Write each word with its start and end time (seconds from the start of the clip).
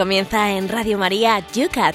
comienza 0.00 0.52
en 0.52 0.70
Radio 0.70 0.96
María 0.96 1.44
Yucat. 1.52 1.94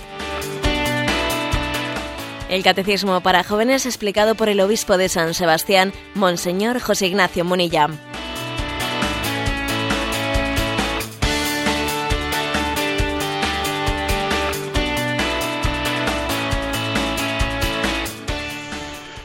El 2.49 2.61
Catecismo 2.61 3.19
para 3.21 3.43
Jóvenes 3.43 3.87
explicado 3.87 4.35
por 4.35 4.47
el 4.47 4.59
Obispo 4.59 4.97
de 4.97 5.09
San 5.09 5.33
Sebastián, 5.33 5.91
Monseñor 6.13 6.79
José 6.79 7.07
Ignacio 7.07 7.43
Munilla. 7.43 7.87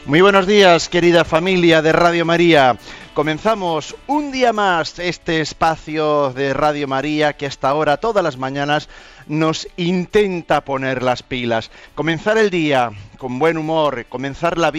Muy 0.05 0.21
buenos 0.21 0.47
días, 0.47 0.89
querida 0.89 1.23
familia 1.23 1.83
de 1.83 1.91
Radio 1.91 2.25
María. 2.25 2.77
Comenzamos 3.13 3.93
un 4.07 4.31
día 4.31 4.53
más 4.53 4.97
este 4.97 5.41
espacio 5.41 6.31
de 6.31 6.53
Radio 6.53 6.87
María 6.87 7.33
que 7.33 7.45
hasta 7.45 7.67
ahora 7.67 7.97
todas 7.97 8.23
las 8.23 8.37
mañanas 8.37 8.87
nos 9.27 9.67
intenta 9.75 10.63
poner 10.63 11.03
las 11.03 11.21
pilas. 11.21 11.71
Comenzar 11.93 12.37
el 12.37 12.49
día 12.49 12.91
con 13.17 13.37
buen 13.37 13.57
humor, 13.57 14.05
comenzar 14.07 14.57
la, 14.57 14.71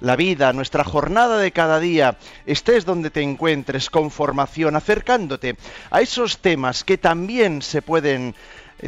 la 0.00 0.16
vida, 0.16 0.52
nuestra 0.52 0.82
jornada 0.82 1.38
de 1.38 1.52
cada 1.52 1.78
día, 1.78 2.18
estés 2.46 2.84
donde 2.84 3.10
te 3.10 3.22
encuentres, 3.22 3.90
con 3.90 4.10
formación, 4.10 4.74
acercándote 4.74 5.56
a 5.92 6.00
esos 6.00 6.38
temas 6.38 6.82
que 6.82 6.98
también 6.98 7.62
se 7.62 7.80
pueden 7.80 8.34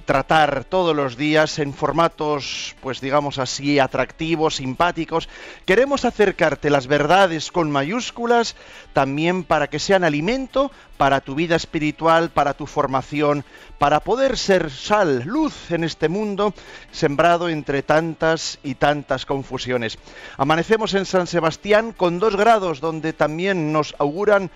tratar 0.04 0.64
todos 0.64 0.94
los 0.94 1.16
días 1.16 1.58
en 1.58 1.74
formatos, 1.74 2.76
pues 2.80 3.00
digamos 3.00 3.38
así, 3.38 3.80
atractivos, 3.80 4.56
simpáticos. 4.56 5.28
Queremos 5.66 6.04
acercarte 6.04 6.70
las 6.70 6.86
verdades 6.86 7.50
con 7.50 7.72
mayúsculas 7.72 8.54
también 8.92 9.42
para 9.42 9.66
que 9.66 9.80
sean 9.80 10.04
alimento 10.04 10.70
para 10.96 11.20
tu 11.20 11.34
vida 11.34 11.56
espiritual, 11.56 12.30
para 12.30 12.54
tu 12.54 12.66
formación, 12.66 13.44
para 13.78 14.00
poder 14.00 14.38
ser 14.38 14.70
sal, 14.70 15.22
luz 15.24 15.70
en 15.72 15.82
este 15.82 16.08
mundo 16.08 16.54
sembrado 16.92 17.48
entre 17.48 17.82
tantas 17.82 18.58
y 18.62 18.74
tantas 18.74 19.26
confusiones. 19.26 19.98
Amanecemos 20.36 20.94
en 20.94 21.06
San 21.06 21.26
Sebastián 21.26 21.92
con 21.92 22.20
dos 22.20 22.36
grados 22.36 22.80
donde 22.80 23.12
también 23.12 23.72
nos 23.72 23.94
auguran 23.98 24.50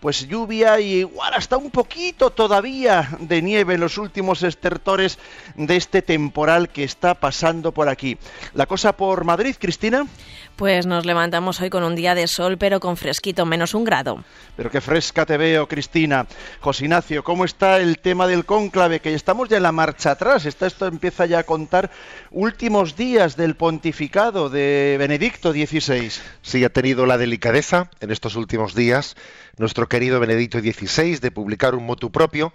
pues 0.00 0.26
lluvia 0.26 0.80
y 0.80 1.00
igual 1.00 1.34
hasta 1.34 1.56
un 1.56 1.70
poquito 1.70 2.30
todavía 2.30 3.16
de 3.20 3.42
nieve 3.42 3.74
en 3.74 3.80
los 3.80 3.98
últimos 3.98 4.42
estertores 4.42 5.18
de 5.54 5.76
este 5.76 6.02
temporal 6.02 6.70
que 6.70 6.84
está 6.84 7.14
pasando 7.14 7.72
por 7.72 7.88
aquí. 7.88 8.16
¿La 8.54 8.66
cosa 8.66 8.96
por 8.96 9.24
Madrid, 9.24 9.54
Cristina? 9.58 10.06
Pues 10.56 10.86
nos 10.86 11.06
levantamos 11.06 11.60
hoy 11.60 11.70
con 11.70 11.82
un 11.84 11.94
día 11.94 12.14
de 12.14 12.26
sol, 12.26 12.58
pero 12.58 12.80
con 12.80 12.96
fresquito, 12.96 13.46
menos 13.46 13.74
un 13.74 13.84
grado. 13.84 14.22
Pero 14.56 14.70
qué 14.70 14.80
fresca 14.80 15.24
te 15.24 15.36
veo, 15.36 15.66
Cristina. 15.66 16.26
José 16.60 16.84
Ignacio, 16.84 17.24
¿cómo 17.24 17.44
está 17.44 17.78
el 17.78 17.98
tema 17.98 18.26
del 18.26 18.44
cónclave? 18.44 19.00
Que 19.00 19.14
estamos 19.14 19.48
ya 19.48 19.56
en 19.56 19.62
la 19.62 19.72
marcha 19.72 20.10
atrás. 20.10 20.44
Está, 20.44 20.66
esto 20.66 20.86
empieza 20.86 21.24
ya 21.24 21.38
a 21.38 21.44
contar 21.44 21.90
últimos 22.30 22.96
días 22.96 23.36
del 23.36 23.56
pontificado 23.56 24.50
de 24.50 24.96
Benedicto 24.98 25.52
XVI. 25.52 26.10
Sí, 26.42 26.64
ha 26.64 26.70
tenido 26.70 27.06
la 27.06 27.16
delicadeza 27.16 27.90
en 28.00 28.10
estos 28.10 28.36
últimos 28.36 28.74
días 28.74 29.16
nuestro 29.56 29.88
querido 29.88 30.20
Benedicto 30.20 30.58
XVI 30.60 31.18
de 31.18 31.30
publicar 31.30 31.74
un 31.74 31.86
motu 31.86 32.10
propio 32.10 32.52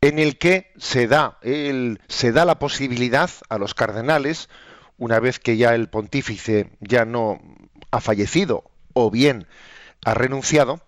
en 0.00 0.18
el 0.18 0.36
que 0.38 0.72
se 0.76 1.06
da, 1.06 1.38
se 1.42 2.32
da 2.32 2.44
la 2.44 2.58
posibilidad 2.58 3.30
a 3.48 3.58
los 3.58 3.74
cardenales, 3.74 4.48
una 4.98 5.20
vez 5.20 5.38
que 5.38 5.56
ya 5.56 5.74
el 5.74 5.88
pontífice 5.88 6.70
ya 6.80 7.04
no 7.04 7.40
ha 7.90 8.00
fallecido 8.00 8.64
o 8.92 9.10
bien 9.10 9.46
ha 10.04 10.14
renunciado, 10.14 10.80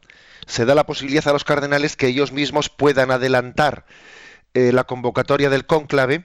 se 0.47 0.65
da 0.65 0.75
la 0.75 0.87
posibilidad 0.87 1.27
a 1.29 1.33
los 1.33 1.45
cardenales 1.45 1.97
que 1.97 2.07
ellos 2.07 2.33
mismos 2.33 2.69
puedan 2.69 3.11
adelantar 3.11 3.85
eh, 4.55 4.73
la 4.73 4.85
convocatoria 4.85 5.51
del 5.51 5.67
cónclave 5.67 6.25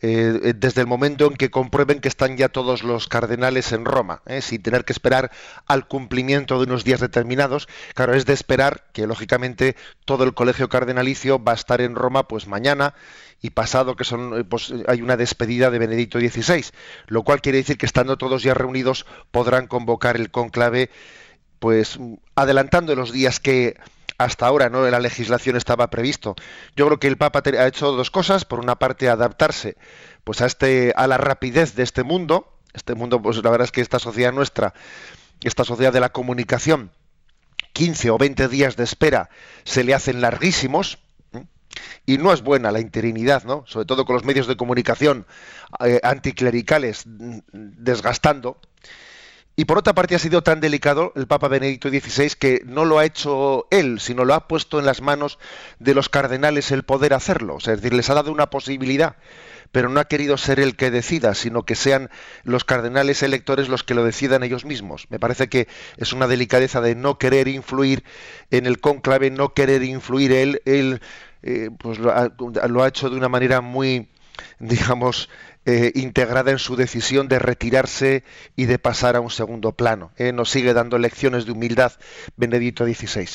eh, 0.00 0.40
eh, 0.42 0.54
desde 0.56 0.80
el 0.80 0.86
momento 0.86 1.26
en 1.26 1.34
que 1.36 1.50
comprueben 1.50 2.00
que 2.00 2.08
están 2.08 2.36
ya 2.36 2.48
todos 2.48 2.84
los 2.84 3.08
cardenales 3.08 3.72
en 3.72 3.84
Roma, 3.84 4.22
¿eh? 4.26 4.42
sin 4.42 4.62
tener 4.62 4.84
que 4.84 4.92
esperar 4.92 5.32
al 5.66 5.88
cumplimiento 5.88 6.58
de 6.58 6.64
unos 6.64 6.84
días 6.84 7.00
determinados. 7.00 7.68
Claro, 7.94 8.14
es 8.14 8.24
de 8.24 8.32
esperar 8.32 8.84
que 8.92 9.06
lógicamente 9.06 9.74
todo 10.04 10.24
el 10.24 10.34
colegio 10.34 10.68
cardenalicio 10.68 11.42
va 11.42 11.52
a 11.52 11.56
estar 11.56 11.80
en 11.80 11.96
Roma 11.96 12.28
pues 12.28 12.46
mañana 12.46 12.94
y 13.42 13.50
pasado 13.50 13.96
que 13.96 14.04
son 14.04 14.46
pues, 14.48 14.72
hay 14.86 15.02
una 15.02 15.16
despedida 15.16 15.70
de 15.70 15.78
Benedicto 15.78 16.20
XVI, 16.20 16.64
lo 17.08 17.24
cual 17.24 17.40
quiere 17.40 17.58
decir 17.58 17.76
que 17.76 17.86
estando 17.86 18.18
todos 18.18 18.42
ya 18.42 18.54
reunidos 18.54 19.04
podrán 19.30 19.66
convocar 19.66 20.16
el 20.16 20.30
conclave 20.30 20.90
pues 21.58 21.98
adelantando 22.36 22.94
los 22.94 23.12
días 23.12 23.40
que 23.40 23.76
hasta 24.18 24.46
ahora 24.46 24.68
no 24.68 24.84
en 24.84 24.92
la 24.92 25.00
legislación 25.00 25.56
estaba 25.56 25.88
previsto. 25.88 26.34
Yo 26.76 26.86
creo 26.86 27.00
que 27.00 27.06
el 27.06 27.16
Papa 27.16 27.42
ha 27.44 27.66
hecho 27.66 27.92
dos 27.92 28.10
cosas, 28.10 28.44
por 28.44 28.60
una 28.60 28.76
parte 28.76 29.08
adaptarse 29.08 29.76
pues 30.24 30.42
a 30.42 30.46
este 30.46 30.92
a 30.96 31.06
la 31.06 31.16
rapidez 31.16 31.74
de 31.74 31.84
este 31.84 32.02
mundo, 32.02 32.52
este 32.74 32.94
mundo 32.94 33.22
pues 33.22 33.42
la 33.42 33.50
verdad 33.50 33.64
es 33.64 33.72
que 33.72 33.80
esta 33.80 33.98
sociedad 33.98 34.32
nuestra, 34.32 34.74
esta 35.42 35.64
sociedad 35.64 35.92
de 35.92 36.00
la 36.00 36.10
comunicación 36.10 36.90
15 37.72 38.10
o 38.10 38.18
20 38.18 38.48
días 38.48 38.76
de 38.76 38.84
espera 38.84 39.30
se 39.64 39.84
le 39.84 39.94
hacen 39.94 40.20
larguísimos, 40.20 40.98
y 42.06 42.18
no 42.18 42.32
es 42.32 42.42
buena 42.42 42.72
la 42.72 42.80
interinidad, 42.80 43.44
¿no? 43.44 43.64
Sobre 43.66 43.86
todo 43.86 44.04
con 44.04 44.14
los 44.14 44.24
medios 44.24 44.46
de 44.46 44.56
comunicación 44.56 45.26
eh, 45.84 46.00
anticlericales 46.02 47.06
mm, 47.06 47.38
desgastando. 47.52 48.58
Y 49.58 49.64
por 49.64 49.76
otra 49.76 49.92
parte 49.92 50.14
ha 50.14 50.20
sido 50.20 50.44
tan 50.44 50.60
delicado 50.60 51.12
el 51.16 51.26
Papa 51.26 51.48
Benedicto 51.48 51.88
XVI 51.88 52.30
que 52.38 52.62
no 52.64 52.84
lo 52.84 53.00
ha 53.00 53.04
hecho 53.04 53.66
él, 53.72 53.98
sino 53.98 54.24
lo 54.24 54.34
ha 54.34 54.46
puesto 54.46 54.78
en 54.78 54.86
las 54.86 55.02
manos 55.02 55.40
de 55.80 55.94
los 55.94 56.08
cardenales 56.08 56.70
el 56.70 56.84
poder 56.84 57.12
hacerlo. 57.12 57.56
O 57.56 57.60
sea, 57.60 57.74
es 57.74 57.82
decir, 57.82 57.92
les 57.92 58.08
ha 58.08 58.14
dado 58.14 58.30
una 58.30 58.50
posibilidad, 58.50 59.16
pero 59.72 59.88
no 59.88 59.98
ha 59.98 60.04
querido 60.04 60.38
ser 60.38 60.60
el 60.60 60.76
que 60.76 60.92
decida, 60.92 61.34
sino 61.34 61.64
que 61.64 61.74
sean 61.74 62.08
los 62.44 62.62
cardenales 62.62 63.24
electores 63.24 63.68
los 63.68 63.82
que 63.82 63.94
lo 63.94 64.04
decidan 64.04 64.44
ellos 64.44 64.64
mismos. 64.64 65.08
Me 65.10 65.18
parece 65.18 65.48
que 65.48 65.66
es 65.96 66.12
una 66.12 66.28
delicadeza 66.28 66.80
de 66.80 66.94
no 66.94 67.18
querer 67.18 67.48
influir 67.48 68.04
en 68.52 68.64
el 68.64 68.78
cónclave, 68.78 69.32
no 69.32 69.54
querer 69.54 69.82
influir 69.82 70.30
él. 70.30 70.62
Él 70.66 71.00
eh, 71.42 71.70
pues 71.76 71.98
lo 71.98 72.12
ha 72.12 72.88
hecho 72.88 73.10
de 73.10 73.16
una 73.16 73.28
manera 73.28 73.60
muy, 73.60 74.08
digamos, 74.60 75.28
eh, 75.70 75.92
integrada 75.96 76.50
en 76.50 76.58
su 76.58 76.76
decisión 76.76 77.28
de 77.28 77.38
retirarse 77.38 78.24
y 78.56 78.64
de 78.64 78.78
pasar 78.78 79.16
a 79.16 79.20
un 79.20 79.28
segundo 79.28 79.72
plano. 79.72 80.12
Eh, 80.16 80.32
nos 80.32 80.48
sigue 80.48 80.72
dando 80.72 80.96
lecciones 80.96 81.44
de 81.44 81.52
humildad 81.52 81.92
Benedicto 82.38 82.86
XVI. 82.86 83.28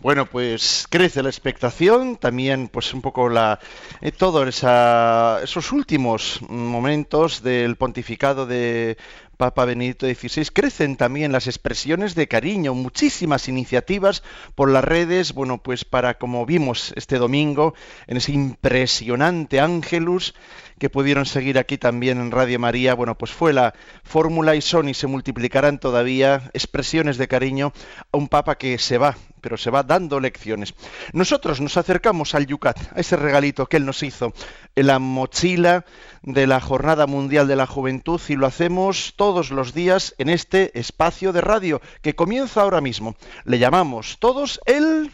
Bueno, 0.00 0.24
pues 0.24 0.86
crece 0.88 1.22
la 1.22 1.28
expectación, 1.28 2.16
también 2.16 2.68
pues 2.68 2.94
un 2.94 3.02
poco 3.02 3.28
la 3.28 3.60
eh, 4.00 4.10
todos 4.10 4.46
esos 4.48 5.72
últimos 5.72 6.40
momentos 6.48 7.42
del 7.42 7.76
pontificado 7.76 8.46
de 8.46 8.96
Papa 9.38 9.64
Benedicto 9.64 10.04
XVI, 10.06 10.46
crecen 10.52 10.96
también 10.96 11.30
las 11.30 11.46
expresiones 11.46 12.16
de 12.16 12.26
cariño, 12.26 12.74
muchísimas 12.74 13.48
iniciativas 13.48 14.24
por 14.56 14.68
las 14.68 14.82
redes, 14.82 15.32
bueno, 15.32 15.58
pues 15.58 15.84
para, 15.84 16.18
como 16.18 16.44
vimos 16.44 16.92
este 16.96 17.18
domingo, 17.18 17.74
en 18.08 18.16
ese 18.16 18.32
impresionante 18.32 19.60
Ángelus, 19.60 20.34
que 20.78 20.90
pudieron 20.90 21.26
seguir 21.26 21.58
aquí 21.58 21.78
también 21.78 22.20
en 22.20 22.30
Radio 22.30 22.58
María, 22.58 22.94
bueno, 22.94 23.16
pues 23.16 23.30
fue 23.30 23.52
la 23.52 23.74
fórmula 24.02 24.54
y 24.54 24.60
son 24.60 24.88
y 24.88 24.94
se 24.94 25.06
multiplicarán 25.06 25.78
todavía 25.78 26.50
expresiones 26.54 27.18
de 27.18 27.28
cariño 27.28 27.72
a 28.12 28.16
un 28.16 28.28
Papa 28.28 28.56
que 28.56 28.78
se 28.78 28.98
va, 28.98 29.16
pero 29.40 29.56
se 29.56 29.70
va 29.70 29.82
dando 29.82 30.20
lecciones. 30.20 30.74
Nosotros 31.12 31.60
nos 31.60 31.76
acercamos 31.76 32.34
al 32.34 32.46
Yucat, 32.46 32.78
a 32.96 33.00
ese 33.00 33.16
regalito 33.16 33.66
que 33.66 33.78
él 33.78 33.86
nos 33.86 34.02
hizo, 34.02 34.32
en 34.74 34.86
la 34.86 34.98
mochila 34.98 35.84
de 36.22 36.46
la 36.46 36.60
Jornada 36.60 37.06
Mundial 37.06 37.48
de 37.48 37.56
la 37.56 37.66
Juventud, 37.66 38.20
y 38.28 38.36
lo 38.36 38.46
hacemos 38.46 39.14
todos 39.16 39.50
los 39.50 39.74
días 39.74 40.14
en 40.18 40.28
este 40.28 40.78
espacio 40.78 41.32
de 41.32 41.40
radio 41.40 41.80
que 42.02 42.14
comienza 42.14 42.62
ahora 42.62 42.80
mismo. 42.80 43.16
Le 43.44 43.58
llamamos 43.58 44.18
todos 44.18 44.60
el... 44.66 45.10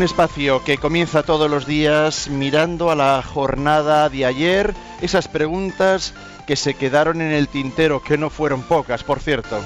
Un 0.00 0.04
espacio 0.04 0.64
que 0.64 0.78
comienza 0.78 1.24
todos 1.24 1.50
los 1.50 1.66
días 1.66 2.30
mirando 2.30 2.90
a 2.90 2.94
la 2.94 3.20
jornada 3.20 4.08
de 4.08 4.24
ayer, 4.24 4.74
esas 5.02 5.28
preguntas 5.28 6.14
que 6.46 6.56
se 6.56 6.72
quedaron 6.72 7.20
en 7.20 7.32
el 7.32 7.48
tintero, 7.48 8.02
que 8.02 8.16
no 8.16 8.30
fueron 8.30 8.62
pocas, 8.62 9.04
por 9.04 9.20
cierto. 9.20 9.62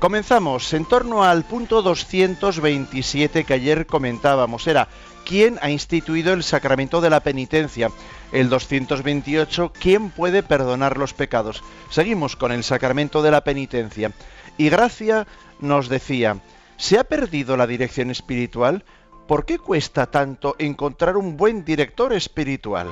Comenzamos 0.00 0.74
en 0.74 0.86
torno 0.86 1.22
al 1.22 1.44
punto 1.44 1.82
227 1.82 3.44
que 3.44 3.54
ayer 3.54 3.86
comentábamos. 3.86 4.66
Era 4.66 4.88
¿quién 5.24 5.60
ha 5.62 5.70
instituido 5.70 6.32
el 6.32 6.42
sacramento 6.42 7.00
de 7.00 7.10
la 7.10 7.20
penitencia? 7.20 7.92
El 8.32 8.48
228, 8.48 9.72
¿quién 9.80 10.10
puede 10.10 10.42
perdonar 10.42 10.98
los 10.98 11.14
pecados? 11.14 11.62
Seguimos 11.90 12.34
con 12.34 12.50
el 12.50 12.64
sacramento 12.64 13.22
de 13.22 13.30
la 13.30 13.44
penitencia. 13.44 14.10
Y 14.58 14.68
Gracia 14.68 15.28
nos 15.60 15.88
decía, 15.88 16.38
¿Se 16.76 16.98
ha 16.98 17.04
perdido 17.04 17.56
la 17.56 17.66
dirección 17.66 18.10
espiritual? 18.10 18.84
¿Por 19.26 19.44
qué 19.44 19.58
cuesta 19.58 20.06
tanto 20.06 20.56
encontrar 20.58 21.16
un 21.16 21.36
buen 21.36 21.64
director 21.64 22.12
espiritual? 22.12 22.88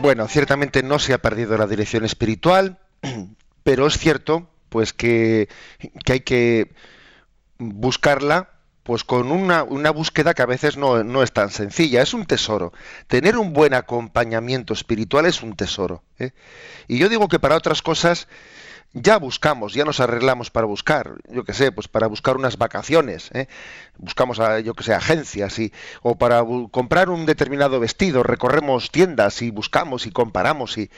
Bueno, 0.00 0.28
ciertamente 0.28 0.82
no 0.82 0.98
se 0.98 1.14
ha 1.14 1.18
perdido 1.18 1.56
la 1.56 1.66
dirección 1.66 2.04
espiritual, 2.04 2.78
pero 3.62 3.86
es 3.86 3.98
cierto 3.98 4.48
pues 4.68 4.92
que, 4.92 5.48
que 6.04 6.12
hay 6.12 6.20
que 6.20 6.72
buscarla 7.58 8.50
pues 8.82 9.02
con 9.02 9.32
una, 9.32 9.64
una, 9.64 9.90
búsqueda 9.90 10.32
que 10.32 10.42
a 10.42 10.46
veces 10.46 10.76
no, 10.76 11.02
no, 11.02 11.24
es 11.24 11.32
tan 11.32 11.50
sencilla, 11.50 12.02
es 12.02 12.14
un 12.14 12.24
tesoro. 12.24 12.72
Tener 13.08 13.36
un 13.36 13.52
buen 13.52 13.74
acompañamiento 13.74 14.74
espiritual 14.74 15.26
es 15.26 15.42
un 15.42 15.56
tesoro. 15.56 16.04
¿eh? 16.20 16.30
Y 16.86 16.98
yo 16.98 17.08
digo 17.08 17.26
que 17.26 17.40
para 17.40 17.56
otras 17.56 17.82
cosas 17.82 18.28
ya 18.92 19.18
buscamos, 19.18 19.74
ya 19.74 19.84
nos 19.84 20.00
arreglamos 20.00 20.50
para 20.50 20.66
buscar, 20.66 21.16
yo 21.30 21.44
qué 21.44 21.52
sé, 21.52 21.72
pues 21.72 21.88
para 21.88 22.06
buscar 22.06 22.36
unas 22.36 22.56
vacaciones, 22.56 23.30
¿eh? 23.34 23.46
buscamos, 23.98 24.40
a, 24.40 24.60
yo 24.60 24.74
que 24.74 24.84
sé, 24.84 24.94
agencias, 24.94 25.58
y, 25.58 25.72
o 26.02 26.16
para 26.16 26.42
comprar 26.70 27.10
un 27.10 27.26
determinado 27.26 27.80
vestido, 27.80 28.22
recorremos 28.22 28.90
tiendas 28.90 29.42
y 29.42 29.50
buscamos 29.50 30.06
y 30.06 30.10
comparamos. 30.10 30.78
Y 30.78 30.90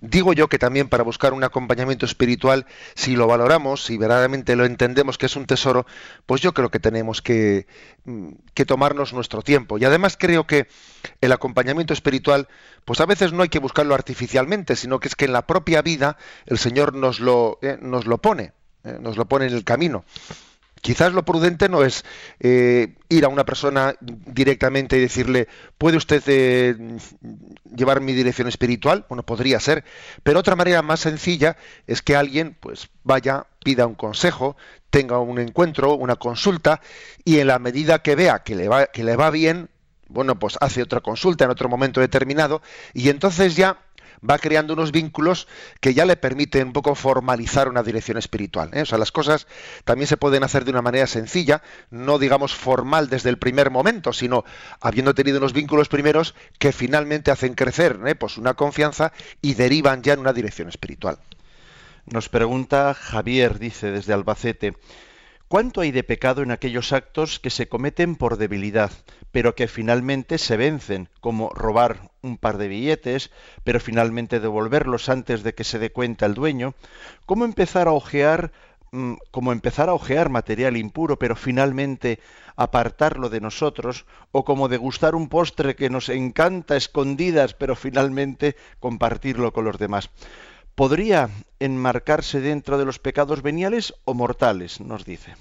digo 0.00 0.32
yo 0.32 0.48
que 0.48 0.58
también 0.58 0.88
para 0.88 1.02
buscar 1.02 1.32
un 1.32 1.44
acompañamiento 1.44 2.06
espiritual, 2.06 2.66
si 2.94 3.16
lo 3.16 3.26
valoramos, 3.26 3.84
si 3.84 3.96
verdaderamente 3.96 4.56
lo 4.56 4.64
entendemos 4.64 5.18
que 5.18 5.26
es 5.26 5.36
un 5.36 5.46
tesoro, 5.46 5.86
pues 6.26 6.40
yo 6.40 6.52
creo 6.54 6.70
que 6.70 6.80
tenemos 6.80 7.22
que, 7.22 7.66
mm, 8.04 8.32
que 8.54 8.66
tomarnos 8.66 9.12
nuestro 9.12 9.42
tiempo. 9.42 9.78
Y 9.78 9.84
además 9.84 10.16
creo 10.18 10.46
que 10.46 10.68
el 11.20 11.32
acompañamiento 11.32 11.92
espiritual, 11.92 12.48
pues 12.84 13.00
a 13.00 13.06
veces 13.06 13.32
no 13.32 13.42
hay 13.42 13.48
que 13.48 13.58
buscarlo 13.58 13.94
artificialmente, 13.94 14.76
sino 14.76 15.00
que 15.00 15.08
es 15.08 15.16
que 15.16 15.24
en 15.24 15.32
la 15.32 15.46
propia 15.46 15.82
vida 15.82 16.16
el 16.46 16.58
Señor 16.58 16.94
nos 16.94 17.20
eh, 17.62 17.78
nos 17.80 18.06
lo 18.06 18.18
pone, 18.18 18.52
eh, 18.84 18.98
nos 19.00 19.16
lo 19.16 19.26
pone 19.26 19.46
en 19.46 19.54
el 19.54 19.64
camino. 19.64 20.04
Quizás 20.80 21.14
lo 21.14 21.24
prudente 21.24 21.70
no 21.70 21.82
es 21.82 22.04
eh, 22.40 22.94
ir 23.08 23.24
a 23.24 23.28
una 23.28 23.46
persona 23.46 23.96
directamente 24.00 24.98
y 24.98 25.00
decirle, 25.00 25.48
¿puede 25.78 25.96
usted 25.96 26.22
llevar 27.74 28.02
mi 28.02 28.12
dirección 28.12 28.48
espiritual? 28.48 29.06
Bueno, 29.08 29.22
podría 29.22 29.60
ser. 29.60 29.82
Pero 30.22 30.40
otra 30.40 30.56
manera 30.56 30.82
más 30.82 31.00
sencilla 31.00 31.56
es 31.86 32.02
que 32.02 32.16
alguien 32.16 32.54
pues 32.60 32.90
vaya, 33.02 33.46
pida 33.64 33.86
un 33.86 33.94
consejo, 33.94 34.58
tenga 34.90 35.18
un 35.20 35.38
encuentro, 35.38 35.94
una 35.94 36.16
consulta, 36.16 36.82
y 37.24 37.38
en 37.38 37.46
la 37.46 37.58
medida 37.58 38.02
que 38.02 38.14
vea 38.14 38.40
que 38.40 38.54
le 38.54 38.68
va, 38.68 38.84
que 38.86 39.04
le 39.04 39.16
va 39.16 39.30
bien, 39.30 39.70
bueno, 40.08 40.38
pues 40.38 40.56
hace 40.60 40.82
otra 40.82 41.00
consulta 41.00 41.44
en 41.44 41.50
otro 41.50 41.68
momento 41.68 42.00
determinado 42.00 42.62
y 42.92 43.08
entonces 43.08 43.56
ya 43.56 43.78
va 44.28 44.38
creando 44.38 44.74
unos 44.74 44.92
vínculos 44.92 45.46
que 45.80 45.94
ya 45.94 46.04
le 46.04 46.16
permiten 46.16 46.68
un 46.68 46.72
poco 46.72 46.94
formalizar 46.94 47.68
una 47.68 47.82
dirección 47.82 48.18
espiritual. 48.18 48.70
¿eh? 48.72 48.82
O 48.82 48.86
sea, 48.86 48.98
las 48.98 49.12
cosas 49.12 49.46
también 49.84 50.06
se 50.06 50.16
pueden 50.16 50.44
hacer 50.44 50.64
de 50.64 50.70
una 50.70 50.82
manera 50.82 51.06
sencilla, 51.06 51.62
no 51.90 52.18
digamos 52.18 52.54
formal 52.54 53.08
desde 53.08 53.30
el 53.30 53.38
primer 53.38 53.70
momento, 53.70 54.12
sino 54.12 54.44
habiendo 54.80 55.14
tenido 55.14 55.38
unos 55.38 55.52
vínculos 55.52 55.88
primeros 55.88 56.34
que 56.58 56.72
finalmente 56.72 57.30
hacen 57.30 57.54
crecer 57.54 57.98
¿eh? 58.06 58.14
pues 58.14 58.38
una 58.38 58.54
confianza 58.54 59.12
y 59.42 59.54
derivan 59.54 60.02
ya 60.02 60.14
en 60.14 60.20
una 60.20 60.32
dirección 60.32 60.68
espiritual. 60.68 61.18
Nos 62.06 62.28
pregunta 62.28 62.92
Javier, 62.92 63.58
dice 63.58 63.90
desde 63.90 64.12
Albacete, 64.12 64.74
¿Cuánto 65.48 65.82
hay 65.82 65.92
de 65.92 66.02
pecado 66.02 66.42
en 66.42 66.50
aquellos 66.50 66.92
actos 66.92 67.38
que 67.38 67.50
se 67.50 67.68
cometen 67.68 68.16
por 68.16 68.38
debilidad, 68.38 68.90
pero 69.30 69.54
que 69.54 69.68
finalmente 69.68 70.38
se 70.38 70.56
vencen, 70.56 71.10
como 71.20 71.50
robar 71.50 72.10
un 72.22 72.38
par 72.38 72.56
de 72.56 72.68
billetes, 72.68 73.30
pero 73.62 73.78
finalmente 73.78 74.40
devolverlos 74.40 75.08
antes 75.10 75.42
de 75.42 75.54
que 75.54 75.64
se 75.64 75.78
dé 75.78 75.92
cuenta 75.92 76.24
el 76.24 76.34
dueño? 76.34 76.74
¿Cómo 77.26 77.44
empezar 77.44 77.88
a 77.88 77.92
ojear 77.92 78.52
mm, 78.92 79.14
como 79.30 79.52
empezar 79.52 79.90
a 79.90 79.94
ojear 79.94 80.30
material 80.30 80.78
impuro, 80.78 81.18
pero 81.18 81.36
finalmente 81.36 82.20
apartarlo 82.56 83.28
de 83.28 83.40
nosotros, 83.40 84.06
o 84.32 84.44
como 84.44 84.68
degustar 84.68 85.14
un 85.14 85.28
postre 85.28 85.76
que 85.76 85.90
nos 85.90 86.08
encanta 86.08 86.74
escondidas, 86.76 87.52
pero 87.52 87.76
finalmente 87.76 88.56
compartirlo 88.80 89.52
con 89.52 89.66
los 89.66 89.78
demás. 89.78 90.10
¿Podría 90.74 91.30
enmarcarse 91.60 92.40
dentro 92.40 92.78
de 92.78 92.84
los 92.84 92.98
pecados 92.98 93.42
veniales 93.42 93.94
o 94.04 94.14
mortales? 94.14 94.80
Nos 94.80 95.04
dice. 95.04 95.36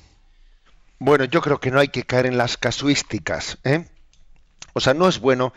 Bueno, 0.99 1.25
yo 1.25 1.41
creo 1.41 1.59
que 1.59 1.71
no 1.71 1.79
hay 1.79 1.87
que 1.87 2.03
caer 2.03 2.27
en 2.27 2.37
las 2.37 2.57
casuísticas. 2.57 3.57
¿eh? 3.63 3.85
O 4.73 4.79
sea, 4.79 4.93
no 4.93 5.07
es 5.07 5.19
bueno 5.19 5.53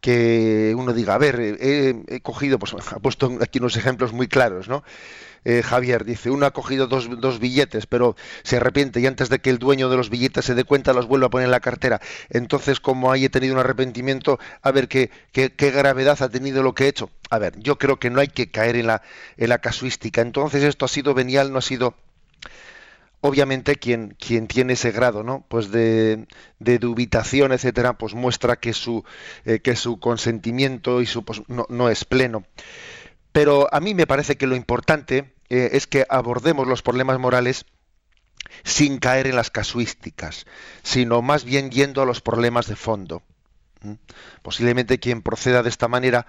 que 0.00 0.74
uno 0.76 0.92
diga, 0.92 1.14
a 1.14 1.18
ver, 1.18 1.40
he, 1.40 2.20
cogido, 2.22 2.58
pues 2.58 2.74
ha 2.92 2.98
puesto 2.98 3.38
aquí 3.40 3.58
unos 3.58 3.76
ejemplos 3.76 4.12
muy 4.12 4.28
claros, 4.28 4.68
¿no? 4.68 4.84
Eh, 5.44 5.62
Javier 5.62 6.04
dice, 6.04 6.30
uno 6.30 6.46
ha 6.46 6.50
cogido 6.50 6.88
dos, 6.88 7.08
dos, 7.20 7.38
billetes, 7.38 7.86
pero 7.86 8.16
se 8.42 8.56
arrepiente 8.56 9.00
y 9.00 9.06
antes 9.06 9.28
de 9.28 9.38
que 9.38 9.50
el 9.50 9.58
dueño 9.58 9.88
de 9.88 9.96
los 9.96 10.10
billetes 10.10 10.44
se 10.44 10.54
dé 10.54 10.64
cuenta 10.64 10.92
los 10.92 11.06
vuelve 11.06 11.26
a 11.26 11.30
poner 11.30 11.46
en 11.46 11.52
la 11.52 11.60
cartera. 11.60 12.00
Entonces, 12.28 12.80
como 12.80 13.14
he 13.14 13.28
tenido 13.28 13.54
un 13.54 13.60
arrepentimiento, 13.60 14.38
a 14.62 14.72
ver 14.72 14.88
qué, 14.88 15.10
qué, 15.32 15.50
qué, 15.54 15.70
gravedad 15.70 16.20
ha 16.22 16.28
tenido 16.28 16.62
lo 16.62 16.74
que 16.74 16.84
he 16.84 16.88
hecho. 16.88 17.10
A 17.30 17.38
ver, 17.38 17.58
yo 17.58 17.78
creo 17.78 17.98
que 17.98 18.10
no 18.10 18.20
hay 18.20 18.28
que 18.28 18.50
caer 18.50 18.76
en 18.76 18.88
la, 18.88 19.02
en 19.36 19.48
la 19.48 19.58
casuística. 19.58 20.20
Entonces, 20.20 20.64
esto 20.64 20.84
ha 20.84 20.88
sido 20.88 21.14
venial, 21.14 21.52
no 21.52 21.58
ha 21.58 21.62
sido 21.62 21.94
obviamente 23.20 23.76
quien, 23.76 24.16
quien 24.18 24.46
tiene 24.46 24.74
ese 24.74 24.90
grado 24.90 25.22
¿no? 25.22 25.44
pues 25.48 25.70
de, 25.70 26.26
dubitación, 26.58 27.52
etcétera, 27.52 27.98
pues 27.98 28.14
muestra 28.14 28.56
que 28.56 28.72
su, 28.72 29.04
eh, 29.44 29.60
que 29.60 29.76
su 29.76 29.98
consentimiento 29.98 31.00
y 31.00 31.06
su, 31.06 31.24
pues, 31.24 31.42
no, 31.48 31.66
no, 31.68 31.88
es 31.88 32.04
pleno. 32.04 32.44
Pero 33.32 33.68
a 33.72 33.80
mí 33.80 33.94
me 33.94 34.06
parece 34.06 34.36
que 34.36 34.46
lo 34.46 34.56
importante 34.56 35.34
eh, 35.48 35.70
es 35.72 35.86
que 35.86 36.06
abordemos 36.08 36.66
los 36.66 36.82
problemas 36.82 37.18
morales 37.18 37.66
sin 38.64 38.98
caer 38.98 39.26
en 39.26 39.36
las 39.36 39.50
casuísticas, 39.50 40.46
sino 40.82 41.22
más 41.22 41.44
bien 41.44 41.70
yendo 41.70 42.02
a 42.02 42.06
los 42.06 42.20
problemas 42.20 42.66
de 42.66 42.76
fondo. 42.76 43.22
Posiblemente 44.42 44.98
quien 44.98 45.22
proceda 45.22 45.62
de 45.62 45.68
esta 45.68 45.88
manera 45.88 46.26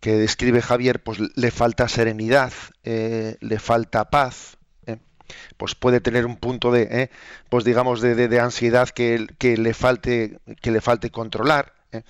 que 0.00 0.12
describe 0.12 0.60
Javier, 0.60 1.02
pues 1.02 1.18
le 1.34 1.50
falta 1.50 1.88
serenidad, 1.88 2.52
eh, 2.84 3.36
le 3.40 3.58
falta 3.58 4.10
paz. 4.10 4.58
Pues 5.56 5.74
puede 5.74 6.00
tener 6.00 6.26
un 6.26 6.36
punto 6.36 6.72
de, 6.72 6.82
¿eh? 6.90 7.10
pues 7.48 7.64
digamos, 7.64 8.00
de, 8.00 8.14
de, 8.14 8.40
ansiedad 8.40 8.88
que, 8.88 9.26
que, 9.38 9.56
le 9.56 9.74
falte, 9.74 10.38
que 10.60 10.70
le 10.70 10.80
falte 10.80 11.10
controlar. 11.10 11.74
¿eh? 11.92 12.02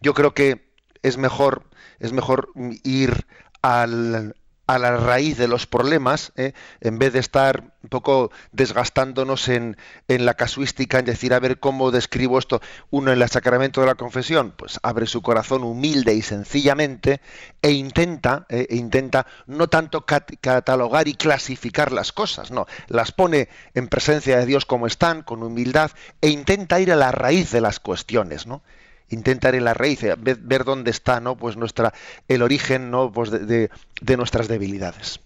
Yo 0.00 0.14
creo 0.14 0.34
que 0.34 0.70
es 1.02 1.16
mejor, 1.16 1.64
es 1.98 2.12
mejor 2.12 2.50
ir 2.84 3.26
al, 3.62 4.34
a 4.74 4.78
la 4.78 4.96
raíz 4.96 5.36
de 5.36 5.48
los 5.48 5.66
problemas, 5.66 6.32
¿eh? 6.36 6.52
en 6.80 6.98
vez 7.00 7.12
de 7.12 7.18
estar 7.18 7.74
un 7.82 7.88
poco 7.88 8.30
desgastándonos 8.52 9.48
en, 9.48 9.76
en, 10.06 10.24
la 10.24 10.34
casuística, 10.34 11.00
en 11.00 11.06
decir, 11.06 11.34
a 11.34 11.40
ver 11.40 11.58
cómo 11.58 11.90
describo 11.90 12.38
esto, 12.38 12.60
uno 12.90 13.12
en 13.12 13.20
el 13.20 13.28
sacramento 13.28 13.80
de 13.80 13.88
la 13.88 13.96
confesión, 13.96 14.52
pues 14.56 14.78
abre 14.84 15.06
su 15.06 15.22
corazón 15.22 15.64
humilde 15.64 16.14
y 16.14 16.22
sencillamente 16.22 17.20
e 17.62 17.72
intenta, 17.72 18.46
¿eh? 18.48 18.68
e 18.70 18.76
intenta 18.76 19.26
no 19.46 19.68
tanto 19.68 20.06
cat 20.06 20.30
catalogar 20.40 21.08
y 21.08 21.14
clasificar 21.14 21.90
las 21.90 22.12
cosas, 22.12 22.52
no, 22.52 22.66
las 22.86 23.10
pone 23.10 23.48
en 23.74 23.88
presencia 23.88 24.38
de 24.38 24.46
Dios 24.46 24.66
como 24.66 24.86
están, 24.86 25.22
con 25.22 25.42
humildad, 25.42 25.90
e 26.20 26.28
intenta 26.28 26.78
ir 26.78 26.92
a 26.92 26.96
la 26.96 27.10
raíz 27.10 27.50
de 27.50 27.60
las 27.60 27.80
cuestiones, 27.80 28.46
¿no? 28.46 28.62
Intentar 29.10 29.54
en 29.54 29.64
la 29.64 29.74
raíz, 29.74 30.02
eh, 30.02 30.14
ver, 30.18 30.64
dónde 30.64 30.90
está 30.90 31.20
¿no? 31.20 31.36
pues 31.36 31.56
nuestra, 31.56 31.92
el 32.28 32.42
origen 32.42 32.90
¿no? 32.90 33.12
pues 33.12 33.30
de, 33.30 33.40
de, 33.40 33.70
de 34.00 34.16
nuestras 34.16 34.48
debilidades. 34.48 35.20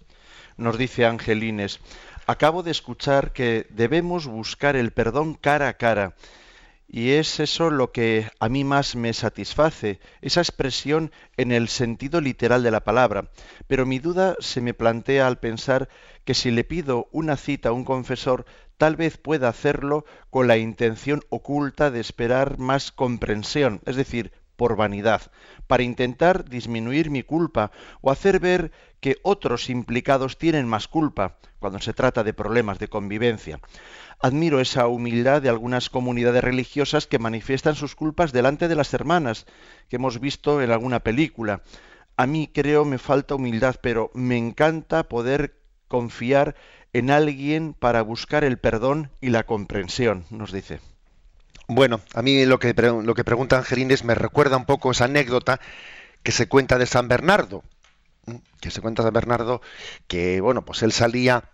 Nos 0.57 0.77
dice 0.77 1.05
Angelines, 1.05 1.79
acabo 2.27 2.63
de 2.63 2.71
escuchar 2.71 3.31
que 3.31 3.67
debemos 3.69 4.27
buscar 4.27 4.75
el 4.75 4.91
perdón 4.91 5.35
cara 5.35 5.67
a 5.69 5.73
cara. 5.73 6.15
Y 6.87 7.11
es 7.13 7.39
eso 7.39 7.71
lo 7.71 7.91
que 7.91 8.29
a 8.39 8.47
mí 8.47 8.63
más 8.63 8.95
me 8.95 9.11
satisface, 9.13 9.99
esa 10.21 10.41
expresión 10.41 11.11
en 11.35 11.51
el 11.51 11.67
sentido 11.67 12.21
literal 12.21 12.61
de 12.61 12.69
la 12.69 12.83
palabra. 12.83 13.31
Pero 13.67 13.87
mi 13.87 13.97
duda 13.97 14.35
se 14.39 14.61
me 14.61 14.75
plantea 14.75 15.25
al 15.25 15.39
pensar 15.39 15.89
que 16.25 16.35
si 16.35 16.51
le 16.51 16.63
pido 16.63 17.07
una 17.11 17.37
cita 17.37 17.69
a 17.69 17.71
un 17.71 17.85
confesor, 17.85 18.45
tal 18.77 18.95
vez 18.95 19.17
pueda 19.17 19.49
hacerlo 19.49 20.05
con 20.29 20.47
la 20.47 20.57
intención 20.57 21.21
oculta 21.29 21.91
de 21.91 21.99
esperar 21.99 22.57
más 22.57 22.91
comprensión, 22.91 23.81
es 23.85 23.95
decir, 23.95 24.31
por 24.55 24.75
vanidad, 24.75 25.31
para 25.67 25.83
intentar 25.83 26.47
disminuir 26.47 27.09
mi 27.09 27.23
culpa 27.23 27.71
o 28.01 28.11
hacer 28.11 28.39
ver 28.39 28.71
que 28.99 29.17
otros 29.23 29.69
implicados 29.69 30.37
tienen 30.37 30.67
más 30.67 30.87
culpa 30.87 31.37
cuando 31.59 31.79
se 31.79 31.93
trata 31.93 32.23
de 32.23 32.33
problemas 32.33 32.79
de 32.79 32.87
convivencia. 32.87 33.59
Admiro 34.19 34.59
esa 34.59 34.87
humildad 34.87 35.41
de 35.41 35.49
algunas 35.49 35.89
comunidades 35.89 36.43
religiosas 36.43 37.05
que 37.05 37.19
manifiestan 37.19 37.75
sus 37.75 37.95
culpas 37.95 38.31
delante 38.31 38.67
de 38.67 38.75
las 38.75 38.93
hermanas, 38.93 39.45
que 39.89 39.97
hemos 39.97 40.19
visto 40.19 40.61
en 40.61 40.71
alguna 40.71 41.01
película. 41.01 41.63
A 42.17 42.25
mí 42.25 42.49
creo 42.51 42.85
me 42.85 42.97
falta 42.97 43.35
humildad, 43.35 43.75
pero 43.81 44.09
me 44.13 44.37
encanta 44.37 45.03
poder 45.09 45.59
confiar 45.87 46.55
en 46.95 47.11
alguien 47.11 47.73
para 47.73 48.01
buscar 48.01 48.45
el 48.45 48.57
perdón 48.57 49.11
y 49.19 49.27
la 49.29 49.43
comprensión, 49.43 50.23
nos 50.29 50.53
dice. 50.53 50.79
Bueno, 51.67 51.99
a 52.13 52.21
mí 52.21 52.45
lo 52.45 52.57
que, 52.57 52.73
lo 52.73 53.13
que 53.13 53.25
pregunta 53.25 53.57
Angelines 53.57 54.05
me 54.05 54.15
recuerda 54.15 54.55
un 54.55 54.63
poco 54.63 54.91
esa 54.91 55.03
anécdota 55.03 55.59
que 56.23 56.31
se 56.31 56.47
cuenta 56.47 56.77
de 56.77 56.85
San 56.85 57.09
Bernardo, 57.09 57.65
que 58.61 58.71
se 58.71 58.79
cuenta 58.79 59.03
de 59.03 59.07
San 59.07 59.13
Bernardo, 59.13 59.61
que 60.07 60.39
bueno, 60.39 60.63
pues 60.63 60.83
él 60.83 60.93
salía, 60.93 61.49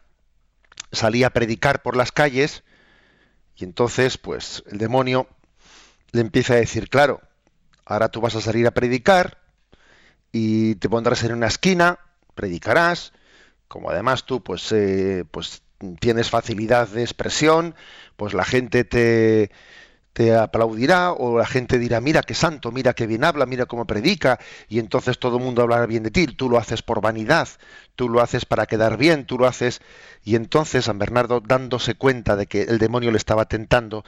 salía 0.92 1.28
a 1.28 1.32
predicar 1.32 1.82
por 1.82 1.98
las 1.98 2.12
calles 2.12 2.64
y 3.56 3.64
entonces, 3.64 4.20
pues 4.20 4.64
el 4.70 4.78
demonio 4.78 5.28
le 6.12 6.22
empieza 6.22 6.54
a 6.54 6.58
decir, 6.58 6.88
claro, 6.88 7.20
ahora 7.84 8.10
tú 8.10 8.22
vas 8.22 8.36
a 8.36 8.42
salir 8.42 8.68
a 8.68 8.72
predicar 8.72 9.40
y 10.32 10.76
te 10.76 10.88
pondrás 10.88 11.24
en 11.24 11.34
una 11.34 11.48
esquina, 11.48 11.98
predicarás, 12.36 13.12
como 13.72 13.90
además 13.90 14.26
tú 14.26 14.44
pues, 14.44 14.70
eh, 14.74 15.24
pues 15.32 15.64
tienes 16.02 16.30
facilidad 16.30 16.90
de 16.90 17.04
expresión, 17.04 17.74
pues 18.18 18.34
la 18.34 18.44
gente 18.44 18.84
te, 18.84 19.50
te 20.12 20.36
aplaudirá 20.36 21.14
o 21.14 21.38
la 21.38 21.46
gente 21.46 21.80
dirá, 21.80 22.02
mira 22.02 22.22
qué 22.22 22.34
santo, 22.34 22.74
mira 22.74 22.94
qué 22.94 23.08
bien 23.08 23.24
habla, 23.24 23.46
mira 23.46 23.68
cómo 23.68 23.88
predica, 23.88 24.40
y 24.68 24.80
entonces 24.80 25.20
todo 25.20 25.38
el 25.38 25.44
mundo 25.44 25.62
hablará 25.62 25.86
bien 25.86 26.04
de 26.04 26.12
ti, 26.12 26.28
tú 26.28 26.50
lo 26.50 26.58
haces 26.58 26.82
por 26.82 27.00
vanidad, 27.00 27.48
tú 27.96 28.10
lo 28.10 28.20
haces 28.20 28.46
para 28.46 28.66
quedar 28.66 28.98
bien, 28.98 29.26
tú 29.26 29.38
lo 29.40 29.48
haces... 29.48 29.82
Y 30.24 30.36
entonces 30.36 30.86
San 30.86 31.00
Bernardo, 31.00 31.40
dándose 31.40 31.96
cuenta 31.96 32.36
de 32.36 32.46
que 32.46 32.64
el 32.64 32.78
demonio 32.78 33.10
le 33.10 33.18
estaba 33.18 33.46
tentando, 33.46 34.04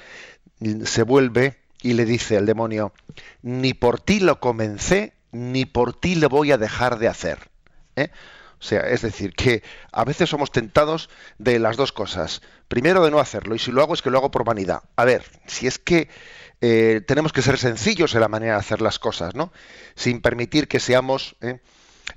se 0.84 1.04
vuelve 1.04 1.56
y 1.82 1.94
le 1.94 2.06
dice 2.06 2.38
al 2.38 2.46
demonio, 2.46 2.94
ni 3.42 3.74
por 3.74 4.00
ti 4.02 4.20
lo 4.20 4.40
comencé, 4.40 5.14
ni 5.32 5.66
por 5.66 5.94
ti 5.94 6.16
lo 6.16 6.30
voy 6.30 6.52
a 6.52 6.58
dejar 6.58 7.00
de 7.00 7.08
hacer. 7.08 7.50
¿eh? 7.96 8.10
O 8.64 8.66
sea, 8.66 8.80
es 8.80 9.02
decir, 9.02 9.36
que 9.36 9.62
a 9.92 10.06
veces 10.06 10.30
somos 10.30 10.50
tentados 10.50 11.10
de 11.38 11.60
las 11.60 11.76
dos 11.76 11.92
cosas. 11.92 12.42
Primero 12.70 13.04
de 13.04 13.12
no 13.12 13.20
hacerlo, 13.20 13.56
y 13.56 13.60
si 13.60 13.74
lo 13.74 13.82
hago 13.82 13.94
es 13.94 14.02
que 14.02 14.10
lo 14.10 14.20
hago 14.20 14.32
por 14.32 14.46
vanidad. 14.46 14.84
A 14.96 15.04
ver, 15.04 15.26
si 15.48 15.68
es 15.68 15.80
que 15.80 16.08
eh, 16.62 17.02
tenemos 17.06 17.34
que 17.34 17.42
ser 17.42 17.58
sencillos 17.58 18.16
en 18.16 18.22
la 18.22 18.30
manera 18.30 18.54
de 18.54 18.60
hacer 18.60 18.82
las 18.82 19.00
cosas, 19.00 19.36
¿no? 19.36 19.52
Sin 19.96 20.22
permitir 20.22 20.70
que 20.70 20.80
seamos... 20.80 21.36
¿eh? 21.42 21.60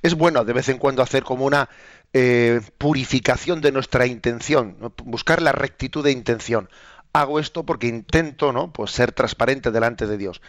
Es 0.03 0.15
bueno 0.15 0.45
de 0.45 0.53
vez 0.53 0.69
en 0.69 0.79
cuando 0.79 1.03
hacer 1.03 1.25
como 1.25 1.47
una 1.47 1.69
eh, 2.13 2.61
purificación 2.79 3.61
de 3.61 3.73
nuestra 3.73 4.07
intención, 4.07 4.77
buscar 5.03 5.43
la 5.43 5.51
rectitud 5.51 6.05
de 6.05 6.13
intención 6.13 6.69
hago 7.21 7.41
esto 7.41 7.65
porque 7.65 7.87
intento 7.87 8.53
¿no? 8.53 8.73
pues 8.73 8.91
ser 8.91 9.13
transparente 9.13 9.71
delante 9.71 10.07
de 10.07 10.19
Dios. 10.19 10.43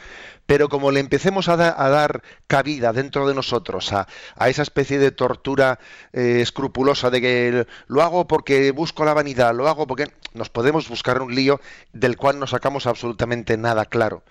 Pero 0.47 0.69
como 0.69 0.91
le 0.91 0.99
empecemos 0.99 1.49
a, 1.49 1.57
dar 1.57 2.23
cabida 2.47 2.93
dentro 2.93 3.27
de 3.27 3.35
nosotros 3.35 3.93
a, 3.93 4.07
esa 4.47 4.63
especie 4.63 4.97
de 4.97 5.11
tortura 5.11 5.79
eh, 6.13 6.39
escrupulosa 6.41 7.11
de 7.11 7.21
que 7.21 7.67
lo 7.87 8.01
hago 8.01 8.27
porque 8.27 8.71
busco 8.71 9.05
la 9.05 9.13
vanidad, 9.13 9.53
lo 9.53 9.67
hago 9.67 9.85
porque 9.85 10.11
nos 10.33 10.49
podemos 10.49 10.89
buscar 10.89 11.21
un 11.21 11.35
lío 11.35 11.61
del 11.93 12.17
cual 12.17 12.39
no 12.39 12.47
sacamos 12.47 12.87
absolutamente 12.87 13.57
nada 13.57 13.85
claro. 13.85 14.23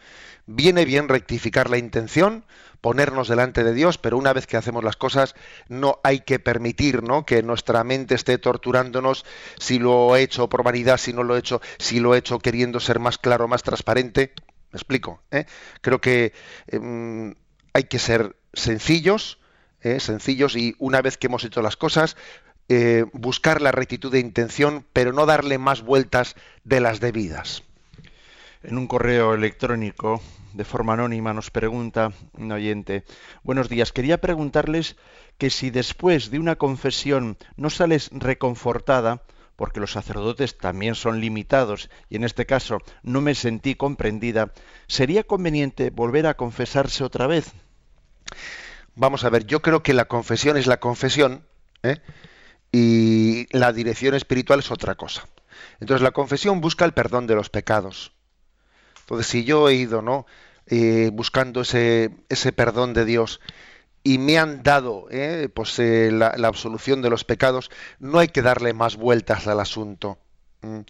Viene 0.46 0.84
bien 0.84 1.08
rectificar 1.08 1.68
la 1.68 1.76
intención, 1.76 2.44
ponernos 2.80 3.26
delante 3.26 3.64
de 3.64 3.74
Dios, 3.74 3.98
pero 3.98 4.16
una 4.16 4.32
vez 4.32 4.46
que 4.46 4.56
hacemos 4.56 4.84
las 4.84 4.96
cosas 4.96 5.34
no 5.68 5.98
hay 6.04 6.20
que 6.20 6.38
permitir 6.38 7.02
que 7.26 7.42
nuestra 7.42 7.82
mente 7.82 8.14
esté 8.14 8.38
torturándonos 8.38 9.24
si 9.58 9.80
lo 9.80 10.14
he 10.14 10.22
hecho 10.22 10.48
por 10.48 10.62
vanidad, 10.62 10.98
si 10.98 11.12
no 11.12 11.24
lo 11.24 11.34
he 11.34 11.40
hecho, 11.40 11.60
si 11.78 11.98
lo 11.98 12.14
he 12.14 12.18
hecho 12.18 12.38
queriendo 12.38 12.78
ser 12.78 13.00
más 13.00 13.18
claro, 13.18 13.48
más 13.48 13.64
transparente. 13.64 14.32
¿Me 14.72 14.76
explico? 14.76 15.22
¿eh? 15.30 15.46
Creo 15.80 16.00
que 16.00 16.32
em, 16.66 17.34
hay 17.72 17.84
que 17.84 17.98
ser 17.98 18.36
sencillos, 18.52 19.38
¿eh? 19.80 20.00
sencillos 20.00 20.56
y 20.56 20.74
una 20.78 21.02
vez 21.02 21.16
que 21.16 21.28
hemos 21.28 21.44
hecho 21.44 21.62
las 21.62 21.76
cosas, 21.76 22.16
eh, 22.68 23.04
buscar 23.12 23.62
la 23.62 23.70
rectitud 23.70 24.10
de 24.10 24.18
intención, 24.18 24.84
pero 24.92 25.12
no 25.12 25.26
darle 25.26 25.58
más 25.58 25.82
vueltas 25.82 26.34
de 26.64 26.80
las 26.80 27.00
debidas. 27.00 27.62
En 28.62 28.78
un 28.78 28.88
correo 28.88 29.34
electrónico 29.34 30.20
de 30.52 30.64
forma 30.64 30.94
anónima 30.94 31.32
nos 31.32 31.50
pregunta 31.50 32.12
un 32.32 32.50
oyente, 32.50 33.04
buenos 33.44 33.68
días, 33.68 33.92
quería 33.92 34.20
preguntarles 34.20 34.96
que 35.38 35.50
si 35.50 35.70
después 35.70 36.30
de 36.30 36.38
una 36.38 36.56
confesión 36.56 37.36
no 37.56 37.70
sales 37.70 38.08
reconfortada, 38.12 39.22
porque 39.56 39.80
los 39.80 39.92
sacerdotes 39.92 40.58
también 40.58 40.94
son 40.94 41.20
limitados 41.20 41.90
y 42.08 42.16
en 42.16 42.24
este 42.24 42.46
caso 42.46 42.78
no 43.02 43.20
me 43.20 43.34
sentí 43.34 43.74
comprendida, 43.74 44.52
¿sería 44.86 45.24
conveniente 45.24 45.90
volver 45.90 46.26
a 46.26 46.36
confesarse 46.36 47.02
otra 47.02 47.26
vez? 47.26 47.52
Vamos 48.94 49.24
a 49.24 49.30
ver, 49.30 49.46
yo 49.46 49.62
creo 49.62 49.82
que 49.82 49.94
la 49.94 50.06
confesión 50.06 50.56
es 50.56 50.66
la 50.66 50.78
confesión 50.78 51.44
¿eh? 51.82 52.00
y 52.72 53.46
la 53.56 53.72
dirección 53.72 54.14
espiritual 54.14 54.60
es 54.60 54.70
otra 54.70 54.94
cosa. 54.94 55.26
Entonces 55.80 56.02
la 56.02 56.12
confesión 56.12 56.60
busca 56.60 56.84
el 56.84 56.92
perdón 56.92 57.26
de 57.26 57.34
los 57.34 57.50
pecados. 57.50 58.12
Entonces 59.00 59.26
si 59.26 59.44
yo 59.44 59.68
he 59.68 59.74
ido, 59.74 60.02
¿no? 60.02 60.26
Eh, 60.66 61.10
buscando 61.12 61.60
ese, 61.60 62.10
ese 62.28 62.52
perdón 62.52 62.92
de 62.92 63.04
Dios 63.04 63.40
y 64.06 64.18
me 64.18 64.38
han 64.38 64.62
dado 64.62 65.08
eh, 65.10 65.48
pues, 65.52 65.80
eh, 65.80 66.12
la, 66.12 66.28
absolución 66.46 67.02
de 67.02 67.10
los 67.10 67.24
pecados, 67.24 67.72
no 67.98 68.20
hay 68.20 68.28
que 68.28 68.40
darle 68.40 68.72
más 68.72 68.94
vueltas 68.94 69.48
al 69.48 69.58
asunto. 69.58 70.16
Mm. 70.62 70.82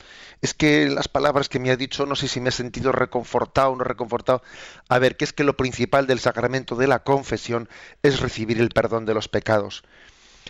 Es 0.42 0.52
que 0.52 0.90
las 0.90 1.08
palabras 1.08 1.49
que 1.49 1.58
me 1.58 1.70
ha 1.70 1.76
dicho, 1.78 2.04
no 2.04 2.14
sé 2.14 2.28
si 2.28 2.40
me 2.40 2.50
he 2.50 2.52
sentido 2.52 2.92
reconfortado 2.92 3.70
o 3.70 3.76
no 3.76 3.85
reconfortado. 3.85 4.42
A 4.90 4.99
ver, 4.99 5.16
que 5.16 5.25
es 5.25 5.32
que 5.32 5.44
lo 5.44 5.56
principal 5.56 6.06
del 6.06 6.18
sacramento 6.18 6.76
de 6.76 6.88
la 6.88 7.04
confesión 7.04 7.70
es 8.02 8.20
recibir 8.20 8.61
el 8.61 8.68
perdón 8.68 9.06
de 9.06 9.14
los 9.14 9.28
pecados 9.28 9.82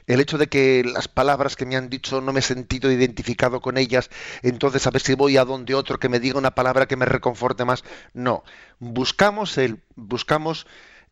el 0.06 0.20
hecho 0.20 0.38
de 0.38 0.48
que 0.48 0.84
las 0.84 1.08
palabras 1.08 1.56
que 1.56 1.66
me 1.66 1.76
han 1.76 1.88
dicho 1.88 2.20
no 2.20 2.32
me 2.32 2.40
he 2.40 2.42
sentido 2.42 2.92
identificado 2.92 3.60
con 3.60 3.76
ellas, 3.76 4.10
entonces 4.42 4.86
a 4.86 4.90
ver 4.90 5.02
si 5.02 5.14
voy 5.14 5.36
a 5.36 5.44
donde 5.44 5.74
otro 5.74 5.98
que 5.98 6.08
me 6.08 6.20
diga 6.20 6.38
una 6.38 6.54
palabra 6.54 6.86
que 6.86 6.96
me 6.96 7.06
reconforte 7.06 7.64
más. 7.64 7.82
No, 8.12 8.44
buscamos 8.78 9.58
el 9.58 9.82
buscamos 9.96 10.66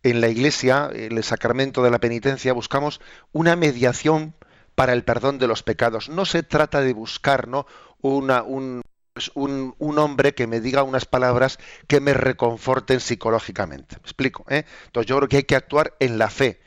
en 0.05 0.21
la 0.21 0.29
iglesia, 0.29 0.89
en 0.93 1.17
el 1.17 1.25
sacramento 1.25 1.83
de 1.83 1.91
la 1.91 1.99
penitencia, 1.99 2.53
buscamos 2.53 3.01
una 3.33 3.57
mediación 3.57 4.35
para 4.77 4.93
el 4.93 5.03
perdón 5.03 5.39
de 5.39 5.49
los 5.49 5.65
pecados. 5.65 6.09
No 6.09 6.25
se 6.25 6.45
trata 6.45 6.81
de 6.81 6.93
buscar 6.93 7.49
un, 8.03 8.83
pues 9.13 9.33
un, 9.35 9.75
un, 9.79 9.99
hombre 9.99 10.35
que 10.35 10.47
me 10.47 10.61
diga 10.61 10.85
unas 10.85 11.07
palabras 11.07 11.59
que 11.89 12.01
me 12.01 12.15
reconforten 12.15 13.01
psicológicamente. 13.01 13.97
¿Me 13.97 14.03
explico? 14.03 14.45
¿eh? 14.49 14.65
Entonces 14.87 15.09
yo 15.09 15.17
creo 15.17 15.29
que 15.29 15.39
hay 15.39 15.45
que 15.45 15.57
actuar 15.57 15.95
en 15.99 16.19
la 16.19 16.31
fe. 16.31 16.61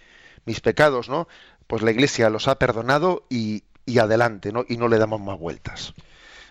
Mis 0.45 0.59
pecados, 0.61 1.09
¿no? 1.09 1.27
pues 1.67 1.81
la 1.81 1.91
Iglesia 1.91 2.29
los 2.29 2.47
ha 2.47 2.57
perdonado 2.57 3.25
y, 3.29 3.63
adelante, 3.99 4.51
¿no? 4.51 4.65
Y 4.67 4.77
no 4.77 4.87
le 4.87 4.97
damos 4.97 5.21
más 5.21 5.37
vueltas. 5.37 5.93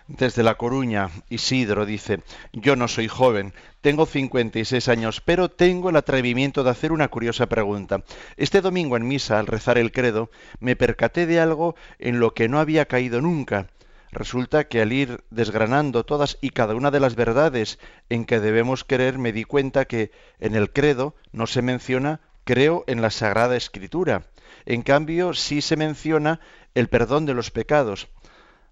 Desde 0.07 0.41
La 0.41 0.55
Coruña, 0.55 1.09
Isidro 1.27 1.85
dice, 1.85 2.21
yo 2.53 2.77
no 2.77 2.87
soy 2.87 3.09
joven, 3.09 3.53
tengo 3.81 4.05
56 4.05 4.87
años, 4.87 5.19
pero 5.19 5.51
tengo 5.51 5.89
el 5.89 5.97
atrevimiento 5.97 6.63
de 6.63 6.69
hacer 6.69 6.93
una 6.93 7.09
curiosa 7.09 7.47
pregunta. 7.47 8.05
Este 8.37 8.61
domingo 8.61 8.95
en 8.95 9.05
misa, 9.05 9.37
al 9.37 9.47
rezar 9.47 9.77
el 9.77 9.91
credo, 9.91 10.31
me 10.61 10.77
percaté 10.77 11.25
de 11.25 11.41
algo 11.41 11.75
en 11.99 12.21
lo 12.21 12.33
que 12.33 12.47
no 12.47 12.59
había 12.59 12.85
caído 12.85 13.19
nunca. 13.19 13.67
Resulta 14.11 14.69
que 14.69 14.81
al 14.81 14.93
ir 14.93 15.25
desgranando 15.29 16.05
todas 16.05 16.37
y 16.39 16.51
cada 16.51 16.73
una 16.73 16.89
de 16.89 17.01
las 17.01 17.15
verdades 17.15 17.77
en 18.07 18.23
que 18.23 18.39
debemos 18.39 18.85
creer, 18.85 19.17
me 19.17 19.33
di 19.33 19.43
cuenta 19.43 19.83
que 19.83 20.11
en 20.39 20.55
el 20.55 20.71
credo 20.71 21.15
no 21.33 21.47
se 21.47 21.61
menciona 21.61 22.21
creo 22.45 22.85
en 22.87 23.01
la 23.01 23.09
Sagrada 23.09 23.57
Escritura. 23.57 24.23
En 24.65 24.83
cambio, 24.83 25.33
sí 25.33 25.61
se 25.61 25.75
menciona 25.75 26.39
el 26.75 26.87
perdón 26.87 27.25
de 27.25 27.33
los 27.33 27.51
pecados. 27.51 28.07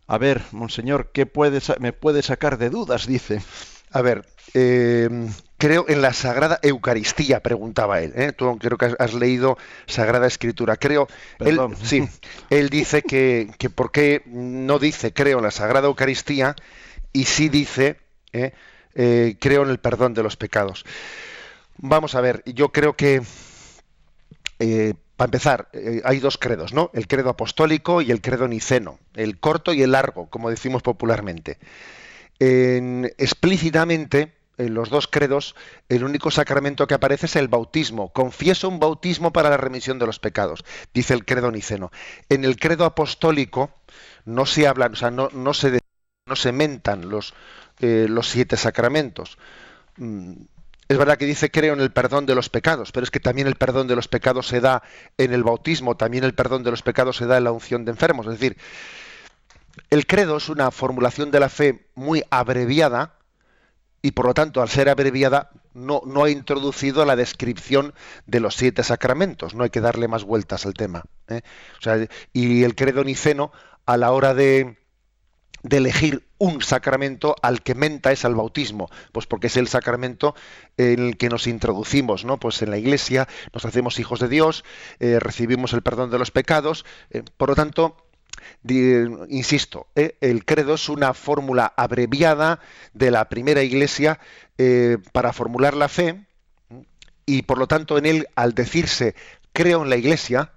A 0.08 0.18
ver, 0.18 0.42
monseñor, 0.52 1.12
¿qué 1.12 1.26
puede, 1.26 1.60
me 1.80 1.94
puede 1.94 2.22
sacar 2.22 2.58
de 2.58 2.70
dudas? 2.70 3.08
Dice. 3.08 3.42
A 3.92 4.02
ver, 4.02 4.26
eh, 4.54 5.10
creo 5.58 5.86
en 5.88 6.02
la 6.02 6.14
Sagrada 6.14 6.60
Eucaristía, 6.62 7.42
preguntaba 7.42 8.02
él. 8.02 8.14
¿eh? 8.16 8.32
Tú 8.34 8.58
creo 8.60 8.78
que 8.78 8.94
has, 8.98 9.14
leído 9.14 9.58
Sagrada 9.88 10.28
Escritura. 10.28 10.76
Creo, 10.78 11.08
él, 11.40 11.60
sí, 11.82 12.08
él 12.50 12.70
dice 12.70 13.02
que, 13.02 13.50
que 13.58 13.70
por 13.70 13.92
qué 13.92 14.22
no 14.26 14.80
dice 14.80 15.14
creo 15.14 15.38
en 15.38 15.46
la 15.46 15.52
Sagrada 15.52 15.88
Eucaristía 15.88 16.56
y 17.14 17.26
sí 17.26 17.50
dice 17.50 18.00
¿eh? 18.34 18.54
creo 19.40 19.64
en 19.64 19.70
el 19.70 19.80
perdón 19.80 20.14
de 20.14 20.24
los 20.24 20.36
pecados. 20.36 20.86
Vamos 21.78 22.16
a 22.16 22.22
ver, 22.22 22.44
yo 22.46 22.72
creo 22.72 22.96
que 22.96 23.22
para 25.18 25.28
empezar, 25.28 25.70
eh, 25.74 26.02
hay 26.04 26.20
dos 26.20 26.38
credos, 26.38 26.74
¿no? 26.74 26.92
El 26.94 27.08
credo 27.08 27.30
apostólico 27.30 28.02
y 28.02 28.12
el 28.12 28.22
credo 28.22 28.48
niceno, 28.48 29.00
el 29.16 29.40
corto 29.40 29.74
y 29.74 29.82
el 29.82 29.92
largo, 29.94 30.30
como 30.30 30.50
decimos 30.50 30.82
popularmente. 30.82 31.58
explícitamente, 33.18 34.34
en 34.58 34.74
los 34.74 34.90
dos 34.90 35.08
credos, 35.08 35.56
el 35.90 36.04
único 36.04 36.32
sacramento 36.32 36.88
que 36.88 36.94
aparece 36.94 37.26
es 37.26 37.36
el 37.36 37.48
bautismo. 37.48 38.14
Confieso 38.14 38.70
un 38.70 38.80
bautismo 38.80 39.34
para 39.34 39.50
la 39.50 39.58
remisión 39.58 40.00
de 40.00 40.06
los 40.06 40.20
pecados, 40.20 40.64
dice 40.94 41.14
el 41.14 41.26
credo 41.26 41.52
niceno. 41.52 41.92
En 42.30 42.46
el 42.46 42.58
credo 42.58 42.86
apostólico 42.86 43.72
no 44.26 44.46
se 44.46 44.68
hablan, 44.68 44.94
o 44.94 44.96
sea, 44.96 45.12
no, 45.12 45.30
no 45.34 45.54
se, 45.54 45.80
no 46.26 46.36
se 46.36 46.52
mentan 46.52 47.10
los, 47.10 47.34
eh, 47.80 48.08
los 48.10 48.30
siete 48.30 48.58
sacramentos. 48.58 49.38
Mm, 49.98 50.34
es 50.88 50.98
verdad 50.98 51.18
que 51.18 51.26
dice 51.26 51.50
creo 51.50 51.74
en 51.74 51.80
el 51.82 51.92
perdón 51.92 52.26
de 52.26 52.36
los 52.36 52.50
pecados, 52.50 52.92
pero 52.92 53.04
es 53.04 53.12
que 53.12 53.20
también 53.20 53.48
el 53.48 53.56
perdón 53.56 53.88
de 53.88 53.96
los 53.96 54.08
pecados 54.08 54.48
se 54.48 54.62
da 54.62 54.84
en 55.18 55.34
el 55.34 55.44
bautismo, 55.44 55.96
también 55.96 56.24
el 56.24 56.34
perdón 56.36 56.64
de 56.64 56.72
los 56.72 56.82
pecados 56.82 57.18
se 57.18 57.26
da 57.26 57.38
en 57.38 57.46
la 57.46 57.52
unción 57.52 57.86
de 57.86 57.92
enfermos. 57.92 58.28
Es 58.28 58.34
decir, 58.34 58.58
el 59.90 60.06
credo 60.06 60.38
es 60.38 60.50
una 60.50 60.72
formulación 60.72 61.32
de 61.32 61.40
la 61.40 61.50
fe 61.50 61.88
muy 61.96 62.24
abreviada 62.30 63.16
y 64.02 64.12
por 64.12 64.28
lo 64.28 64.34
tanto 64.36 64.62
al 64.62 64.70
ser 64.70 64.90
abreviada 64.90 65.50
no, 65.74 66.02
ha 66.24 66.30
introducido 66.30 67.04
la 67.06 67.16
descripción 67.16 67.94
de 68.28 68.40
los 68.40 68.56
siete 68.56 68.84
sacramentos, 68.84 69.56
no 69.56 69.64
hay 69.64 69.72
que 69.72 69.82
darle 69.82 70.08
más 70.08 70.24
vueltas 70.24 70.66
al 70.66 70.76
tema. 70.76 71.04
¿eh? 71.28 71.42
y 72.32 72.64
el 72.64 72.76
credo 72.76 73.04
niceno 73.04 73.52
a 73.86 73.98
la 73.98 74.12
hora 74.12 74.34
de, 74.36 74.78
de 75.66 75.78
elegir 75.78 76.24
un 76.38 76.62
sacramento 76.62 77.36
al 77.42 77.64
que 77.64 77.74
menta 77.74 78.12
es 78.12 78.24
al 78.24 78.36
bautismo, 78.36 78.88
pues 79.12 79.26
porque 79.26 79.48
es 79.48 79.58
el 79.58 79.68
sacramento 79.68 80.36
en 80.78 81.00
el 81.00 81.18
que 81.18 81.28
nos 81.28 81.48
introducimos, 81.48 82.24
¿no? 82.24 82.40
Pues 82.40 82.62
en 82.62 82.70
la 82.70 82.78
iglesia 82.78 83.28
nos 83.52 83.66
hacemos 83.66 84.00
hijos 84.00 84.20
de 84.20 84.30
Dios, 84.30 84.64
eh, 85.00 85.20
recibimos 85.20 85.74
el 85.74 85.82
perdón 85.82 86.12
de 86.12 86.20
los 86.20 86.30
pecados, 86.30 86.86
eh, 87.10 87.24
por 87.38 87.50
lo 87.50 87.56
tanto, 87.56 87.98
insisto, 88.64 89.88
eh, 89.96 90.18
el 90.22 90.46
credo 90.46 90.76
es 90.76 90.88
una 90.88 91.16
fórmula 91.16 91.74
abreviada 91.76 92.60
de 92.94 93.10
la 93.10 93.28
primera 93.28 93.64
iglesia 93.64 94.20
para 95.12 95.34
formular 95.34 95.76
la 95.76 95.90
fe 95.90 96.26
y 97.26 97.42
por 97.42 97.58
lo 97.58 97.68
tanto 97.68 97.98
en 97.98 98.06
él, 98.06 98.28
al 98.36 98.54
decirse 98.54 99.16
creo 99.52 99.84
en 99.84 99.90
la 99.90 99.98
iglesia, 99.98 100.52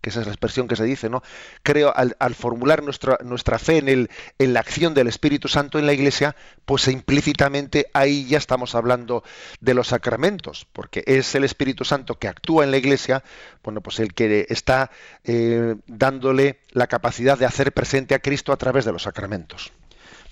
que 0.00 0.10
esa 0.10 0.20
es 0.20 0.26
la 0.26 0.32
expresión 0.32 0.68
que 0.68 0.76
se 0.76 0.84
dice, 0.84 1.08
¿no? 1.08 1.22
Creo, 1.62 1.92
al, 1.94 2.34
formular 2.34 2.82
nuestra, 2.82 3.18
nuestra 3.24 3.58
fe 3.58 3.78
en, 3.78 3.88
el, 3.88 4.10
en 4.38 4.52
la 4.52 4.60
acción 4.60 4.94
del 4.94 5.08
Espíritu 5.08 5.48
Santo 5.48 5.78
en 5.78 5.86
la 5.86 5.92
Iglesia, 5.92 6.36
pues 6.64 6.86
implícitamente 6.88 7.90
ahí 7.92 8.26
ya 8.26 8.38
estamos 8.38 8.74
hablando 8.74 9.24
de 9.60 9.74
los 9.74 9.88
sacramentos, 9.88 10.66
porque 10.72 11.02
es 11.06 11.34
el 11.34 11.44
Espíritu 11.44 11.84
Santo 11.84 12.18
que 12.18 12.28
actúa 12.28 12.64
en 12.64 12.70
la 12.70 12.76
Iglesia, 12.76 13.24
bueno, 13.62 13.80
pues 13.80 13.98
el 14.00 14.14
que 14.14 14.46
está 14.48 14.90
eh, 15.24 15.76
dándole 15.86 16.60
la 16.70 16.86
capacidad 16.86 17.38
de 17.38 17.46
hacer 17.46 17.72
presente 17.72 18.14
a 18.14 18.20
Cristo 18.20 18.52
a 18.52 18.56
través 18.56 18.84
de 18.84 18.92
los 18.92 19.02
sacramentos. 19.02 19.72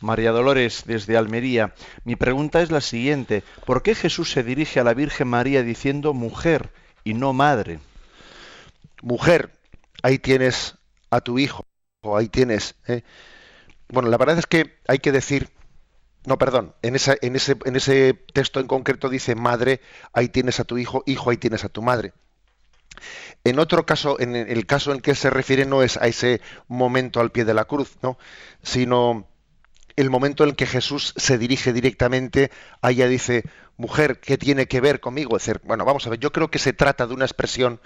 María 0.01 0.31
Dolores, 0.31 0.85
desde 0.87 1.17
Almería. 1.17 1.75
Mi 2.05 2.17
pregunta 2.17 2.61
es 2.61 2.71
la 2.71 2.81
siguiente. 2.81 3.43
¿Por 3.65 3.83
qué 3.83 3.95
Jesús 3.95 4.31
se 4.31 4.43
dirige 4.43 4.81
a 4.81 4.85
la 4.85 4.95
Virgen 4.95 5.29
María 5.29 5.63
diciendo 5.63 6.13
mujer 6.13 6.71
y 7.05 7.15
no 7.15 7.33
madre? 7.33 7.79
Mujer, 9.03 9.51
ahí 10.07 10.21
tienes 10.21 10.77
a 11.11 11.21
tu 11.21 11.39
hijo, 11.41 11.67
o 12.01 12.17
ahí 12.17 12.29
tienes... 12.29 12.77
¿eh? 12.87 13.03
Bueno, 13.89 14.09
la 14.09 14.17
verdad 14.17 14.39
es 14.39 14.47
que 14.47 14.79
hay 14.87 15.01
que 15.01 15.11
decir, 15.11 15.51
no, 16.27 16.39
perdón, 16.39 16.75
en, 16.83 16.95
esa, 16.95 17.17
en, 17.21 17.35
ese, 17.35 17.57
en 17.65 17.75
ese 17.75 18.15
texto 18.33 18.61
en 18.61 18.69
concreto 18.69 19.09
dice 19.09 19.35
madre, 19.35 19.81
ahí 20.13 20.29
tienes 20.29 20.61
a 20.61 20.65
tu 20.65 20.79
hijo, 20.79 21.03
hijo, 21.07 21.31
ahí 21.31 21.37
tienes 21.37 21.65
a 21.65 21.69
tu 21.69 21.83
madre. 21.83 22.13
En 23.43 23.59
otro 23.59 23.85
caso, 23.85 24.19
en 24.21 24.37
el 24.37 24.67
caso 24.67 24.93
en 24.93 25.01
que 25.01 25.17
se 25.17 25.29
refiere 25.29 25.67
no 25.67 25.83
es 25.83 25.97
a 25.97 26.07
ese 26.07 26.41
momento 26.69 27.21
al 27.21 27.33
pie 27.33 27.45
de 27.45 27.55
la 27.55 27.65
cruz, 27.65 27.97
¿no? 28.03 28.17
sino 28.63 29.29
el 29.97 30.11
momento 30.11 30.45
en 30.45 30.55
que 30.55 30.67
Jesús 30.67 31.15
se 31.17 31.37
dirige 31.37 31.73
directamente 31.73 32.53
a 32.81 32.93
ella 32.93 33.09
dice, 33.09 33.43
mujer, 33.77 34.21
¿qué 34.21 34.39
tiene 34.39 34.67
que 34.67 34.81
ver 34.81 35.01
conmigo? 35.01 35.37
Decir, 35.37 35.61
bueno, 35.65 35.85
vamos 35.85 36.07
a 36.07 36.11
ver, 36.11 36.21
yo 36.21 36.33
creo 36.33 36.51
que 36.51 36.61
se 36.61 36.73
trata 36.73 37.09
de 37.09 37.15
una 37.15 37.25
expresión 37.25 37.81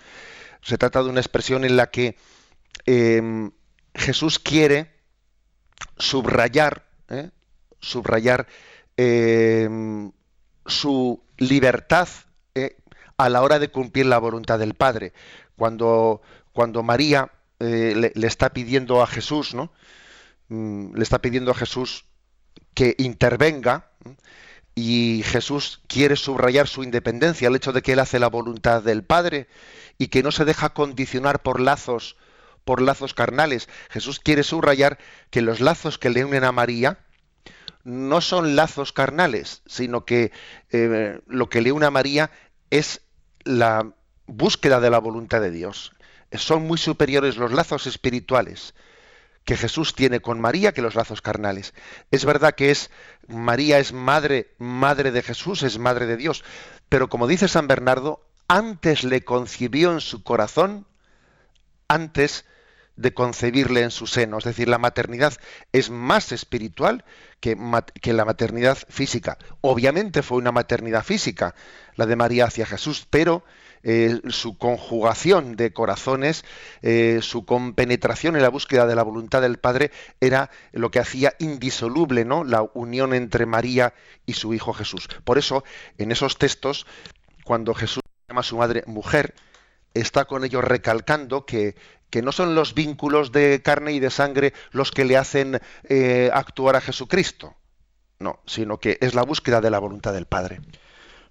se 0.62 0.78
trata 0.78 1.02
de 1.02 1.08
una 1.08 1.20
expresión 1.20 1.64
en 1.64 1.76
la 1.76 1.90
que 1.90 2.16
em, 2.86 3.50
Jesús 3.94 4.38
quiere 4.38 4.90
subrayar, 5.98 6.86
¿eh? 7.08 7.30
subrayar 7.80 8.46
em, 8.96 10.12
su 10.66 11.22
libertad 11.38 12.08
¿eh? 12.54 12.76
a 13.16 13.28
la 13.28 13.42
hora 13.42 13.58
de 13.58 13.70
cumplir 13.70 14.06
la 14.06 14.18
voluntad 14.18 14.58
del 14.58 14.74
Padre. 14.74 15.12
Cuando, 15.56 16.22
cuando 16.52 16.82
María 16.82 17.30
eh, 17.58 18.12
le, 18.14 18.26
está 18.26 18.50
pidiendo 18.50 19.02
a 19.02 19.06
Jesús, 19.06 19.54
¿no? 19.54 19.72
Mm, 20.48 20.94
le 20.94 21.02
está 21.02 21.20
pidiendo 21.20 21.50
a 21.50 21.54
Jesús 21.54 22.06
que 22.74 22.94
intervenga 22.98 23.90
y 24.74 25.22
Jesús 25.24 25.80
quiere 25.86 26.16
subrayar 26.16 26.68
su 26.68 26.82
independencia, 26.82 27.48
el 27.48 27.56
hecho 27.56 27.72
de 27.72 27.82
que 27.82 27.92
él 27.92 27.98
hace 27.98 28.18
la 28.18 28.28
voluntad 28.28 28.82
del 28.82 29.02
Padre 29.02 29.48
y 29.98 30.08
que 30.08 30.22
no 30.22 30.32
se 30.32 30.44
deja 30.44 30.70
condicionar 30.70 31.42
por 31.42 31.60
lazos 31.60 32.16
por 32.64 32.82
lazos 32.82 33.14
carnales. 33.14 33.68
Jesús 33.88 34.20
quiere 34.20 34.42
subrayar 34.42 34.98
que 35.30 35.42
los 35.42 35.60
lazos 35.60 35.98
que 35.98 36.10
le 36.10 36.24
unen 36.24 36.44
a 36.44 36.52
María 36.52 36.98
no 37.84 38.20
son 38.20 38.54
lazos 38.54 38.92
carnales, 38.92 39.62
sino 39.66 40.04
que 40.04 40.30
eh, 40.70 41.20
lo 41.26 41.48
que 41.48 41.62
le 41.62 41.72
une 41.72 41.86
a 41.86 41.90
María 41.90 42.30
es 42.70 43.00
la 43.44 43.92
búsqueda 44.26 44.80
de 44.80 44.90
la 44.90 44.98
voluntad 44.98 45.40
de 45.40 45.50
Dios. 45.50 45.92
Son 46.32 46.62
muy 46.62 46.78
superiores 46.78 47.36
los 47.36 47.52
lazos 47.52 47.86
espirituales 47.86 48.74
que 49.44 49.56
Jesús 49.56 49.94
tiene 49.94 50.20
con 50.20 50.40
María 50.40 50.72
que 50.72 50.82
los 50.82 50.94
lazos 50.94 51.22
carnales. 51.22 51.74
Es 52.10 52.24
verdad 52.24 52.54
que 52.54 52.70
es 52.70 52.90
María 53.26 53.78
es 53.78 53.92
madre, 53.92 54.54
madre 54.58 55.10
de 55.10 55.22
Jesús, 55.22 55.62
es 55.62 55.78
madre 55.78 56.06
de 56.06 56.16
Dios, 56.16 56.44
pero 56.88 57.08
como 57.08 57.26
dice 57.26 57.48
San 57.48 57.66
Bernardo, 57.66 58.26
antes 58.48 59.04
le 59.04 59.24
concibió 59.24 59.92
en 59.92 60.00
su 60.00 60.22
corazón, 60.22 60.86
antes 61.88 62.44
de 62.96 63.14
concebirle 63.14 63.82
en 63.82 63.90
su 63.90 64.06
seno. 64.06 64.38
Es 64.38 64.44
decir, 64.44 64.68
la 64.68 64.78
maternidad 64.78 65.34
es 65.72 65.88
más 65.88 66.32
espiritual 66.32 67.04
que, 67.40 67.56
la 68.12 68.24
maternidad 68.24 68.76
física. 68.88 69.38
Obviamente 69.62 70.22
fue 70.22 70.38
una 70.38 70.52
maternidad 70.52 71.04
física, 71.04 71.54
la 71.96 72.06
de 72.06 72.16
María 72.16 72.44
hacia 72.44 72.66
Jesús, 72.66 73.06
pero 73.08 73.42
eh, 73.82 74.20
su 74.28 74.58
conjugación 74.58 75.56
de 75.56 75.72
corazones, 75.72 76.44
eh, 76.82 77.20
su 77.22 77.46
compenetración 77.46 78.36
en 78.36 78.42
la 78.42 78.50
búsqueda 78.50 78.86
de 78.86 78.94
la 78.94 79.02
voluntad 79.02 79.40
del 79.40 79.58
Padre 79.58 79.90
era 80.20 80.50
lo 80.72 80.90
que 80.90 80.98
hacía 80.98 81.34
indisoluble 81.38 82.24
¿no? 82.24 82.44
la 82.44 82.62
unión 82.74 83.14
entre 83.14 83.46
María 83.46 83.94
y 84.26 84.34
su 84.34 84.52
Hijo 84.52 84.72
Jesús. 84.72 85.08
Por 85.24 85.38
eso, 85.38 85.64
en 85.96 86.12
esos 86.12 86.36
textos, 86.36 86.86
cuando 87.44 87.74
Jesús 87.74 88.02
llama 88.28 88.40
a 88.40 88.44
su 88.44 88.58
madre 88.58 88.84
mujer, 88.86 89.34
está 89.94 90.26
con 90.26 90.44
ello 90.44 90.60
recalcando 90.60 91.46
que, 91.46 91.74
que, 92.10 92.22
no 92.22 92.32
son 92.32 92.54
los 92.54 92.74
vínculos 92.74 93.32
de 93.32 93.62
carne 93.62 93.92
y 93.92 94.00
de 94.00 94.10
sangre 94.10 94.52
los 94.72 94.90
que 94.90 95.04
le 95.04 95.16
hacen 95.16 95.60
eh, 95.84 96.30
actuar 96.32 96.76
a 96.76 96.80
Jesucristo, 96.80 97.56
no, 98.18 98.40
sino 98.46 98.78
que 98.78 98.98
es 99.00 99.14
la 99.14 99.22
búsqueda 99.22 99.60
de 99.60 99.70
la 99.70 99.78
voluntad 99.78 100.12
del 100.12 100.26
Padre. 100.26 100.60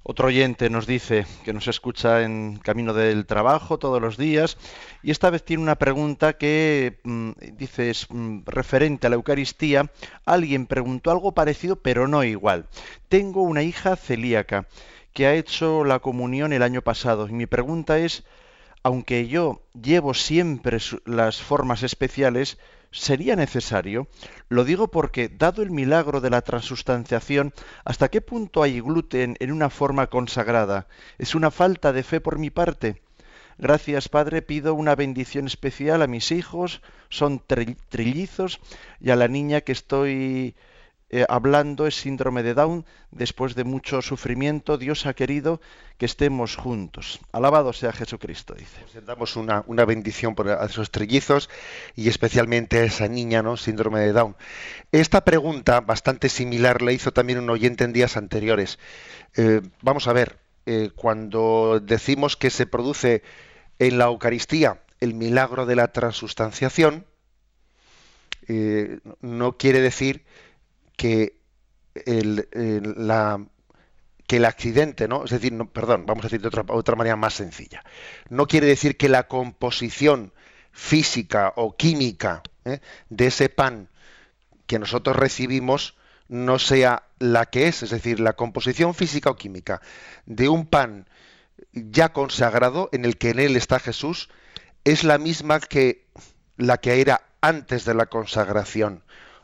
Otro 0.04 0.28
oyente 0.28 0.70
nos 0.70 0.88
dice 0.88 1.26
que 1.44 1.54
nos 1.54 1.68
escucha 1.68 2.24
en 2.24 2.58
camino 2.58 2.94
del 2.94 3.26
trabajo 3.26 3.78
todos 3.78 4.02
los 4.02 4.18
días 4.18 4.58
y 5.04 5.12
esta 5.12 5.30
vez 5.30 5.44
tiene 5.44 5.62
una 5.62 5.76
pregunta 5.76 6.34
que 6.34 7.00
mm, 7.04 7.32
dice 7.54 7.90
es 7.90 8.08
mm, 8.10 8.40
referente 8.46 9.08
a 9.08 9.10
la 9.10 9.18
Eucaristía. 9.18 9.92
Alguien 10.26 10.68
preguntó 10.68 11.12
algo 11.12 11.34
parecido 11.34 11.76
pero 11.76 12.08
no 12.08 12.24
igual. 12.24 12.66
Tengo 13.10 13.44
una 13.44 13.62
hija 13.62 13.96
celíaca 13.98 14.68
que 15.14 15.28
ha 15.28 15.36
hecho 15.36 15.84
la 15.84 16.00
comunión 16.00 16.54
el 16.54 16.64
año 16.64 16.82
pasado. 16.82 17.28
Y 17.28 17.34
mi 17.34 17.46
pregunta 17.46 18.00
es, 18.00 18.24
aunque 18.84 19.28
yo 19.28 19.64
llevo 19.80 20.14
siempre 20.14 20.78
las 21.06 21.42
formas 21.42 21.84
especiales, 21.84 22.58
¿sería 22.92 23.36
necesario? 23.36 24.08
Lo 24.48 24.64
digo 24.64 24.90
porque, 24.90 25.30
dado 25.30 25.62
el 25.62 25.72
milagro 25.72 26.22
de 26.22 26.30
la 26.30 26.42
transustanciación, 26.42 27.54
¿hasta 27.86 28.10
qué 28.10 28.22
punto 28.22 28.64
hay 28.64 28.82
gluten 28.82 29.36
en 29.40 29.52
una 29.52 29.70
forma 29.70 30.08
consagrada? 30.08 30.88
¿Es 31.18 31.36
una 31.36 31.52
falta 31.52 31.94
de 31.94 32.04
fe 32.04 32.22
por 32.22 32.40
mi 32.40 32.50
parte? 32.50 33.02
Gracias, 33.58 34.08
Padre, 34.08 34.42
pido 34.42 34.74
una 34.74 34.96
bendición 34.96 35.46
especial 35.46 36.02
a 36.02 36.08
mis 36.08 36.32
hijos, 36.32 36.82
son 37.10 37.42
trillizos, 37.90 38.62
y 39.02 39.10
a 39.10 39.18
la 39.18 39.28
niña 39.28 39.62
que 39.62 39.74
estoy 39.74 40.56
eh, 41.12 41.26
hablando 41.28 41.88
es 41.88 41.96
síndrome 41.96 42.44
de 42.44 42.54
Down. 42.54 42.86
Después 43.12 43.56
de 43.56 43.64
mucho 43.64 44.02
sufrimiento, 44.04 44.78
Dios 44.78 45.08
ha 45.08 45.14
querido 45.16 45.60
que 45.98 46.06
estemos 46.06 46.56
juntos. 46.56 47.20
Alabado 47.32 47.74
sea 47.74 47.92
Jesucristo, 47.92 48.54
dice. 48.54 48.82
Pues 48.92 49.06
damos 49.06 49.36
una, 49.36 49.64
bendición 49.86 50.36
por 50.36 50.48
esos 50.48 50.92
trillizos 50.92 51.50
y 51.96 52.10
especialmente 52.10 52.78
a 52.78 52.84
esa 52.84 53.08
niña, 53.08 53.42
¿no? 53.42 53.58
Síndrome 53.58 54.02
de 54.02 54.14
Down. 54.14 54.36
Esta 54.92 55.26
pregunta, 55.26 55.82
bastante 55.82 56.30
similar, 56.30 56.84
la 56.84 56.92
hizo 56.92 57.12
también 57.12 57.40
un 57.40 57.50
oyente 57.50 57.86
en 57.86 57.94
días 57.94 58.16
anteriores. 58.16 58.78
Eh, 59.36 59.62
vamos 59.82 60.08
a 60.08 60.14
ver, 60.14 60.38
eh, 60.68 60.92
cuando 60.96 61.80
decimos 61.82 62.38
que 62.38 62.52
se 62.52 62.68
produce 62.68 63.24
en 63.80 63.98
la 63.98 64.06
Eucaristía 64.06 64.84
el 65.00 65.16
milagro 65.16 65.66
de 65.66 65.76
la 65.76 65.92
transustanciación, 65.92 67.06
no 69.22 69.58
quiere 69.58 69.80
decir 69.80 70.26
que 71.00 71.40
el, 72.06 72.46
la, 72.98 73.42
que 74.28 74.36
el 74.36 74.44
accidente, 74.44 75.08
¿no? 75.08 75.24
Es 75.24 75.32
decir, 75.32 75.54
no, 75.54 75.72
perdón, 75.72 76.06
vamos 76.06 76.26
a 76.26 76.28
decir 76.28 76.42
de 76.42 76.50
otra, 76.50 76.66
otra 76.68 76.98
manera 76.98 77.16
más 77.16 77.36
sencilla. 77.36 77.86
No 78.28 78.48
quiere 78.48 78.68
decir 78.68 78.98
que 78.98 79.08
la 79.08 79.30
composición 79.30 80.34
física 80.74 81.54
o 81.56 81.78
química 81.78 82.44
¿eh? 82.66 82.82
de 83.10 83.28
ese 83.28 83.48
pan 83.48 83.88
que 84.68 84.78
nosotros 84.78 85.16
recibimos 85.16 85.96
no 86.28 86.60
sea 86.60 87.04
la 87.18 87.46
que 87.46 87.70
es, 87.70 87.82
es 87.82 87.92
decir, 87.92 88.20
la 88.20 88.34
composición 88.34 88.94
física 88.94 89.30
o 89.30 89.38
química 89.38 89.82
de 90.26 90.50
un 90.50 90.68
pan 90.68 91.08
ya 91.72 92.12
consagrado 92.12 92.90
en 92.92 93.06
el 93.06 93.18
que 93.18 93.30
en 93.30 93.40
él 93.40 93.56
está 93.56 93.80
Jesús 93.80 94.30
es 94.84 95.06
la 95.06 95.18
misma 95.18 95.62
que 95.62 96.06
la 96.58 96.78
que 96.78 97.00
era 97.00 97.22
antes 97.40 97.86
de 97.86 97.94
la 97.94 98.08
consagración. 98.08 99.02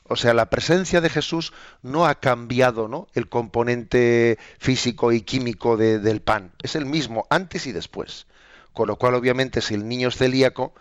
O 0.07 0.15
sea, 0.15 0.33
la 0.33 0.49
presencia 0.49 1.01
de 1.01 1.09
Jesús 1.09 1.51
no 1.81 2.05
ha 2.05 2.15
cambiado 2.15 2.87
¿no? 2.87 3.07
el 3.13 3.27
componente 3.27 4.37
físico 4.59 5.11
y 5.11 5.21
químico 5.21 5.77
del 5.77 6.21
pan. 6.21 6.51
Es 6.61 6.75
el 6.75 6.85
mismo 6.85 7.25
antes 7.29 7.65
y 7.65 7.71
después. 7.71 8.27
Con 8.73 8.87
lo 8.87 8.97
cual, 8.97 9.15
obviamente, 9.15 9.61
si 9.61 9.73
el 9.73 9.87
niño 9.87 10.09
es 10.09 10.17
celíaco, 10.17 10.75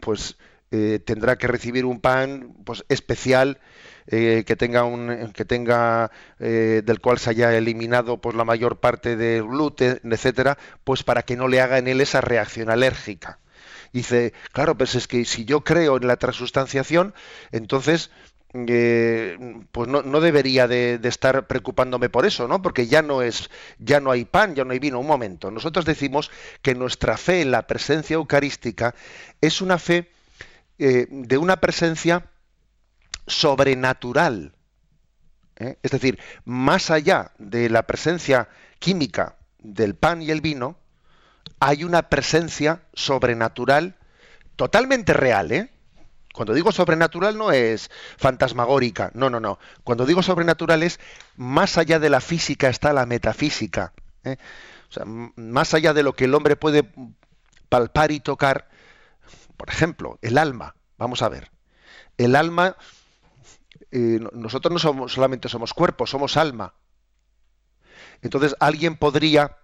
pues 0.00 0.36
eh, 0.72 1.00
tendrá 1.04 1.38
que 1.38 1.46
recibir 1.46 1.84
un 1.86 2.00
pan 2.00 2.54
pues, 2.64 2.84
especial 2.88 3.60
eh, 4.08 4.42
que 4.44 4.56
tenga 4.56 4.82
un 4.82 5.32
que 5.32 5.44
tenga 5.44 6.10
eh, 6.40 6.82
del 6.84 7.00
cual 7.00 7.18
se 7.18 7.30
haya 7.30 7.56
eliminado 7.56 8.20
pues 8.20 8.34
la 8.34 8.44
mayor 8.44 8.80
parte 8.80 9.14
del 9.14 9.44
gluten 9.44 10.00
etcétera 10.02 10.58
pues 10.82 11.04
para 11.04 11.22
que 11.22 11.36
no 11.36 11.46
le 11.46 11.60
haga 11.60 11.78
en 11.78 11.86
él 11.86 12.00
esa 12.00 12.20
reacción 12.20 12.68
alérgica 12.68 13.38
dice 13.92 14.32
claro 14.50 14.76
pues 14.76 14.96
es 14.96 15.06
que 15.06 15.24
si 15.24 15.44
yo 15.44 15.62
creo 15.62 15.98
en 15.98 16.08
la 16.08 16.16
transustanciación 16.16 17.14
entonces 17.52 18.10
pues 18.64 19.88
no, 19.88 20.02
no 20.02 20.20
debería 20.20 20.66
de, 20.68 21.00
estar 21.04 21.46
preocupándome 21.46 22.08
por 22.08 22.26
eso, 22.26 22.48
¿no? 22.48 22.62
Porque 22.62 22.86
ya 22.86 23.02
no 23.02 23.22
es, 23.22 23.50
ya 23.78 24.00
no 24.00 24.10
hay 24.10 24.24
pan, 24.24 24.54
ya 24.54 24.64
no 24.64 24.72
hay 24.72 24.78
vino. 24.78 24.98
Un 25.00 25.06
momento. 25.06 25.50
Nosotros 25.50 25.84
decimos 25.84 26.30
que 26.62 26.74
nuestra 26.74 27.16
fe 27.16 27.42
en 27.42 27.50
la 27.50 27.66
presencia 27.66 28.14
eucarística 28.14 28.94
es 29.40 29.60
una 29.60 29.78
fe 29.78 30.10
eh, 30.78 31.06
de 31.10 31.38
una 31.38 31.56
presencia 31.56 32.26
sobrenatural. 33.26 34.54
¿eh? 35.56 35.78
Es 35.82 35.90
decir, 35.90 36.18
más 36.44 36.90
allá 36.90 37.32
de 37.38 37.68
la 37.68 37.86
presencia 37.86 38.48
química 38.78 39.36
del 39.58 39.94
pan 39.94 40.22
y 40.22 40.30
el 40.30 40.40
vino, 40.40 40.78
hay 41.60 41.84
una 41.84 42.08
presencia 42.08 42.82
sobrenatural 42.94 43.96
totalmente 44.56 45.12
real, 45.12 45.52
¿eh? 45.52 45.70
Cuando 46.36 46.52
digo 46.52 46.70
sobrenatural 46.70 47.38
no 47.38 47.50
es 47.50 47.90
fantasmagórica, 48.18 49.10
no, 49.14 49.30
no, 49.30 49.40
no. 49.40 49.58
Cuando 49.84 50.04
digo 50.04 50.22
sobrenatural 50.22 50.82
es 50.82 51.00
más 51.34 51.78
allá 51.78 51.98
de 51.98 52.10
la 52.10 52.20
física 52.20 52.68
está 52.68 52.92
la 52.92 53.06
metafísica. 53.06 53.94
¿eh? 54.22 54.36
Más 55.36 55.72
allá 55.72 55.94
de 55.94 56.02
lo 56.02 56.14
que 56.14 56.26
el 56.26 56.34
hombre 56.34 56.54
puede 56.54 56.92
palpar 57.70 58.12
y 58.12 58.20
tocar, 58.20 58.68
por 59.56 59.70
ejemplo, 59.70 60.18
el 60.20 60.36
alma. 60.36 60.76
Vamos 60.98 61.22
a 61.22 61.30
ver. 61.30 61.50
El 62.18 62.36
alma, 62.36 62.76
eh, 63.90 64.20
nosotros 64.34 64.84
no 64.84 65.08
solamente 65.08 65.48
somos 65.48 65.72
cuerpo, 65.72 66.06
somos 66.06 66.36
alma. 66.36 66.74
Entonces 68.20 68.54
alguien 68.60 68.96
podría 68.96 69.56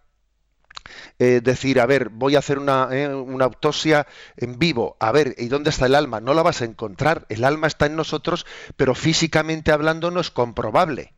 eh, 1.18 1.40
decir, 1.42 1.80
a 1.80 1.86
ver, 1.86 2.08
voy 2.08 2.36
a 2.36 2.40
hacer 2.40 2.58
una, 2.58 2.88
eh, 2.90 3.14
una, 3.14 3.44
autopsia 3.44 4.06
en 4.36 4.58
vivo, 4.58 4.96
a 5.00 5.12
ver, 5.12 5.34
¿y 5.38 5.48
dónde 5.48 5.70
está 5.70 5.86
el 5.86 5.94
alma? 5.94 6.20
No 6.20 6.34
la 6.34 6.42
vas 6.42 6.62
a 6.62 6.64
encontrar. 6.64 7.26
El 7.28 7.44
alma 7.44 7.66
está 7.66 7.86
en 7.86 7.96
nosotros, 7.96 8.46
pero 8.76 8.94
físicamente 8.94 9.72
hablando 9.72 10.10
no 10.10 10.20
es 10.20 10.30
comprobable. 10.30 11.14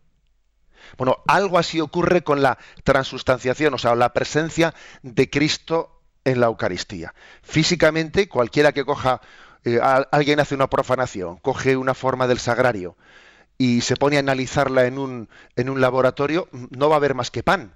Bueno, 0.98 1.18
algo 1.26 1.58
así 1.58 1.80
ocurre 1.80 2.22
con 2.22 2.42
la 2.42 2.58
transustanciación, 2.84 3.74
o 3.74 3.78
sea, 3.78 3.94
la 3.94 4.12
presencia 4.12 4.74
de 5.02 5.30
Cristo 5.30 6.02
en 6.24 6.40
la 6.40 6.46
Eucaristía. 6.46 7.14
Físicamente, 7.42 8.28
cualquiera 8.28 8.72
que 8.72 8.84
coja, 8.84 9.20
eh, 9.64 9.80
alguien 10.10 10.40
hace 10.40 10.54
una 10.54 10.68
profanación, 10.68 11.38
coge 11.38 11.76
una 11.76 11.94
forma 11.94 12.26
del 12.26 12.38
sagrario 12.38 12.96
y 13.56 13.80
se 13.80 13.96
pone 13.96 14.16
a 14.16 14.20
analizarla 14.20 14.86
en 14.86 14.98
un, 14.98 15.28
en 15.56 15.68
un 15.68 15.80
laboratorio, 15.80 16.48
no 16.52 16.88
va 16.88 16.96
a 16.96 16.98
haber 16.98 17.14
más 17.14 17.30
que 17.30 17.42
pan 17.42 17.74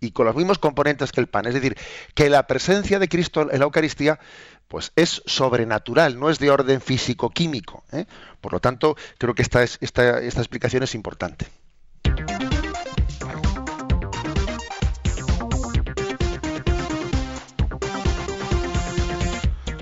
y 0.00 0.12
con 0.12 0.26
los 0.26 0.34
mismos 0.34 0.58
componentes 0.58 1.12
que 1.12 1.20
el 1.20 1.28
pan. 1.28 1.46
Es 1.46 1.54
decir, 1.54 1.76
que 2.14 2.30
la 2.30 2.46
presencia 2.46 2.98
de 2.98 3.08
Cristo 3.08 3.48
en 3.50 3.58
la 3.58 3.64
Eucaristía 3.64 4.18
pues 4.68 4.92
es 4.94 5.22
sobrenatural, 5.26 6.18
no 6.18 6.30
es 6.30 6.38
de 6.38 6.50
orden 6.50 6.80
físico-químico. 6.80 7.82
¿eh? 7.92 8.06
Por 8.40 8.52
lo 8.52 8.60
tanto, 8.60 8.96
creo 9.18 9.34
que 9.34 9.42
esta, 9.42 9.62
esta, 9.64 10.20
esta 10.20 10.40
explicación 10.40 10.84
es 10.84 10.94
importante. 10.94 11.48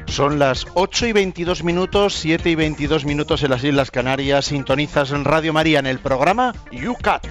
Son 0.07 0.41
las 0.41 0.67
8 0.75 1.07
y 1.07 1.13
22 1.13 1.63
minutos, 1.63 2.15
7 2.17 2.51
y 2.51 2.55
22 2.57 3.05
minutos 3.05 3.45
en 3.45 3.51
las 3.51 3.63
Islas 3.63 3.93
Canarias. 3.93 4.47
Sintonizas 4.47 5.13
en 5.13 5.25
Radio 5.25 5.53
María 5.53 5.79
en 5.79 5.87
el 5.87 6.01
programa 6.01 6.55
UCAT. 6.73 7.25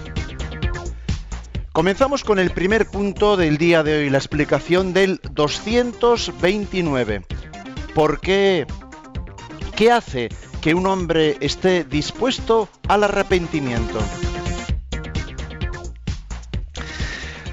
Comenzamos 1.72 2.24
con 2.24 2.38
el 2.38 2.50
primer 2.50 2.86
punto 2.86 3.36
del 3.36 3.58
día 3.58 3.82
de 3.82 3.98
hoy, 3.98 4.10
la 4.10 4.18
explicación 4.18 4.92
del 4.92 5.20
229. 5.30 7.24
¿Por 7.94 8.20
qué? 8.20 8.66
¿Qué 9.76 9.92
hace 9.92 10.28
que 10.60 10.74
un 10.74 10.86
hombre 10.86 11.36
esté 11.40 11.84
dispuesto 11.84 12.68
al 12.88 13.04
arrepentimiento? 13.04 14.00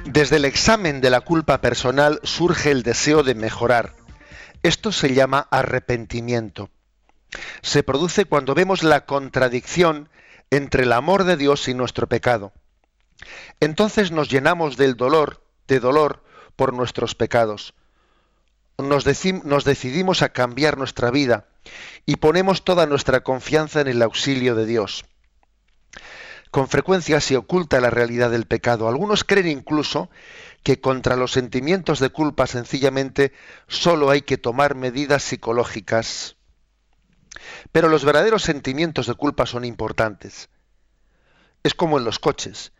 Desde 0.06 0.38
el 0.38 0.46
examen 0.46 1.02
de 1.02 1.10
la 1.10 1.22
culpa 1.22 1.60
personal 1.60 2.20
surge 2.24 2.72
el 2.72 2.84
deseo 2.84 3.22
de 3.22 3.36
mejorar. 3.36 3.94
Esto 4.64 4.92
se 4.92 5.14
llama 5.14 5.48
arrepentimiento. 5.52 6.70
Se 7.62 7.84
produce 7.84 8.26
cuando 8.26 8.56
vemos 8.56 8.82
la 8.82 9.06
contradicción 9.06 10.10
entre 10.52 10.84
el 10.84 10.94
amor 10.94 11.26
de 11.26 11.38
Dios 11.38 11.68
y 11.68 11.74
nuestro 11.74 12.08
pecado. 12.08 12.54
Entonces 13.60 14.12
nos 14.12 14.30
llenamos 14.30 14.78
del 14.78 14.96
dolor, 14.96 15.44
de 15.68 15.80
dolor 15.80 16.24
por 16.56 16.74
nuestros 16.74 17.16
pecados. 17.16 17.74
Nos, 18.78 19.06
nos, 19.46 19.64
decidimos 19.64 20.22
a 20.22 20.30
cambiar 20.30 20.78
nuestra 20.78 21.10
vida 21.10 21.48
y 22.06 22.18
ponemos 22.18 22.64
toda 22.64 22.86
nuestra 22.86 23.22
confianza 23.22 23.82
en 23.82 23.88
el 23.88 24.02
auxilio 24.02 24.56
de 24.56 24.66
Dios. 24.66 25.06
Con 26.52 26.68
frecuencia 26.68 27.20
se 27.22 27.38
oculta 27.38 27.82
la 27.82 27.90
realidad 27.90 28.32
del 28.32 28.46
pecado. 28.46 28.88
Algunos 28.88 29.24
creen 29.24 29.48
incluso 29.48 30.10
que 30.64 30.80
contra 30.80 31.16
los 31.16 31.32
sentimientos 31.32 32.00
de 32.00 32.10
culpa 32.10 32.48
sencillamente 32.48 33.34
solo 33.68 34.10
hay 34.10 34.22
que 34.22 34.38
tomar 34.38 34.76
medidas 34.76 35.24
psicológicas. 35.24 36.36
Pero 37.72 37.90
los 37.90 38.06
verdaderos 38.06 38.44
sentimientos 38.44 39.08
de 39.08 39.16
culpa 39.16 39.46
son 39.46 39.66
importantes. 39.66 40.50
Es 41.64 41.74
como 41.74 41.98
en 41.98 42.06
los 42.06 42.20
coches 42.20 42.72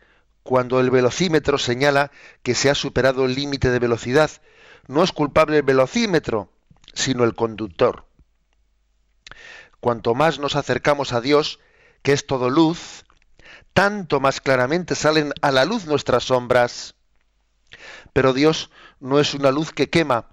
cuando 0.46 0.78
el 0.78 0.90
velocímetro 0.90 1.58
señala 1.58 2.12
que 2.44 2.54
se 2.54 2.70
ha 2.70 2.74
superado 2.74 3.26
el 3.26 3.34
límite 3.34 3.70
de 3.70 3.80
velocidad. 3.80 4.30
No 4.86 5.02
es 5.02 5.10
culpable 5.10 5.56
el 5.56 5.64
velocímetro, 5.64 6.52
sino 6.94 7.24
el 7.24 7.34
conductor. 7.34 8.06
Cuanto 9.80 10.14
más 10.14 10.38
nos 10.38 10.54
acercamos 10.54 11.12
a 11.12 11.20
Dios, 11.20 11.58
que 12.02 12.12
es 12.12 12.26
todo 12.26 12.48
luz, 12.48 13.04
tanto 13.72 14.20
más 14.20 14.40
claramente 14.40 14.94
salen 14.94 15.32
a 15.42 15.50
la 15.50 15.64
luz 15.64 15.86
nuestras 15.86 16.24
sombras. 16.24 16.94
Pero 18.12 18.32
Dios 18.32 18.70
no 19.00 19.18
es 19.18 19.34
una 19.34 19.50
luz 19.50 19.72
que 19.72 19.90
quema, 19.90 20.28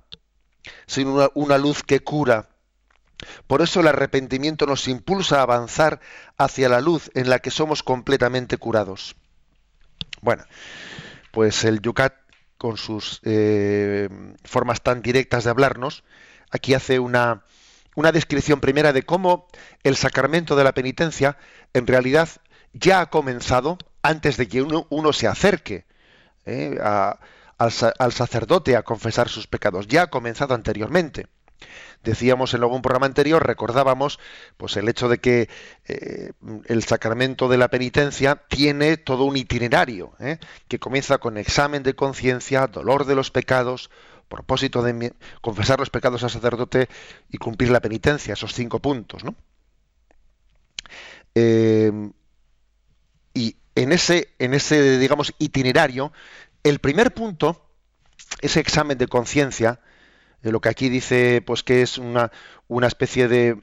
sino 0.86 1.32
una, 1.34 1.58
luz 1.58 1.82
que 1.82 2.02
cura. 2.02 2.50
Por 3.48 3.64
eso 3.64 3.80
el 3.80 3.88
arrepentimiento 3.88 4.68
nos 4.68 4.88
impulsa 4.88 5.40
a 5.40 5.44
avanzar 5.44 6.02
hacia 6.38 6.70
la 6.70 6.82
luz 6.82 7.10
en 7.16 7.30
la 7.30 7.40
que 7.40 7.50
somos 7.50 7.82
completamente 7.82 8.58
curados. 8.58 9.16
Bueno, 10.24 10.46
pues 11.32 11.66
el 11.66 11.82
Yucat, 11.82 12.14
con 12.58 12.78
sus 12.78 13.20
eh, 13.24 14.08
formas 14.46 14.82
tan 14.82 15.02
directas 15.02 15.44
de 15.44 15.50
hablarnos, 15.50 16.06
aquí 16.50 16.74
hace 16.74 16.98
una, 17.00 17.44
una 17.96 18.14
descripción 18.14 18.62
primera 18.62 18.94
de 18.94 19.04
cómo 19.04 19.48
el 19.84 19.98
sacramento 19.98 20.56
de 20.56 20.64
la 20.64 20.72
penitencia 20.72 21.38
en 21.74 21.88
realidad 21.88 22.30
ya 22.72 23.02
ha 23.02 23.10
comenzado 23.10 23.78
antes 24.02 24.38
de 24.38 24.48
que 24.48 24.62
uno, 24.62 24.88
uno 24.90 25.12
se 25.12 25.28
acerque 25.28 25.86
eh, 26.46 26.80
al, 26.82 27.20
al, 28.00 28.12
sacerdote 28.14 28.78
a 28.78 28.84
confesar 28.84 29.28
sus 29.28 29.46
pecados. 29.46 29.88
Ya 29.88 30.04
ha 30.04 30.08
comenzado 30.08 30.56
anteriormente. 30.56 31.28
Decíamos 32.04 32.54
en 32.54 32.62
algún 32.62 32.82
programa 32.82 33.06
anterior, 33.06 33.46
recordábamos, 33.46 34.20
pues 34.58 34.76
el 34.76 34.90
hecho 34.90 35.08
de 35.08 35.20
que 35.20 35.50
eh, 35.86 36.32
el 36.66 36.84
sacramento 36.84 37.48
de 37.48 37.58
la 37.58 37.70
penitencia 37.70 38.44
tiene 38.50 38.98
todo 38.98 39.24
un 39.24 39.38
itinerario, 39.38 40.14
¿eh? 40.20 40.38
que 40.68 40.80
comienza 40.80 41.20
con 41.20 41.38
examen 41.38 41.82
de 41.82 41.96
conciencia, 41.96 42.68
dolor 42.68 43.06
de 43.06 43.16
los 43.16 43.32
pecados, 43.32 43.90
propósito 44.28 44.82
de 44.82 45.14
confesar 45.42 45.80
los 45.80 45.90
pecados 45.90 46.24
al 46.24 46.30
sacerdote 46.30 46.90
y 47.30 47.38
cumplir 47.38 47.70
la 47.70 47.80
penitencia, 47.80 48.34
esos 48.34 48.54
cinco 48.54 48.80
puntos, 48.80 49.24
¿no? 49.24 49.36
Em, 51.36 52.12
y 53.34 53.56
en 53.76 53.92
ese, 53.92 54.30
en 54.40 54.54
ese, 54.54 54.98
digamos, 55.00 55.34
itinerario, 55.40 56.12
el 56.64 56.80
primer 56.80 57.14
punto, 57.14 57.70
ese 58.42 58.60
examen 58.60 58.98
de 58.98 59.08
conciencia, 59.08 59.80
lo 60.52 60.62
que 60.62 60.70
aquí 60.70 60.90
dice, 60.90 61.42
pues 61.46 61.64
que 61.64 61.82
es 61.82 61.98
una, 61.98 62.32
una 62.68 62.88
especie 62.88 63.28
de 63.28 63.62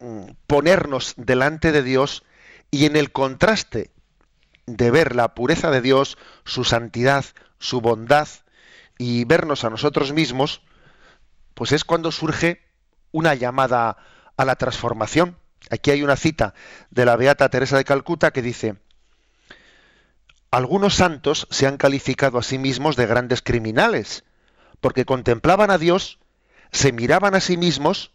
mm, 0.00 0.30
ponernos 0.46 1.14
delante 1.16 1.72
de 1.72 1.82
Dios 1.82 2.24
y 2.70 2.86
en 2.86 2.96
el 2.96 3.12
contraste 3.12 3.90
de 4.66 4.90
ver 4.90 5.14
la 5.14 5.34
pureza 5.34 5.70
de 5.70 5.80
Dios, 5.80 6.16
su 6.44 6.64
santidad, 6.64 7.24
su 7.58 7.80
bondad 7.80 8.28
y 8.98 9.24
vernos 9.24 9.64
a 9.64 9.70
nosotros 9.70 10.12
mismos, 10.12 10.62
pues 11.54 11.72
es 11.72 11.84
cuando 11.84 12.10
surge 12.12 12.62
una 13.12 13.34
llamada 13.34 13.96
a 14.36 14.44
la 14.44 14.56
transformación. 14.56 15.36
Aquí 15.70 15.90
hay 15.90 16.02
una 16.02 16.16
cita 16.16 16.54
de 16.90 17.04
la 17.04 17.16
Beata 17.16 17.48
Teresa 17.48 17.76
de 17.76 17.84
Calcuta 17.84 18.32
que 18.32 18.42
dice, 18.42 18.76
algunos 20.50 20.94
santos 20.94 21.46
se 21.50 21.66
han 21.66 21.76
calificado 21.76 22.38
a 22.38 22.42
sí 22.42 22.58
mismos 22.58 22.96
de 22.96 23.06
grandes 23.06 23.42
criminales, 23.42 24.24
porque 24.84 25.06
contemplaban 25.06 25.70
a 25.70 25.78
Dios, 25.78 26.18
se 26.70 26.92
miraban 26.92 27.34
a 27.34 27.40
sí 27.40 27.56
mismos 27.56 28.12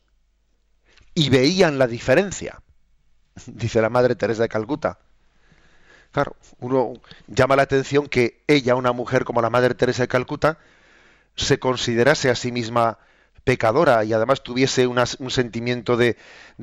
y 1.15 1.31
veían 1.31 1.79
la 1.79 1.87
diferencia. 1.87 2.61
dice 3.47 3.81
la 3.81 3.89
Madre 3.89 4.13
Teresa 4.13 4.43
de 4.43 4.49
Calcuta. 4.49 4.99
Claro, 6.11 6.35
uno 6.59 6.93
llama 7.25 7.55
la 7.55 7.63
atención 7.63 8.07
que 8.07 8.43
ella, 8.45 8.75
una 8.75 8.91
mujer 8.91 9.25
como 9.25 9.41
la 9.41 9.49
Madre 9.49 9.73
Teresa 9.73 10.03
de 10.03 10.09
Calcuta, 10.09 10.59
se 11.35 11.57
considerase 11.57 12.29
a 12.29 12.35
sí 12.35 12.51
misma 12.51 12.99
pecadora 13.49 14.03
y 14.03 14.13
además 14.13 14.43
tuviese 14.43 14.85
un 14.85 15.31
sentimiento 15.31 15.97
de, 15.97 16.15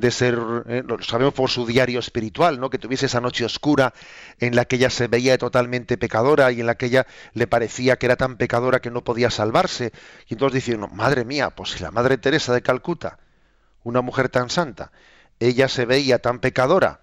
ser, 0.09 0.39
eh, 0.69 0.83
lo 0.87 1.03
sabemos 1.03 1.33
por 1.33 1.49
su 1.49 1.65
diario 1.65 1.99
espiritual, 1.99 2.61
¿no? 2.61 2.69
que 2.69 2.77
tuviese 2.77 3.07
esa 3.07 3.19
noche 3.19 3.43
oscura 3.43 3.93
en 4.39 4.55
la 4.55 4.63
que 4.63 4.77
ella 4.77 4.89
se 4.89 5.09
veía 5.09 5.37
totalmente 5.37 5.97
pecadora 5.97 6.49
y 6.53 6.61
en 6.61 6.65
la 6.65 6.75
que 6.75 6.85
ella 6.85 7.05
le 7.33 7.45
parecía 7.45 7.97
que 7.97 8.05
era 8.05 8.15
tan 8.15 8.37
pecadora 8.37 8.79
que 8.79 8.89
no 8.89 9.03
podía 9.03 9.29
salvarse. 9.29 9.91
Y 10.29 10.35
entonces 10.35 10.63
dice, 10.63 10.77
madre 10.77 11.25
mía, 11.25 11.49
pues 11.49 11.71
si 11.71 11.83
la 11.83 11.91
Madre 11.91 12.17
Teresa 12.17 12.53
de 12.53 12.61
Calcuta, 12.61 13.19
una 13.83 13.99
mujer 13.99 14.29
tan 14.29 14.49
santa, 14.49 14.93
ella 15.41 15.67
se 15.67 15.83
veía 15.83 16.19
tan 16.19 16.39
pecadora 16.39 17.01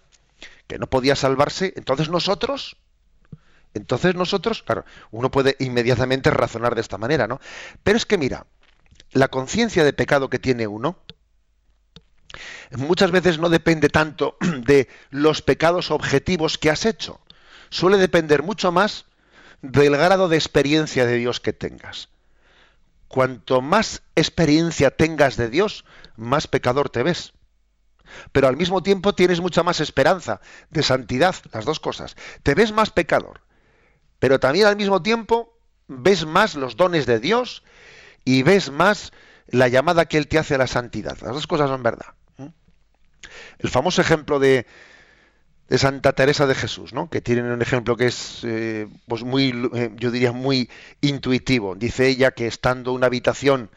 que 0.66 0.78
no 0.78 0.86
podía 0.86 1.14
salvarse, 1.14 1.74
entonces 1.76 2.08
nosotros, 2.08 2.78
entonces 3.74 4.14
nosotros, 4.14 4.62
claro, 4.62 4.86
uno 5.10 5.30
puede 5.30 5.56
inmediatamente 5.58 6.30
razonar 6.30 6.74
de 6.74 6.80
esta 6.80 6.96
manera, 6.96 7.26
¿no? 7.26 7.38
Pero 7.82 7.98
es 7.98 8.06
que 8.06 8.16
mira, 8.16 8.46
la 9.14 9.28
conciencia 9.28 9.84
de 9.84 9.92
pecado 9.92 10.28
que 10.28 10.38
tiene 10.38 10.66
uno 10.66 10.98
muchas 12.76 13.10
veces 13.10 13.38
no 13.38 13.48
depende 13.48 13.88
tanto 13.88 14.36
de 14.40 14.88
los 15.10 15.40
pecados 15.40 15.90
objetivos 15.90 16.58
que 16.58 16.70
has 16.70 16.84
hecho, 16.84 17.20
suele 17.70 17.96
depender 17.96 18.42
mucho 18.42 18.72
más 18.72 19.06
del 19.62 19.96
grado 19.96 20.28
de 20.28 20.36
experiencia 20.36 21.06
de 21.06 21.16
Dios 21.16 21.40
que 21.40 21.52
tengas. 21.52 22.08
Cuanto 23.08 23.62
más 23.62 24.02
experiencia 24.16 24.90
tengas 24.90 25.36
de 25.36 25.48
Dios, 25.48 25.84
más 26.16 26.46
pecador 26.46 26.90
te 26.90 27.02
ves 27.02 27.32
pero 28.32 28.48
al 28.48 28.56
mismo 28.56 28.82
tiempo 28.82 29.14
tienes 29.14 29.40
mucha 29.40 29.62
más 29.62 29.80
esperanza 29.80 30.40
de 30.70 30.82
santidad, 30.82 31.34
las 31.52 31.64
dos 31.64 31.80
cosas. 31.80 32.16
Te 32.42 32.54
ves 32.54 32.72
más 32.72 32.90
pecador, 32.90 33.40
pero 34.18 34.40
también 34.40 34.66
al 34.66 34.76
mismo 34.76 35.02
tiempo 35.02 35.56
ves 35.86 36.26
más 36.26 36.54
los 36.54 36.76
dones 36.76 37.06
de 37.06 37.20
Dios 37.20 37.62
y 38.24 38.42
ves 38.42 38.70
más 38.70 39.12
la 39.48 39.68
llamada 39.68 40.06
que 40.06 40.18
Él 40.18 40.28
te 40.28 40.38
hace 40.38 40.54
a 40.54 40.58
la 40.58 40.66
santidad. 40.66 41.18
Las 41.20 41.34
dos 41.34 41.46
cosas 41.46 41.68
son 41.68 41.82
verdad. 41.82 42.14
El 43.58 43.70
famoso 43.70 44.00
ejemplo 44.00 44.38
de, 44.38 44.66
de 45.68 45.78
Santa 45.78 46.12
Teresa 46.12 46.46
de 46.46 46.54
Jesús, 46.54 46.92
¿no? 46.92 47.08
que 47.08 47.20
tiene 47.20 47.42
un 47.52 47.62
ejemplo 47.62 47.96
que 47.96 48.06
es 48.06 48.40
eh, 48.44 48.86
pues 49.08 49.24
muy, 49.24 49.70
eh, 49.74 49.90
yo 49.96 50.10
diría, 50.10 50.32
muy 50.32 50.70
intuitivo. 51.00 51.74
Dice 51.74 52.06
ella 52.08 52.32
que 52.32 52.46
estando 52.46 52.92
una 52.92 53.06
habitación 53.06 53.70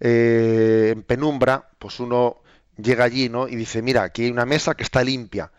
eh, 0.00 0.90
en 0.92 1.02
penumbra, 1.02 1.70
pues 1.78 2.00
uno 2.00 2.42
llega 2.76 3.04
allí, 3.04 3.28
¿no? 3.28 3.48
Y 3.48 3.56
dice, 3.56 3.82
mira, 3.82 4.02
aquí 4.02 4.24
hay 4.24 4.30
una 4.30 4.46
mesa 4.46 4.74
que 4.74 4.82
está 4.82 5.02
limpia, 5.02 5.50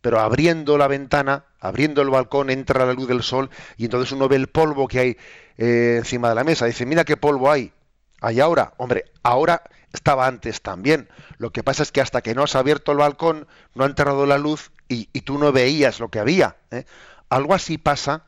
pero 0.00 0.20
abriendo 0.20 0.78
la 0.78 0.88
ventana, 0.88 1.44
abriendo 1.60 2.02
el 2.02 2.10
balcón, 2.10 2.50
entra 2.50 2.86
la 2.86 2.92
luz 2.92 3.08
del 3.08 3.22
sol 3.22 3.50
y 3.76 3.84
entonces 3.84 4.12
uno 4.12 4.28
ve 4.28 4.36
el 4.36 4.48
polvo 4.48 4.88
que 4.88 4.98
hay 4.98 5.16
eh, 5.58 5.96
encima 5.98 6.28
de 6.28 6.34
la 6.34 6.44
mesa. 6.44 6.66
Dice, 6.66 6.86
mira 6.86 7.04
qué 7.04 7.16
polvo 7.16 7.50
hay. 7.50 7.72
Hay 8.20 8.40
ahora, 8.40 8.74
hombre, 8.76 9.06
ahora 9.22 9.62
estaba 9.92 10.26
antes 10.26 10.62
también. 10.62 11.08
Lo 11.38 11.50
que 11.50 11.62
pasa 11.62 11.82
es 11.82 11.92
que 11.92 12.00
hasta 12.00 12.22
que 12.22 12.34
no 12.34 12.42
has 12.42 12.54
abierto 12.54 12.92
el 12.92 12.98
balcón, 12.98 13.46
no 13.74 13.84
ha 13.84 13.86
entrado 13.86 14.26
la 14.26 14.38
luz 14.38 14.72
y, 14.88 15.06
tú 15.22 15.38
no 15.38 15.52
veías 15.52 16.00
lo 16.00 16.08
que 16.08 16.18
había. 16.18 16.56
¿eh? 16.70 16.84
Algo 17.28 17.54
así 17.54 17.78
pasa 17.78 18.24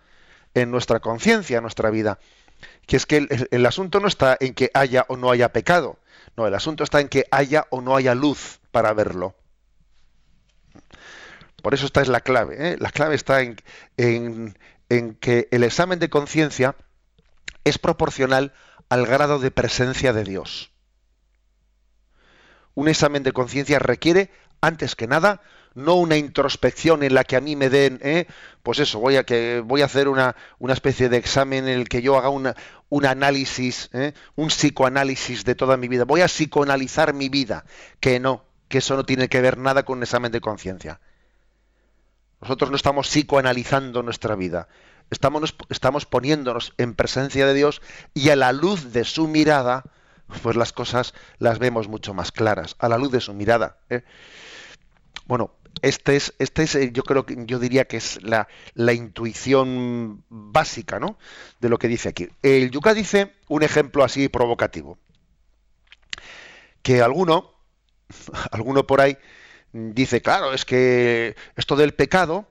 en 0.55 0.71
nuestra 0.71 1.01
conciencia, 1.01 1.59
en 1.59 1.63
nuestra 1.63 1.91
vida. 1.91 2.19
Que 2.87 2.97
es 2.97 3.07
que 3.07 3.27
el 3.51 3.67
asunto 3.67 4.01
no 4.01 4.09
está 4.09 4.37
en 4.39 4.55
que 4.55 4.71
haya 4.73 5.05
o 5.09 5.17
no 5.17 5.31
haya 5.31 5.53
pecado, 5.53 5.99
no, 6.37 6.47
el 6.47 6.55
asunto 6.55 6.85
está 6.85 7.01
en 7.01 7.09
que 7.09 7.27
haya 7.31 7.67
o 7.71 7.81
no 7.81 7.97
haya 7.97 8.15
luz 8.15 8.61
para 8.71 8.93
verlo. 8.93 9.35
Por 11.63 11.75
eso 11.75 11.87
esta 11.87 12.03
es 12.03 12.09
la 12.09 12.21
clave. 12.21 12.73
¿eh? 12.73 12.77
La 12.79 12.91
clave 12.91 13.15
está 13.15 13.41
en, 13.41 13.57
en 13.97 15.15
que 15.15 15.49
el 15.51 15.65
examen 15.65 15.99
de 15.99 16.11
conciencia 16.11 16.77
es 17.65 17.79
proporcional 17.79 18.53
al 18.89 19.07
grado 19.07 19.39
de 19.39 19.51
presencia 19.51 20.13
de 20.13 20.25
Dios. 20.25 20.73
Un 22.75 22.89
examen 22.89 23.23
de 23.23 23.33
conciencia 23.33 23.79
requiere, 23.79 24.31
antes 24.61 24.97
que 24.97 25.07
nada, 25.07 25.41
no 25.75 25.95
una 25.95 26.17
introspección 26.17 27.03
en 27.03 27.15
la 27.15 27.25
que 27.25 27.37
a 27.37 27.41
mí 27.41 27.57
me 27.57 27.71
den, 27.71 28.01
¿eh? 28.03 28.27
pues 28.63 28.79
eso, 28.79 28.99
voy 28.99 29.17
a, 29.17 29.25
que, 29.25 29.63
voy 29.65 29.83
a 29.83 29.87
hacer 29.87 30.09
una, 30.09 30.37
una 30.59 30.75
especie 30.75 31.09
de 31.09 31.17
examen 31.17 31.69
en 31.69 31.81
el 31.81 31.89
que 31.89 32.03
yo 32.03 32.17
haga 32.17 32.29
un 32.29 33.07
análisis, 33.07 33.89
¿eh? 33.93 34.13
un 34.37 34.49
psicoanálisis 34.49 35.45
de 35.45 35.55
toda 35.55 35.77
mi 35.77 35.89
vida. 35.89 36.05
Voy 36.05 36.21
a 36.21 36.29
psicoanalizar 36.29 37.15
mi 37.15 37.29
vida. 37.29 37.65
Que 38.01 38.21
no, 38.21 38.45
que 38.69 38.79
eso 38.79 38.97
no 38.97 39.05
tiene 39.05 39.29
que 39.29 39.41
ver 39.41 39.59
nada 39.59 39.85
con 39.85 39.99
un 39.99 40.03
examen 40.03 40.33
de 40.33 40.41
conciencia. 40.41 41.01
Nosotros 42.43 42.71
no 42.71 42.77
estamos 42.77 43.09
psicoanalizando 43.09 44.03
nuestra 44.03 44.35
vida. 44.35 44.67
Estamos, 45.11 45.55
estamos 45.69 46.07
poniéndonos 46.07 46.75
en 46.77 46.95
presencia 46.95 47.47
de 47.47 47.55
Dios 47.55 47.81
y 48.15 48.31
a 48.31 48.37
la 48.37 48.53
luz 48.53 48.93
de 48.93 49.05
su 49.05 49.29
mirada, 49.29 49.85
pues 50.43 50.57
las 50.57 50.73
cosas 50.73 51.15
las 51.39 51.61
vemos 51.61 51.87
mucho 51.87 52.15
más 52.15 52.33
claras. 52.33 52.75
A 52.81 52.89
la 52.89 52.99
luz 52.99 53.13
de 53.13 53.21
su 53.21 53.33
mirada. 53.33 53.79
¿eh? 53.91 54.03
Bueno, 55.27 55.53
este 55.83 56.17
es, 56.17 56.35
este 56.41 56.65
es, 56.65 56.75
eh, 56.75 56.91
yo 56.93 57.05
creo 57.05 57.25
que 57.25 57.37
yo 57.47 57.61
diría 57.61 57.85
que 57.85 57.99
es 57.99 58.21
la, 58.25 58.49
intuición 58.93 60.25
básica, 60.29 60.99
¿no? 60.99 61.19
De 61.61 61.69
lo 61.69 61.79
que 61.79 61.87
dice 61.87 62.09
aquí. 62.09 62.29
El 62.43 62.73
Yuca 62.73 62.93
dice 62.93 63.35
un 63.47 63.63
ejemplo 63.63 64.03
así 64.03 64.29
provocativo. 64.29 64.99
Que 66.83 67.03
alguno, 67.03 67.55
alguno 68.51 68.85
por 68.85 69.01
ahí 69.01 69.17
dice, 69.73 70.23
claro, 70.23 70.53
es 70.53 70.65
que 70.65 71.37
esto 71.57 71.77
del 71.77 71.95
pecado, 71.95 72.47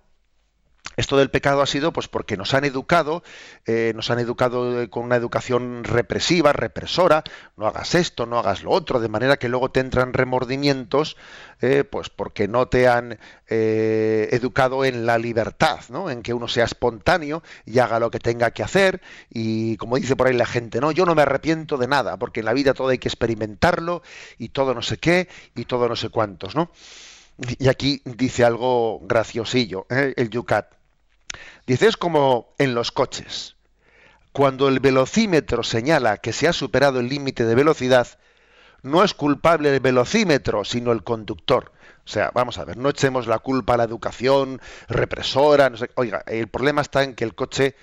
esto 0.98 1.18
del 1.18 1.30
pecado 1.30 1.62
ha 1.62 1.66
sido 1.66 1.94
pues 1.94 2.08
porque 2.08 2.36
nos 2.36 2.54
han 2.54 2.66
educado, 2.66 3.24
eh, 3.66 3.94
nos 3.96 4.12
han 4.12 4.20
educado 4.20 4.82
eh, 4.82 4.90
con 4.90 5.04
una 5.04 5.16
educación 5.16 5.84
represiva, 5.84 6.52
represora, 6.52 7.24
no 7.56 7.66
hagas 7.66 7.96
esto, 7.96 8.26
no 8.26 8.38
hagas 8.38 8.64
lo 8.64 8.72
otro, 8.72 9.00
de 9.00 9.08
manera 9.08 9.38
que 9.38 9.48
luego 9.48 9.72
te 9.72 9.80
entran 9.80 10.12
remordimientos, 10.12 11.16
eh, 11.62 11.86
pues 11.86 12.10
porque 12.10 12.48
no 12.48 12.68
te 12.68 12.88
han 12.88 13.20
educado 13.48 14.86
en 14.86 15.06
la 15.06 15.18
libertad, 15.18 15.80
¿no? 15.90 16.10
en 16.10 16.22
que 16.22 16.34
uno 16.34 16.48
sea 16.48 16.64
espontáneo 16.64 17.44
y 17.66 17.80
haga 17.80 18.00
lo 18.00 18.10
que 18.10 18.20
tenga 18.20 18.52
que 18.52 18.64
hacer, 18.64 19.02
y 19.30 19.76
como 19.76 19.98
dice 19.98 20.16
por 20.16 20.28
ahí 20.28 20.34
la 20.34 20.46
gente, 20.46 20.80
no, 20.80 20.94
yo 20.94 21.06
no 21.06 21.16
me 21.16 21.24
arrepiento 21.24 21.78
de 21.78 21.90
nada, 21.90 22.16
porque 22.16 22.40
en 22.40 22.46
la 22.46 22.54
vida 22.54 22.74
todo 22.74 22.88
hay 22.90 22.98
que 22.98 23.10
experimentarlo, 23.10 24.04
y 24.38 24.50
todo 24.50 24.74
no 24.74 24.82
sé 24.82 25.00
qué, 25.00 25.28
y 25.54 25.66
todo 25.66 25.90
no 25.90 25.98
sé 25.98 26.08
cuántos, 26.08 26.56
¿no? 26.56 26.72
Y 27.42 27.70
aquí 27.70 28.02
dice 28.06 28.46
algo 28.46 29.00
graciosillo, 29.02 29.88
el 29.90 30.30
Yucat. 30.30 30.74
Dice, 31.66 31.88
es 31.88 31.98
como 31.98 32.54
en 32.60 32.76
los 32.76 32.92
coches. 32.92 33.56
Cuando 34.32 34.68
el 34.68 34.80
velocímetro 34.80 35.64
señala 35.64 36.18
que 36.18 36.34
se 36.34 36.48
ha 36.48 36.54
superado 36.54 37.00
el 37.00 37.10
límite 37.10 37.46
de 37.46 37.56
velocidad, 37.56 38.08
no 38.84 39.04
es 39.04 39.14
culpable 39.14 39.74
el 39.74 39.80
velocímetro, 39.80 40.64
sino 40.66 40.92
el 40.92 41.04
conductor. 41.04 41.72
O 42.06 42.08
sea, 42.08 42.32
vamos 42.34 42.58
a 42.58 42.66
ver, 42.66 42.78
no 42.78 42.90
echemos 42.90 43.28
la 43.28 43.40
culpa 43.40 43.74
a 43.74 43.78
la 43.78 43.84
educación 43.84 44.62
represora. 44.88 45.70
No 45.70 45.78
sé. 45.78 45.90
Oiga, 45.96 46.24
el 46.28 46.48
problema 46.48 46.82
está 46.82 47.04
en 47.04 47.16
que 47.16 47.24
el 47.24 47.36
coche 47.36 47.76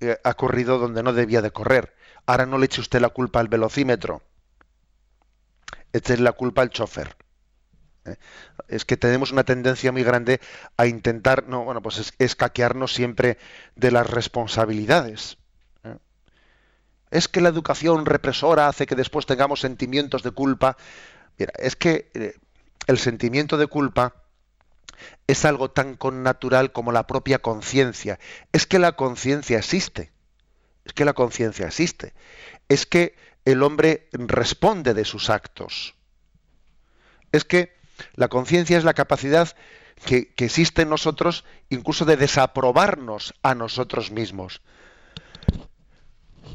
eh, 0.00 0.18
ha 0.22 0.34
corrido 0.34 0.78
donde 0.78 1.02
no 1.02 1.12
debía 1.12 1.42
de 1.42 1.50
correr. 1.50 1.94
Ahora 2.26 2.46
no 2.46 2.58
le 2.58 2.66
eche 2.66 2.80
usted 2.80 3.00
la 3.00 3.10
culpa 3.10 3.40
al 3.40 3.48
velocímetro. 3.48 4.22
Eche 5.92 6.16
la 6.18 6.32
culpa 6.32 6.62
al 6.62 6.70
chofer. 6.70 7.16
Es 8.68 8.84
que 8.84 8.96
tenemos 8.96 9.32
una 9.32 9.44
tendencia 9.44 9.92
muy 9.92 10.02
grande 10.02 10.40
a 10.76 10.86
intentar, 10.86 11.48
no, 11.48 11.64
bueno, 11.64 11.82
pues 11.82 12.12
escaquearnos 12.18 12.92
siempre 12.92 13.38
de 13.76 13.90
las 13.90 14.08
responsabilidades. 14.08 15.38
¿eh? 15.84 15.96
Es 17.10 17.28
que 17.28 17.40
la 17.40 17.48
educación 17.48 18.04
represora 18.04 18.68
hace 18.68 18.86
que 18.86 18.94
después 18.94 19.26
tengamos 19.26 19.60
sentimientos 19.60 20.22
de 20.22 20.32
culpa. 20.32 20.76
Mira, 21.38 21.52
es 21.58 21.76
que 21.76 22.10
eh, 22.14 22.34
el 22.86 22.98
sentimiento 22.98 23.56
de 23.56 23.66
culpa 23.66 24.14
es 25.26 25.44
algo 25.44 25.70
tan 25.70 25.96
connatural 25.96 26.72
como 26.72 26.92
la 26.92 27.06
propia 27.06 27.40
conciencia. 27.40 28.18
Es 28.52 28.66
que 28.66 28.78
la 28.78 28.92
conciencia 28.92 29.58
existe. 29.58 30.12
Es 30.84 30.92
que 30.92 31.04
la 31.04 31.14
conciencia 31.14 31.66
existe. 31.66 32.12
Es 32.68 32.86
que 32.86 33.14
el 33.44 33.62
hombre 33.62 34.08
responde 34.12 34.94
de 34.94 35.04
sus 35.04 35.30
actos. 35.30 35.94
Es 37.32 37.44
que 37.44 37.74
la 38.14 38.28
conciencia 38.28 38.78
es 38.78 38.84
la 38.84 38.94
capacidad 38.94 39.54
que, 40.04 40.32
existe 40.36 40.82
en 40.82 40.90
nosotros 40.90 41.44
incluso 41.70 42.04
de 42.04 42.16
desaprobarnos 42.16 43.34
a 43.42 43.54
nosotros 43.54 44.10
mismos. 44.10 44.60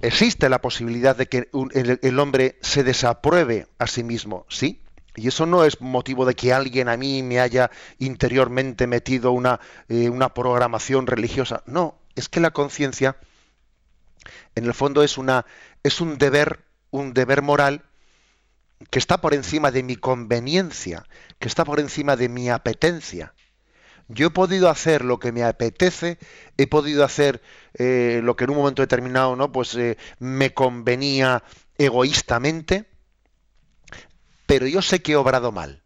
Existe 0.01 0.49
la 0.49 0.61
posibilidad 0.61 1.15
de 1.15 1.27
que 1.27 1.49
el, 1.73 2.19
hombre 2.19 2.57
se 2.61 2.83
desapruebe 2.83 3.67
a 3.79 3.87
sí 3.87 4.03
mismo, 4.03 4.45
¿sí? 4.49 4.81
Y 5.15 5.27
eso 5.27 5.45
no 5.45 5.65
es 5.65 5.81
motivo 5.81 6.25
de 6.25 6.35
que 6.35 6.53
alguien 6.53 6.87
a 6.87 6.95
mí 6.95 7.23
me 7.23 7.41
haya 7.41 7.69
interiormente 7.97 8.87
metido 8.87 9.31
una, 9.31 9.59
eh, 9.89 10.07
una 10.09 10.33
programación 10.33 11.07
religiosa. 11.07 11.63
No, 11.65 11.99
es 12.15 12.29
que 12.29 12.39
la 12.39 12.51
conciencia, 12.51 13.17
en 14.55 14.65
el 14.65 14.73
fondo, 14.73 15.03
es, 15.03 15.17
una, 15.17 15.45
es 15.83 15.99
un 15.99 16.17
deber, 16.17 16.63
un 16.91 17.13
deber 17.13 17.41
moral 17.41 17.88
que 18.89 18.99
está 18.99 19.21
por 19.21 19.33
encima 19.33 19.71
de 19.71 19.83
mi 19.83 19.95
conveniencia, 19.95 21.05
que 21.37 21.47
está 21.47 21.65
por 21.65 21.79
encima 21.79 22.15
de 22.15 22.29
mi 22.29 22.49
apetencia. 22.49 23.33
Yo 24.07 24.27
he 24.27 24.31
podido 24.31 24.69
hacer 24.69 25.05
lo 25.05 25.19
que 25.19 25.31
me 25.31 25.43
apetece, 25.43 26.17
he 26.57 26.65
podido 26.65 27.03
hacer 27.03 27.41
eh, 27.75 28.21
lo 28.23 28.35
que 28.35 28.45
en 28.45 28.51
un 28.51 28.57
momento 28.57 28.81
determinado, 28.81 29.35
¿no? 29.35 29.51
Pues 29.51 29.75
eh, 29.75 29.97
me 30.17 30.53
convenía 30.53 31.43
egoístamente, 31.77 32.89
pero 34.47 34.65
yo 34.65 34.81
sé 34.81 35.01
que 35.01 35.11
he 35.11 35.15
obrado 35.15 35.51
mal. 35.51 35.83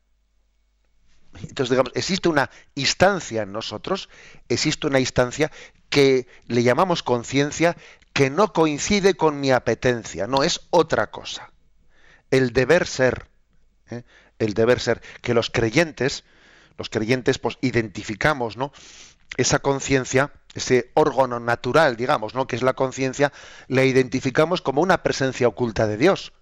Entonces, 1.41 1.71
digamos, 1.71 1.91
existe 1.95 2.29
una 2.29 2.49
instancia 2.75 3.41
en 3.41 3.51
nosotros, 3.51 4.08
existe 4.47 4.88
una 4.88 4.99
instancia 4.99 5.51
que 5.89 6.27
le 6.47 6.63
llamamos 6.63 7.03
conciencia 7.03 7.75
que 8.13 8.29
no 8.29 8.53
coincide 8.53 9.15
con 9.15 9.39
mi 9.39 9.51
apetencia, 9.51 10.27
no 10.27 10.43
es 10.43 10.62
otra 10.69 11.12
cosa. 11.12 11.53
El 12.34 12.52
deber 12.52 12.88
ser, 12.88 13.28
¿eh? 13.91 14.04
el 14.39 14.56
deber 14.56 14.80
ser, 14.80 15.02
que 15.22 15.34
los 15.34 15.50
creyentes, 15.50 16.24
los 16.78 16.89
creyentes, 16.89 17.38
pues 17.38 17.60
identificamos, 17.62 18.58
¿no? 18.58 18.72
Esa 19.38 19.60
conciencia, 19.60 20.32
ese 20.56 20.91
órgano 20.96 21.39
natural, 21.39 21.96
digamos, 21.96 22.34
¿no? 22.34 22.48
Que 22.48 22.56
es 22.56 22.63
la 22.63 22.74
conciencia, 22.74 23.32
la 23.67 23.84
identificamos 23.84 24.62
como 24.62 24.82
una 24.82 25.04
presencia 25.04 25.48
oculta 25.48 25.86
de 25.86 25.98
Dios 25.98 26.34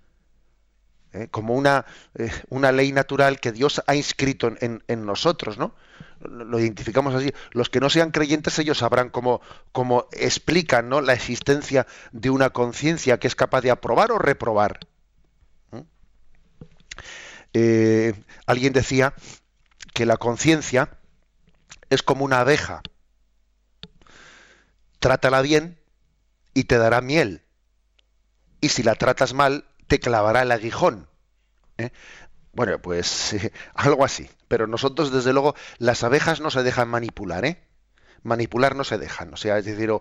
¿eh? 1.14 1.28
como 1.30 1.56
una, 1.56 1.86
eh, 2.16 2.32
una, 2.50 2.72
ley 2.72 2.92
natural 2.92 3.40
que 3.40 3.52
Dios 3.52 3.82
ha 3.86 3.96
inscrito 3.96 4.48
en, 4.60 4.84
en, 4.88 5.06
nosotros, 5.06 5.58
¿no? 5.58 5.76
Lo 6.22 6.60
identificamos 6.60 7.16
así. 7.16 7.34
Los 7.52 7.70
que 7.70 7.80
no 7.80 7.90
sean 7.90 8.12
creyentes, 8.12 8.58
ellos 8.60 8.78
sabrán 8.78 9.10
cómo, 9.10 9.42
cómo 9.72 10.08
explican 10.12 10.88
¿no? 10.88 11.02
la 11.02 11.14
existencia 11.14 11.88
de 12.12 12.30
una 12.30 12.52
conciencia 12.52 13.20
que 13.20 13.28
es 13.28 13.36
capaz 13.36 13.62
de 13.62 13.72
aprobar 13.72 14.12
o 14.12 14.20
reprobar. 14.20 14.80
Eh, 17.54 18.14
alguien 18.46 18.74
decía 18.74 19.14
que 19.94 20.06
la 20.06 20.18
conciencia 20.18 20.98
es 21.90 22.04
como 22.04 22.26
una 22.26 22.40
abeja. 22.40 22.82
Trátala 25.00 25.42
bien 25.42 25.80
y 26.54 26.66
te 26.66 26.78
dará 26.78 27.02
miel. 27.02 27.44
Y 28.62 28.70
si 28.70 28.84
la 28.84 28.96
tratas 28.96 29.34
mal, 29.34 29.66
te 29.88 30.00
clavará 30.00 30.44
el 30.44 30.52
aguijón. 30.52 31.08
¿eh? 31.78 31.92
Bueno, 32.54 32.82
pues 32.82 33.36
algo 33.74 34.06
así. 34.06 34.30
Pero 34.48 34.68
nosotros, 34.68 35.12
desde 35.12 35.34
luego, 35.34 35.56
las 35.78 36.04
abejas 36.04 36.42
no 36.42 36.52
se 36.52 36.64
dejan 36.64 36.90
manipular, 36.90 37.46
¿eh? 37.46 37.64
Manipular 38.24 38.76
no 38.76 38.84
se 38.84 38.98
dejan. 38.98 39.34
O 39.34 39.38
sea, 39.38 39.58
es 39.58 39.66
decir, 39.66 39.92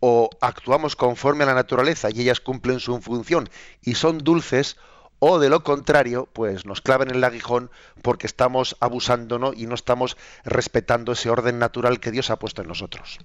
o, 0.00 0.30
actuamos 0.40 0.96
conforme 0.96 1.44
a 1.44 1.46
la 1.46 1.54
naturaleza 1.54 2.10
y 2.10 2.20
ellas 2.20 2.40
cumplen 2.40 2.80
su 2.80 3.00
función 3.00 3.48
y 3.82 3.94
son 3.94 4.18
dulces, 4.18 4.76
o 5.18 5.38
de 5.38 5.48
lo 5.48 5.62
contrario, 5.62 6.28
pues 6.32 6.66
nos 6.66 6.80
claven 6.80 7.10
el 7.10 7.24
aguijón 7.24 7.70
porque 8.02 8.26
estamos 8.26 8.76
abusando 8.80 9.52
y 9.54 9.66
no 9.66 9.74
estamos 9.74 10.16
respetando 10.44 11.12
ese 11.12 11.30
orden 11.30 11.58
natural 11.58 12.00
que 12.00 12.10
Dios 12.10 12.30
ha 12.30 12.38
puesto 12.38 12.62
en 12.62 12.68
nosotros. 12.68 13.18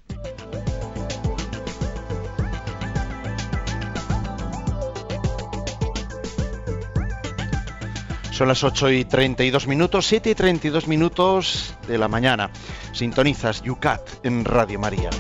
Son 8.32 8.48
las 8.48 8.64
8 8.64 8.90
y 8.90 9.06
32 9.06 9.68
minutos, 9.68 10.08
7 10.08 10.32
y 10.32 10.36
32 10.36 10.88
minutos 10.88 11.76
de 11.88 12.00
la 12.00 12.08
mañana. 12.08 12.50
Sintonizas 12.92 13.62
Yucat 13.62 14.26
en 14.26 14.44
Radio 14.44 14.80
María. 14.80 15.12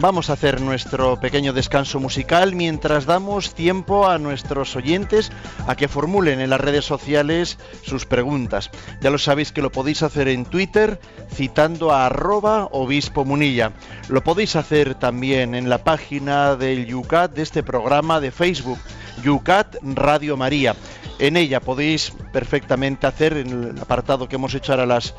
Vamos 0.00 0.30
a 0.30 0.32
hacer 0.32 0.62
nuestro 0.62 1.20
pequeño 1.20 1.52
descanso 1.52 2.00
musical 2.00 2.54
mientras 2.54 3.04
damos 3.04 3.52
tiempo 3.52 4.08
a 4.08 4.16
nuestros 4.16 4.74
oyentes 4.74 5.30
a 5.66 5.76
que 5.76 5.88
formulen 5.88 6.40
en 6.40 6.48
las 6.48 6.60
redes 6.60 6.86
sociales 6.86 7.58
sus 7.82 8.06
preguntas. 8.06 8.70
Ya 9.02 9.10
lo 9.10 9.18
sabéis 9.18 9.52
que 9.52 9.60
lo 9.60 9.70
podéis 9.70 10.02
hacer 10.02 10.28
en 10.28 10.46
Twitter 10.46 10.98
citando 11.30 11.92
a 11.92 12.06
arroba 12.06 12.70
obispo 12.72 13.26
munilla. 13.26 13.72
Lo 14.08 14.24
podéis 14.24 14.56
hacer 14.56 14.94
también 14.94 15.54
en 15.54 15.68
la 15.68 15.84
página 15.84 16.56
del 16.56 16.86
Yucat 16.86 17.34
de 17.34 17.42
este 17.42 17.62
programa 17.62 18.20
de 18.20 18.30
Facebook, 18.30 18.78
Yucat 19.22 19.76
Radio 19.82 20.38
María. 20.38 20.76
En 21.18 21.36
ella 21.36 21.60
podéis 21.60 22.14
perfectamente 22.32 23.06
hacer, 23.06 23.36
en 23.36 23.48
el 23.48 23.78
apartado 23.78 24.30
que 24.30 24.36
hemos 24.36 24.54
hecho 24.54 24.72
ahora 24.72 24.86
las 24.86 25.14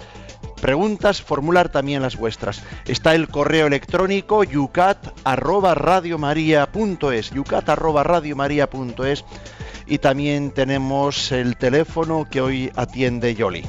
preguntas, 0.62 1.22
formular 1.22 1.70
también 1.70 2.02
las 2.02 2.18
vuestras. 2.18 2.64
Está 2.86 3.16
el 3.16 3.28
correo 3.28 3.68
electrónico 3.68 4.44
yucat@radiomaria.es, 4.44 7.32
yucat@radiomaria.es 7.32 9.26
y 9.88 9.98
también 9.98 10.52
tenemos 10.52 11.32
el 11.32 11.58
teléfono 11.58 12.28
que 12.30 12.42
hoy 12.42 12.72
atiende 12.76 13.34
Yoli. 13.36 13.64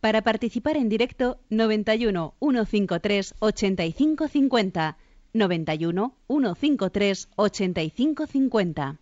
Para 0.00 0.22
participar 0.22 0.76
en 0.76 0.88
directo 0.88 1.38
91 1.50 2.34
153 2.40 3.34
8550 3.38 4.96
91 5.32 6.16
153 6.26 7.28
8550 7.36 8.98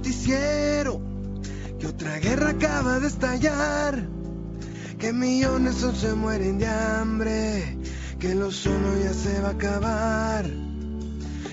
noticiero 0.00 0.98
que 1.78 1.86
otra 1.86 2.18
guerra 2.20 2.50
acaba 2.50 3.00
de 3.00 3.06
estallar, 3.06 4.08
que 4.98 5.12
millones 5.12 5.76
se 5.76 6.14
mueren 6.14 6.58
de 6.58 6.66
hambre, 6.66 7.76
que 8.18 8.32
el 8.32 8.42
ozono 8.42 8.96
ya 9.02 9.12
se 9.12 9.42
va 9.42 9.48
a 9.48 9.50
acabar, 9.50 10.46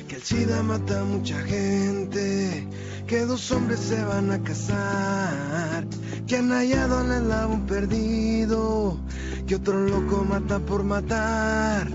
que 0.08 0.16
el 0.16 0.24
SIDA 0.24 0.64
mata 0.64 1.02
a 1.02 1.04
mucha 1.04 1.38
gente, 1.40 2.70
que 3.06 3.26
dos 3.26 3.52
hombres 3.52 3.82
se 3.82 4.02
van 4.02 4.32
a 4.32 4.42
casar, 4.42 5.86
que 6.26 6.38
han 6.38 6.50
hallado 6.50 7.00
al 7.00 7.12
eslabón 7.12 7.66
perdido, 7.66 8.98
que 9.46 9.56
otro 9.56 9.78
loco 9.82 10.24
mata 10.24 10.60
por 10.60 10.86
matar. 10.86 11.90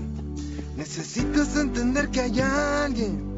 Necesitas 0.77 1.55
entender 1.57 2.09
que 2.09 2.21
hay 2.21 2.39
alguien 2.41 3.33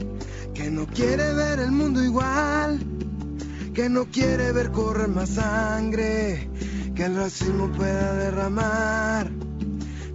que 0.54 0.69
no 0.69 0.86
quiere 0.86 1.34
ver 1.34 1.60
el 1.60 1.71
mundo 1.71 2.04
igual, 2.04 2.80
que 3.76 3.90
no 3.90 4.06
quiere 4.06 4.54
ver 4.54 4.72
correr 4.72 5.10
más 5.10 5.32
sangre, 5.32 6.50
que 6.96 7.04
el 7.04 7.18
racismo 7.18 7.70
pueda 7.74 8.14
derramar. 8.14 9.30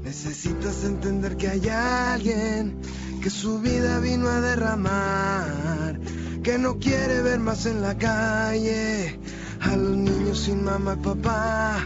Necesitas 0.03 0.83
entender 0.85 1.37
que 1.37 1.49
hay 1.49 1.69
alguien 1.69 2.81
que 3.23 3.29
su 3.29 3.61
vida 3.61 3.99
vino 4.01 4.31
a 4.31 4.41
derramar, 4.41 6.01
que 6.43 6.57
no 6.57 6.79
quiere 6.79 7.21
ver 7.21 7.39
más 7.39 7.67
en 7.67 7.83
la 7.83 7.99
calle 7.99 9.21
a 9.61 9.77
los 9.77 9.95
niños 9.95 10.41
sin 10.41 10.65
mamá 10.65 10.97
y 10.99 11.05
papá. 11.05 11.85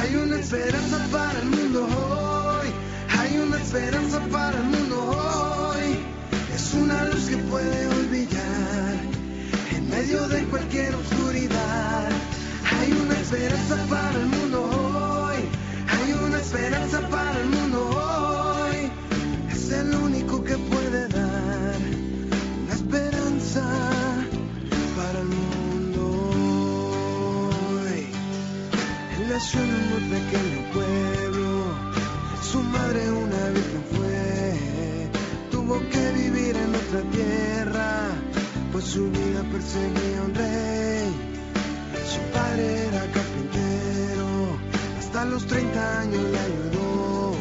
Hay 0.00 0.16
una 0.16 0.40
esperanza 0.40 1.06
para 1.12 1.38
el 1.38 1.46
mundo 1.46 1.86
hoy, 1.86 2.68
hay 3.16 3.38
una 3.38 3.58
esperanza 3.58 4.20
para 4.32 4.58
el 4.58 4.64
mundo 4.64 4.96
hoy 5.04 6.16
es 6.56 6.74
una 6.74 7.04
luz 7.04 7.28
que 7.28 7.36
puede 7.36 7.86
olvidar 7.86 8.35
medio 9.96 10.28
de 10.28 10.44
cualquier 10.44 10.94
oscuridad. 10.94 12.10
Hay 12.78 12.92
una 12.92 13.14
esperanza 13.18 13.76
para 13.88 14.18
el 14.20 14.26
mundo 14.26 14.58
hoy. 14.62 15.38
Hay 15.96 16.12
una 16.12 16.38
esperanza 16.38 17.00
para 17.08 17.40
el 17.40 17.48
mundo 17.48 17.78
hoy. 17.88 18.90
Es 19.50 19.70
el 19.70 19.94
único 19.94 20.44
que 20.44 20.56
puede 20.72 21.08
dar 21.08 21.76
una 22.62 22.74
esperanza 22.74 23.64
para 24.98 25.18
el 25.24 25.30
mundo 25.40 26.02
hoy. 27.70 28.00
En 29.14 29.22
un 29.62 29.80
muy 29.90 30.02
pequeño 30.14 30.55
perseguía 39.66 40.22
un 40.22 40.34
rey. 40.34 41.08
Su 42.06 42.20
padre 42.32 42.86
era 42.86 43.00
carpintero, 43.12 44.58
hasta 44.98 45.24
los 45.24 45.46
30 45.46 46.00
años 46.00 46.22
le 46.22 46.38
ayudó. 46.38 47.34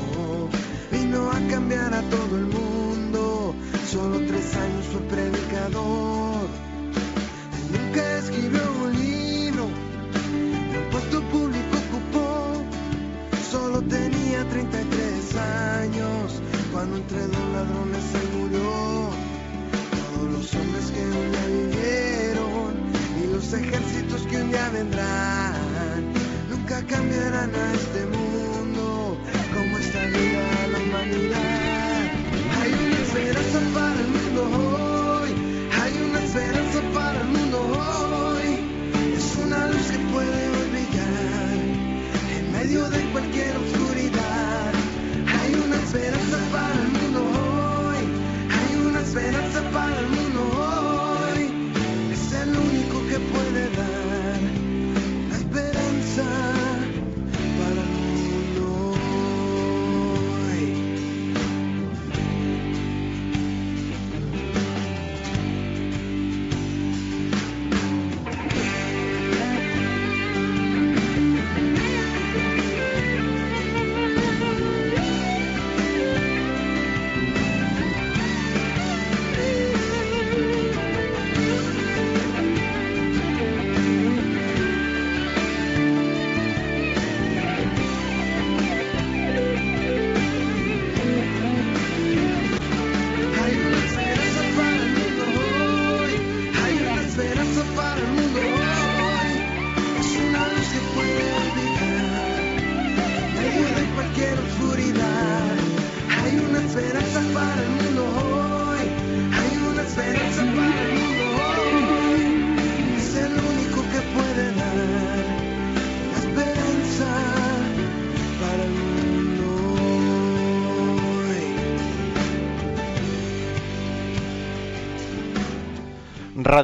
Vino 0.91 1.29
a 1.29 1.39
cambiar 1.49 1.93
a 1.93 2.01
todo 2.01 2.35
el 2.37 2.45
mundo, 2.45 3.55
solo 3.91 4.17
tres 4.25 4.55
años 4.55 4.85
fue 4.91 5.01
predicador. 5.01 6.47
nunca 7.71 8.17
escribió 8.17 8.61
un 8.83 8.93
libro, 8.93 9.65
un 9.65 10.89
puesto 10.91 11.21
público 11.29 11.75
ocupó, 11.85 12.63
solo 13.51 13.81
tenía 13.83 14.47
33 14.49 15.35
años 15.35 16.41
cuando 16.71 16.97
entre 16.97 17.27
dos 17.27 17.45
ladrones 17.53 17.94
los 23.45 23.53
hombres 23.53 24.21
que 24.27 24.41
un 24.41 24.49
día 24.49 24.59
ejércitos 24.59 24.73
vendrán, 24.73 26.13
nunca 26.49 26.83
cambiarán 26.87 27.53
a 27.53 27.73
este 27.73 28.05
mundo 28.05 29.17
como 29.53 29.77
esta 29.77 30.05
vida 30.05 30.67
la 30.71 30.79
humanidad. 30.79 32.11
Hay 32.59 32.71
una 32.73 32.97
esperanza 32.97 33.59
para 33.73 33.99
el 34.01 34.07
mundo 34.07 34.41
hoy, 35.21 35.31
hay 35.79 35.93
una 36.09 36.19
esperanza 36.23 36.81
para 36.93 37.21
el 37.21 37.27
mundo 37.27 37.57
hoy. 37.59 38.51
Es 39.15 39.35
una 39.45 39.67
luz 39.67 39.87
que 39.91 39.99
puede 40.13 40.49
brillar 40.71 41.57
en 42.37 42.51
medio 42.51 42.89
de 42.89 42.99
cualquier 43.11 43.55
oscuridad. 43.57 44.73
Hay 45.39 45.53
una 45.53 45.75
esperanza 45.75 46.37
para 46.51 46.73
el 46.81 46.87
mundo 46.87 47.21
hoy, 47.21 48.01
hay 48.57 48.87
una 48.87 49.01
esperanza 49.01 49.54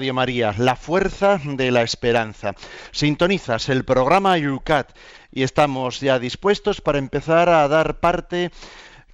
María, 0.10 0.56
la 0.58 0.76
fuerza 0.76 1.40
de 1.44 1.70
la 1.70 1.84
esperanza. 1.84 2.56
Sintonizas 2.92 3.70
el 3.70 3.86
programa 3.86 4.38
Yucat 4.40 4.90
y 5.32 5.44
estamos 5.44 6.00
ya 6.00 6.18
dispuestos 6.18 6.82
para 6.82 6.98
empezar 6.98 7.50
a 7.50 7.68
dar 7.68 8.00
parte 8.00 8.50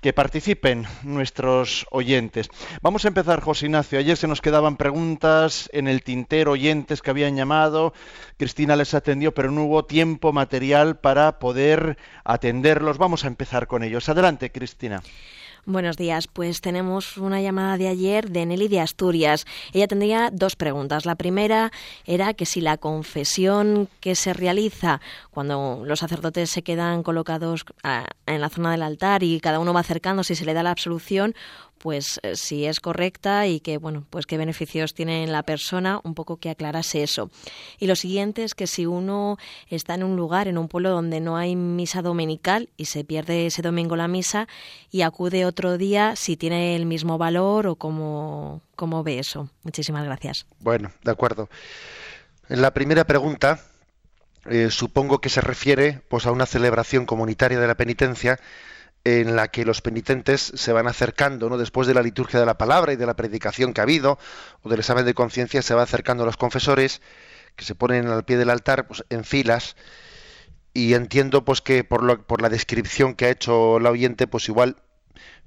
que 0.01 0.13
participen 0.13 0.85
nuestros 1.03 1.85
oyentes. 1.91 2.49
Vamos 2.81 3.03
a 3.03 3.09
empezar, 3.09 3.41
José 3.41 3.65
Ignacio. 3.65 3.99
Ayer 3.99 4.15
se 4.15 4.27
nos 4.27 4.41
quedaban 4.41 4.77
preguntas 4.77 5.69
en 5.73 5.87
el 5.87 6.03
tintero, 6.03 6.51
oyentes 6.51 7.01
que 7.01 7.09
habían 7.09 7.35
llamado. 7.35 7.93
Cristina 8.37 8.75
les 8.75 8.93
atendió, 8.93 9.33
pero 9.33 9.51
no 9.51 9.63
hubo 9.65 9.85
tiempo 9.85 10.31
material 10.31 10.97
para 10.97 11.39
poder 11.39 11.97
atenderlos. 12.23 12.97
Vamos 12.97 13.25
a 13.25 13.27
empezar 13.27 13.67
con 13.67 13.83
ellos. 13.83 14.07
Adelante, 14.07 14.51
Cristina. 14.51 15.01
Buenos 15.69 15.97
días, 15.97 16.29
pues 16.29 16.61
tenemos 16.61 17.17
una 17.17 17.41
llamada 17.41 17.75
de 17.75 17.89
ayer 17.89 18.29
de 18.29 18.45
Nelly 18.45 18.69
de 18.69 18.79
Asturias. 18.79 19.45
Ella 19.73 19.85
tendría 19.85 20.29
dos 20.31 20.55
preguntas. 20.55 21.05
La 21.05 21.15
primera 21.15 21.73
era 22.05 22.33
que 22.33 22.45
si 22.45 22.61
la 22.61 22.77
confesión 22.77 23.89
que 23.99 24.15
se 24.15 24.31
realiza 24.31 25.01
cuando 25.29 25.81
los 25.83 25.99
sacerdotes 25.99 26.51
se 26.51 26.61
quedan 26.61 27.03
colocados 27.03 27.65
ah, 27.83 28.05
en 28.27 28.39
la 28.39 28.47
zona 28.47 28.71
del 28.71 28.81
altar 28.81 29.23
y 29.23 29.41
cada 29.41 29.59
uno 29.59 29.73
va 29.73 29.81
acercándose 29.81 30.31
y 30.31 30.35
se 30.37 30.45
le 30.45 30.53
da 30.53 30.63
la 30.63 30.71
absolución, 30.71 31.35
pues 31.77 32.19
eh, 32.23 32.35
si 32.35 32.65
es 32.65 32.79
correcta 32.79 33.47
y 33.47 33.59
que 33.59 33.77
bueno, 33.77 34.05
pues 34.09 34.25
qué 34.25 34.37
beneficios 34.37 34.93
tiene 34.93 35.23
en 35.23 35.31
la 35.31 35.43
persona, 35.43 35.99
un 36.03 36.13
poco 36.13 36.37
que 36.37 36.49
aclarase 36.49 37.03
eso. 37.03 37.29
Y 37.79 37.87
lo 37.87 37.95
siguiente 37.95 38.43
es 38.43 38.55
que 38.55 38.67
si 38.67 38.85
uno 38.85 39.37
está 39.69 39.95
en 39.95 40.03
un 40.03 40.15
lugar, 40.15 40.47
en 40.47 40.57
un 40.57 40.67
pueblo 40.67 40.89
donde 40.89 41.19
no 41.19 41.37
hay 41.37 41.55
misa 41.55 42.01
dominical 42.01 42.69
y 42.77 42.85
se 42.85 43.03
pierde 43.03 43.45
ese 43.45 43.61
domingo 43.61 43.95
la 43.95 44.07
misa 44.07 44.47
y 44.91 45.01
acude 45.01 45.45
otro 45.45 45.77
día, 45.77 46.15
si 46.15 46.37
tiene 46.37 46.75
el 46.75 46.85
mismo 46.85 47.17
valor 47.17 47.67
o 47.67 47.75
cómo, 47.75 48.61
cómo 48.75 49.03
ve 49.03 49.19
eso. 49.19 49.49
Muchísimas 49.63 50.05
gracias. 50.05 50.45
Bueno, 50.59 50.91
de 51.03 51.11
acuerdo. 51.11 51.49
En 52.49 52.61
la 52.61 52.73
primera 52.73 53.05
pregunta, 53.05 53.59
eh, 54.49 54.69
supongo 54.71 55.19
que 55.19 55.29
se 55.29 55.41
refiere 55.41 56.01
pues, 56.07 56.25
a 56.25 56.31
una 56.31 56.45
celebración 56.45 57.05
comunitaria 57.05 57.59
de 57.59 57.67
la 57.67 57.75
penitencia 57.75 58.39
en 59.07 59.35
la 59.35 59.47
que 59.49 59.65
los 59.65 59.81
penitentes 59.81 60.51
se 60.55 60.73
van 60.73 60.87
acercando, 60.87 61.49
¿no? 61.49 61.57
después 61.57 61.87
de 61.87 61.93
la 61.93 62.01
liturgia 62.01 62.39
de 62.39 62.45
la 62.45 62.57
palabra 62.57 62.93
y 62.93 62.95
de 62.97 63.05
la 63.05 63.15
predicación 63.15 63.73
que 63.73 63.81
ha 63.81 63.83
habido, 63.83 64.17
o 64.63 64.69
del 64.69 64.79
examen 64.79 65.05
de 65.05 65.13
conciencia, 65.13 65.61
se 65.61 65.73
va 65.75 65.83
acercando 65.83 66.23
a 66.23 66.25
los 66.25 66.37
confesores, 66.37 67.01
que 67.55 67.65
se 67.65 67.75
ponen 67.75 68.07
al 68.07 68.25
pie 68.25 68.37
del 68.37 68.49
altar 68.49 68.87
pues, 68.87 69.03
en 69.09 69.23
filas, 69.23 69.75
y 70.73 70.93
entiendo 70.93 71.43
pues 71.45 71.61
que 71.61 71.83
por, 71.83 72.03
lo- 72.03 72.25
por 72.25 72.41
la 72.41 72.49
descripción 72.49 73.15
que 73.15 73.25
ha 73.25 73.29
hecho 73.29 73.79
la 73.79 73.89
oyente, 73.91 74.27
pues 74.27 74.47
igual 74.49 74.77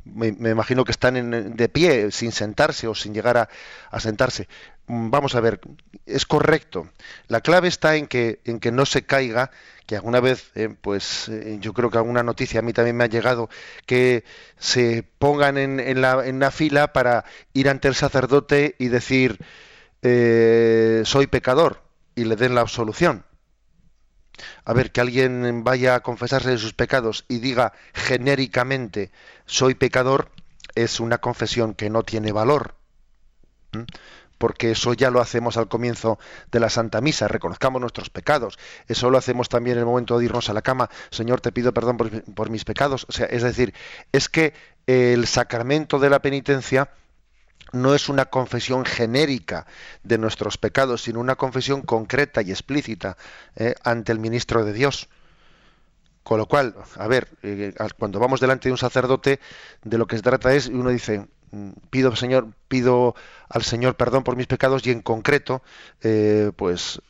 me, 0.05 0.29
imagino 0.29 0.85
que 0.85 0.93
están 0.93 1.17
en- 1.17 1.57
de 1.57 1.69
pie, 1.69 2.11
sin 2.11 2.33
sentarse 2.33 2.89
o 2.89 2.95
sin 2.95 3.15
llegar 3.15 3.37
a 3.91 4.01
sentarse. 4.01 4.49
Mm, 4.91 5.11
Vamos 5.11 5.35
a 5.37 5.41
ver, 5.41 5.61
es 6.07 6.27
correcto. 6.27 6.89
La 7.29 7.41
clave 7.43 7.69
está 7.69 7.95
en 7.97 8.09
que, 8.09 8.41
no 8.73 8.87
se 8.87 9.05
caiga, 9.07 9.51
que 9.87 9.95
alguna 9.97 10.21
vez, 10.21 10.51
eh, 10.57 10.69
pues 10.81 11.29
eh, 11.29 11.59
yo 11.61 11.73
creo 11.75 11.91
que 11.91 11.99
alguna 11.99 12.23
noticia 12.25 12.59
a 12.61 12.63
mí 12.63 12.73
también 12.73 12.97
me 12.97 13.05
ha 13.05 13.07
llegado, 13.07 13.49
que 13.87 14.25
se 14.59 15.05
pongan 15.19 15.59
en, 15.59 16.01
la, 16.01 16.51
fila 16.51 16.93
para 16.93 17.25
ir 17.53 17.69
ante 17.69 17.87
el 17.89 17.95
sacerdote 17.95 18.75
y 18.79 18.89
decir, 18.89 19.39
eh, 20.03 21.03
soy 21.05 21.29
pecador, 21.29 21.83
y 22.17 22.25
le 22.25 22.35
den 22.37 22.57
la 22.57 22.63
absolución. 22.63 23.25
A 24.65 24.73
ver, 24.73 24.91
que 24.91 25.01
alguien 25.01 25.63
vaya 25.65 25.95
a 25.97 26.01
confesarse 26.01 26.51
de 26.51 26.59
sus 26.59 26.73
pecados 26.75 27.25
y 27.29 27.39
diga 27.39 27.75
genéricamente 27.95 29.13
soy 29.47 29.75
pecador 29.75 30.31
es 30.75 30.99
una 30.99 31.19
confesión 31.19 31.75
que 31.75 31.91
no 31.91 32.03
tiene 32.05 32.33
valor. 32.33 32.75
Porque 34.41 34.71
eso 34.71 34.95
ya 34.95 35.11
lo 35.11 35.21
hacemos 35.21 35.59
al 35.59 35.69
comienzo 35.69 36.19
de 36.51 36.61
la 36.61 36.71
Santa 36.71 37.03
Misa, 37.03 37.29
reconozcamos 37.29 37.79
nuestros 37.79 38.09
pecados. 38.09 38.59
Eso 38.89 39.11
lo 39.11 39.19
hacemos 39.19 39.51
también 39.51 39.77
en 39.77 39.81
el 39.81 39.85
momento 39.85 40.19
de 40.19 40.25
irnos 40.25 40.49
a 40.49 40.55
la 40.55 40.63
cama. 40.63 40.89
Señor, 41.11 41.43
te 41.43 41.53
pido 41.53 41.75
perdón 41.75 41.99
por, 41.99 42.49
mis 42.49 42.65
pecados. 42.65 43.05
O 43.11 43.13
sea, 43.13 43.27
es 43.27 43.43
decir, 43.43 43.75
es 44.13 44.31
que 44.31 44.55
el 44.87 45.27
sacramento 45.27 45.99
de 45.99 46.09
la 46.09 46.23
penitencia 46.23 46.89
no 47.73 47.95
es 47.95 48.09
una 48.09 48.25
confesión 48.25 48.87
genérica 48.87 49.67
de 50.05 50.17
nuestros 50.17 50.57
pecados, 50.57 51.03
sino 51.03 51.21
una 51.21 51.37
confesión 51.37 51.83
concreta 51.83 52.41
y 52.41 52.51
explícita 52.51 53.19
eh, 53.57 53.75
ante 53.85 54.11
el 54.11 54.21
ministro 54.21 54.65
de 54.65 54.73
Dios. 54.73 55.11
Con 56.23 56.39
lo 56.39 56.47
cual, 56.47 56.77
a 56.97 57.07
ver, 57.09 57.29
eh, 57.43 57.75
cuando 57.99 58.19
vamos 58.19 58.41
delante 58.41 58.71
de 58.71 58.73
un 58.73 58.79
sacerdote, 58.79 59.39
de 59.85 59.99
lo 59.99 60.07
que 60.07 60.17
se 60.17 60.23
trata 60.23 60.55
es, 60.55 60.69
uno 60.69 60.89
dice, 60.89 61.29
pido 61.91 62.15
Señor, 62.17 62.49
pido 62.69 63.15
al 63.49 63.63
Señor 63.63 63.97
perdón 63.97 64.23
por 64.23 64.37
mis 64.37 64.47
pecados 64.47 64.87
y 64.87 64.91
en 64.91 65.03
concreto, 65.03 65.63
eh, 66.03 66.53
pues, 66.57 67.03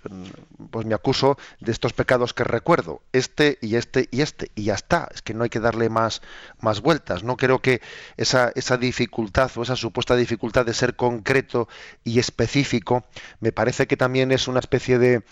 pues 0.71 0.87
me 0.87 0.95
acuso 0.95 1.37
de 1.61 1.73
estos 1.73 1.93
pecados 1.93 2.33
que 2.33 2.45
recuerdo, 2.45 3.03
este 3.13 3.59
y 3.61 3.77
este 3.77 4.09
y 4.11 4.23
este 4.23 4.51
y 4.55 4.65
ya 4.65 4.75
está. 4.75 5.09
Es 5.13 5.23
que 5.23 5.35
no 5.35 5.45
hay 5.45 5.51
que 5.51 5.61
darle 5.61 5.91
más 5.91 6.23
más 6.61 6.81
vueltas. 6.81 7.23
No 7.23 7.37
creo 7.37 7.61
que 7.61 7.83
esa 8.17 8.53
esa 8.55 8.77
dificultad 8.77 9.51
o 9.57 9.63
esa 9.63 9.77
supuesta 9.77 10.17
dificultad 10.17 10.65
de 10.65 10.75
ser 10.75 10.97
concreto 10.97 11.69
y 12.05 12.19
específico, 12.19 13.05
me 13.41 13.53
parece 13.53 13.87
que 13.87 13.97
también 13.97 14.33
es 14.33 14.49
una 14.49 14.61
especie 14.61 14.99
de 14.99 15.23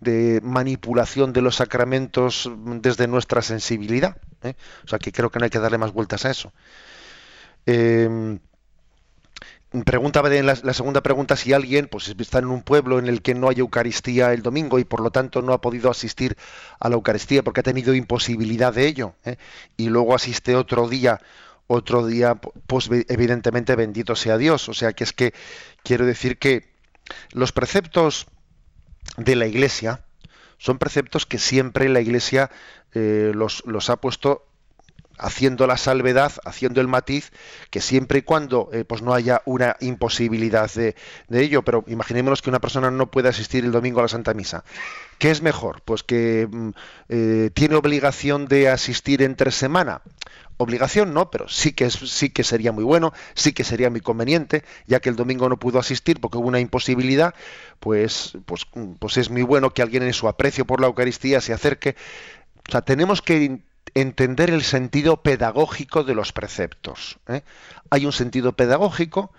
de 0.00 0.40
manipulación 0.42 1.32
de 1.32 1.40
los 1.40 1.56
sacramentos 1.56 2.50
desde 2.82 3.08
nuestra 3.08 3.42
sensibilidad. 3.42 4.16
¿eh? 4.42 4.54
O 4.84 4.88
sea 4.88 4.98
que 4.98 5.12
creo 5.12 5.30
que 5.30 5.38
no 5.38 5.44
hay 5.44 5.50
que 5.50 5.58
darle 5.58 5.78
más 5.78 5.92
vueltas 5.92 6.24
a 6.24 6.30
eso. 6.30 6.52
Eh, 7.66 8.08
preguntaba 9.84 10.34
en 10.34 10.46
la, 10.46 10.54
segunda 10.54 11.02
pregunta 11.02 11.36
si 11.36 11.52
alguien 11.52 11.88
pues 11.88 12.14
está 12.18 12.38
en 12.38 12.46
un 12.46 12.62
pueblo 12.62 12.98
en 12.98 13.06
el 13.06 13.22
que 13.22 13.34
no 13.34 13.48
hay 13.48 13.60
Eucaristía 13.60 14.32
el 14.32 14.42
domingo 14.42 14.78
y 14.78 14.84
por 14.84 15.00
lo 15.00 15.10
tanto 15.10 15.42
no 15.42 15.52
ha 15.52 15.60
podido 15.60 15.90
asistir 15.90 16.36
a 16.78 16.88
la 16.88 16.94
Eucaristía 16.94 17.42
porque 17.42 17.60
ha 17.60 17.64
tenido 17.64 17.94
imposibilidad 17.94 18.72
de 18.72 18.86
ello 18.86 19.14
¿eh? 19.24 19.36
y 19.76 19.88
luego 19.88 20.14
asiste 20.14 20.56
otro 20.56 20.88
día 20.88 21.20
otro 21.66 22.06
día 22.06 22.36
pues 22.66 22.88
evidentemente 23.08 23.74
bendito 23.76 24.14
sea 24.14 24.38
Dios 24.38 24.68
o 24.68 24.74
sea 24.74 24.92
que 24.92 25.04
es 25.04 25.12
que 25.12 25.34
quiero 25.82 26.06
decir 26.06 26.38
que 26.38 26.72
los 27.32 27.52
preceptos 27.52 28.26
de 29.16 29.36
la 29.36 29.46
Iglesia 29.46 30.02
Son 30.58 30.78
preceptos 30.78 31.26
que 31.26 31.38
siempre 31.38 31.88
la 31.88 32.00
Iglesia 32.00 32.50
eh, 32.94 33.32
los, 33.34 33.62
los 33.66 33.90
ha 33.90 33.96
puesto 33.96 34.46
haciendo 35.18 35.66
la 35.66 35.76
salvedad, 35.76 36.32
haciendo 36.44 36.80
el 36.80 36.88
matiz, 36.88 37.32
que 37.70 37.80
siempre 37.80 38.20
y 38.20 38.22
cuando 38.22 38.68
eh, 38.72 38.84
pues 38.84 39.02
no 39.02 39.14
haya 39.14 39.42
una 39.44 39.76
imposibilidad 39.80 40.70
de, 40.72 40.94
ello, 41.30 41.62
pero 41.62 41.84
imaginémonos 41.86 42.42
que 42.42 42.50
una 42.50 42.60
persona 42.60 42.90
no 42.90 43.10
puede 43.10 43.28
asistir 43.28 43.64
el 43.64 43.72
domingo 43.72 44.00
a 44.00 44.02
la 44.02 44.08
Santa 44.08 44.34
Misa. 44.34 44.64
¿Qué 45.18 45.30
es 45.30 45.42
mejor? 45.42 45.82
Pues 45.84 46.02
que 46.02 46.48
mm, 46.50 46.70
eh, 47.08 47.50
tiene 47.54 47.76
obligación 47.76 48.46
de 48.46 48.68
asistir 48.68 49.22
entre 49.22 49.50
semana. 49.50 50.02
Obligación 50.58 51.12
no, 51.12 51.30
pero 51.30 51.48
sí 51.48 51.72
que, 51.72 51.90
sí 51.90 52.30
que 52.30 52.42
sería 52.42 52.72
muy 52.72 52.84
bueno, 52.84 53.12
sí 53.34 53.52
que 53.52 53.62
sería 53.62 53.90
muy 53.90 54.00
conveniente, 54.00 54.64
ya 54.86 55.00
que 55.00 55.10
el 55.10 55.16
domingo 55.16 55.48
no 55.50 55.58
pudo 55.58 55.78
asistir 55.78 56.18
porque 56.18 56.38
hubo 56.38 56.48
una 56.48 56.60
imposibilidad, 56.60 57.34
pues, 57.78 58.38
pues, 58.46 58.66
pues 58.98 59.16
es 59.18 59.28
muy 59.30 59.42
bueno 59.42 59.74
que 59.74 59.82
alguien 59.82 60.02
en 60.02 60.14
su 60.14 60.28
aprecio 60.28 60.66
por 60.66 60.80
la 60.80 60.86
Eucaristía 60.86 61.42
se 61.42 61.52
acerque. 61.52 61.94
O 62.68 62.72
sea, 62.72 62.80
tenemos 62.80 63.20
que 63.20 63.60
entender 63.94 64.50
el 64.50 64.62
sentido 64.62 65.22
pedagógico 65.22 66.04
de 66.04 66.14
los 66.14 66.32
preceptos. 66.32 67.18
¿eh? 67.28 67.42
Hay 67.90 68.06
un 68.06 68.12
sentido 68.12 68.52
pedagógico, 68.52 69.32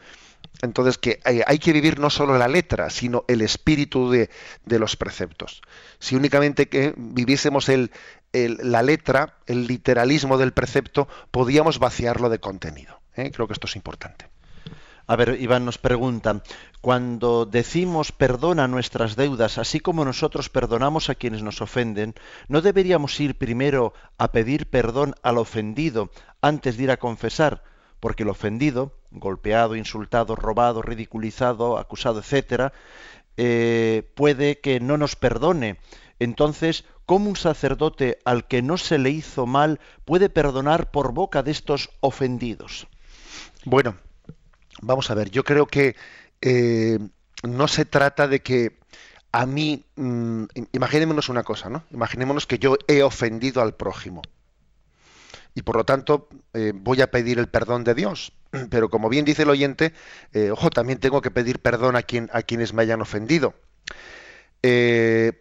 entonces 0.62 0.98
que 0.98 1.20
hay, 1.24 1.60
que 1.60 1.74
vivir 1.74 2.00
no 2.00 2.10
solo 2.10 2.38
la 2.38 2.48
letra, 2.48 2.90
sino 2.90 3.26
el 3.28 3.42
espíritu 3.42 4.10
de, 4.10 4.30
los 4.66 4.96
preceptos. 4.96 5.62
Si 6.00 6.16
únicamente 6.16 6.68
que 6.68 6.94
viviésemos 6.98 7.70
el, 7.70 7.92
la 8.34 8.82
letra, 8.82 9.36
el 9.46 9.68
literalismo 9.68 10.38
del 10.38 10.54
precepto, 10.54 11.08
podíamos 11.32 11.80
vaciarlo 11.80 12.30
de 12.30 12.40
contenido. 12.40 13.00
¿eh? 13.16 13.32
Creo 13.32 13.48
que 13.48 13.54
esto 13.54 13.68
es 13.68 13.76
importante. 13.76 14.28
A 15.10 15.16
ver, 15.16 15.38
Iván 15.40 15.64
nos 15.64 15.78
pregunta, 15.78 16.44
cuando 16.82 17.46
decimos 17.46 18.12
perdona 18.12 18.68
nuestras 18.68 19.16
deudas, 19.16 19.58
así 19.58 19.80
como 19.80 20.04
nosotros 20.04 20.50
perdonamos 20.50 21.10
a 21.10 21.16
quienes 21.16 21.44
nos 21.44 21.62
ofenden, 21.62 22.14
¿no 22.50 22.60
deberíamos 22.60 23.18
ir 23.22 23.38
primero 23.38 23.94
a 24.18 24.34
pedir 24.34 24.70
perdón 24.70 25.16
al 25.24 25.38
ofendido 25.38 26.10
antes 26.42 26.76
de 26.76 26.84
ir 26.84 26.92
a 26.92 26.98
confesar? 26.98 27.64
Porque 28.02 28.24
el 28.24 28.30
ofendido, 28.30 28.92
golpeado, 29.12 29.78
insultado, 29.78 30.36
robado, 30.36 30.82
ridiculizado, 30.82 31.78
acusado, 31.78 32.20
etcétera, 32.20 32.74
eh, 33.38 34.12
puede 34.14 34.60
que 34.60 34.82
no 34.82 34.98
nos 34.98 35.16
perdone. 35.16 35.78
Entonces, 36.20 36.84
¿cómo 37.06 37.30
un 37.30 37.38
sacerdote 37.38 38.20
al 38.26 38.46
que 38.46 38.62
no 38.62 38.78
se 38.78 38.98
le 38.98 39.12
hizo 39.12 39.46
mal 39.46 39.80
puede 40.04 40.30
perdonar 40.30 40.92
por 40.92 41.14
boca 41.14 41.44
de 41.44 41.52
estos 41.52 41.92
ofendidos? 42.02 42.88
Bueno, 43.64 43.96
vamos 44.82 45.10
a 45.10 45.16
ver, 45.16 45.30
yo 45.30 45.44
creo 45.44 45.68
que 45.68 45.96
eh, 46.42 47.00
no 47.44 47.68
se 47.68 47.86
trata 47.86 48.28
de 48.28 48.42
que 48.42 48.78
a 49.32 49.46
mí, 49.46 49.86
mm, 49.96 50.46
imaginémonos 50.72 51.30
una 51.30 51.44
cosa, 51.44 51.70
¿no? 51.70 51.84
Imaginémonos 51.92 52.48
que 52.48 52.60
yo 52.60 52.78
he 52.88 53.04
ofendido 53.04 53.62
al 53.62 53.76
prójimo 53.76 54.22
y 55.54 55.64
por 55.64 55.76
lo 55.76 55.86
tanto 55.86 56.30
eh, 56.54 56.72
voy 56.74 57.02
a 57.02 57.12
pedir 57.12 57.40
el 57.40 57.48
perdón 57.48 57.84
de 57.84 57.96
Dios. 57.96 58.34
Pero 58.70 58.90
como 58.90 59.10
bien 59.10 59.26
dice 59.26 59.44
el 59.44 59.50
oyente, 59.50 59.94
eh, 60.34 60.52
ojo, 60.52 60.70
también 60.70 61.00
tengo 61.00 61.22
que 61.22 61.32
pedir 61.32 61.60
perdón 61.60 61.96
a, 61.96 62.04
quien, 62.04 62.30
a 62.32 62.42
quienes 62.42 62.74
me 62.74 62.84
hayan 62.84 63.02
ofendido. 63.02 63.54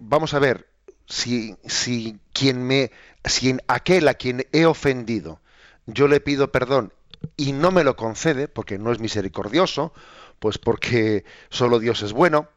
vamos 0.01 0.35
a 0.35 0.39
ver, 0.39 0.69
si, 1.07 1.57
si, 1.67 2.19
quien 2.33 2.63
me, 2.63 2.91
si 3.25 3.57
aquel 3.69 4.09
a 4.09 4.15
quien 4.15 4.47
he 4.53 4.67
ofendido 4.67 5.41
yo 5.87 6.09
le 6.09 6.21
pido 6.21 6.51
perdón 6.51 6.93
y 7.37 7.53
no 7.53 7.71
me 7.71 7.85
lo 7.85 7.97
concede, 7.97 8.49
porque 8.49 8.79
no 8.79 8.93
es 8.93 9.01
misericordioso, 9.01 9.93
pues 10.39 10.59
porque 10.59 11.25
solo 11.49 11.79
Dios 11.79 12.03
es 12.03 12.13
bueno, 12.13 12.49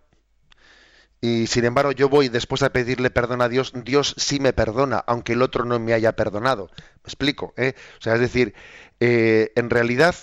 y 1.21 1.47
sin 1.47 1.65
embargo 1.65 1.91
yo 1.91 2.07
voy 2.07 2.29
después 2.29 2.63
a 2.63 2.71
pedirle 2.71 3.09
perdón 3.09 3.41
a 3.41 3.49
Dios, 3.49 3.73
Dios 3.83 4.15
sí 4.17 4.39
me 4.39 4.53
perdona, 4.53 5.03
aunque 5.05 5.33
el 5.33 5.41
otro 5.41 5.65
no 5.65 5.79
me 5.79 5.93
haya 5.93 6.15
perdonado. 6.15 6.69
Me 6.77 7.03
explico, 7.03 7.53
¿eh? 7.57 7.73
O 7.99 8.01
sea, 8.01 8.13
es 8.15 8.21
decir, 8.21 8.53
eh, 8.99 9.51
en 9.55 9.69
realidad 9.69 10.15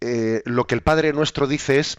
eh, 0.00 0.42
lo 0.46 0.66
que 0.66 0.74
el 0.74 0.82
Padre 0.82 1.12
nuestro 1.12 1.46
dice 1.46 1.78
es, 1.78 1.98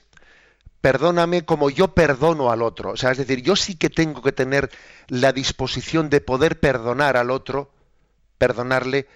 perdóname 0.81 1.45
como 1.45 1.69
yo 1.69 1.93
perdono 1.93 2.51
al 2.51 2.63
otro. 2.63 2.91
O 2.91 2.97
sea, 2.97 3.11
es 3.11 3.17
decir, 3.17 3.41
yo 3.43 3.55
sí 3.55 3.75
que 3.75 3.89
tengo 3.89 4.21
que 4.21 4.31
tener 4.33 4.69
la 5.07 5.31
disposición 5.31 6.09
de 6.09 6.19
poder 6.19 6.59
perdonar 6.59 7.15
al 7.15 7.31
otro, 7.31 7.71
perdonarle, 8.37 9.07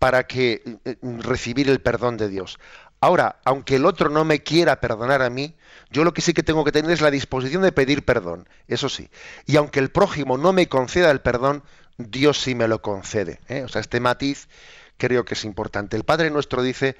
para 0.00 0.26
que 0.26 0.62
eh, 0.86 0.96
recibir 1.02 1.68
el 1.68 1.80
perdón 1.80 2.16
de 2.16 2.28
Dios. 2.28 2.58
Ahora, 3.02 3.36
aunque 3.44 3.76
el 3.76 3.84
otro 3.84 4.08
no 4.08 4.24
me 4.24 4.42
quiera 4.42 4.80
perdonar 4.80 5.22
a 5.22 5.30
mí, 5.30 5.54
yo 5.90 6.04
lo 6.04 6.14
que 6.14 6.22
sí 6.22 6.32
que 6.32 6.42
tengo 6.42 6.64
que 6.64 6.72
tener 6.72 6.90
es 6.90 7.02
la 7.02 7.10
disposición 7.10 7.62
de 7.62 7.70
pedir 7.70 8.04
perdón, 8.04 8.48
eso 8.66 8.88
sí. 8.88 9.10
Y 9.46 9.56
aunque 9.56 9.78
el 9.78 9.90
prójimo 9.90 10.38
no 10.38 10.54
me 10.54 10.68
conceda 10.68 11.10
el 11.10 11.20
perdón, 11.20 11.62
Dios 11.98 12.40
sí 12.40 12.54
me 12.54 12.66
lo 12.66 12.80
concede. 12.80 13.40
¿eh? 13.48 13.62
O 13.62 13.68
sea, 13.68 13.82
este 13.82 14.00
matiz 14.00 14.48
creo 14.96 15.24
que 15.26 15.34
es 15.34 15.44
importante. 15.44 15.96
El 15.98 16.04
Padre 16.04 16.30
nuestro 16.30 16.62
dice, 16.62 16.96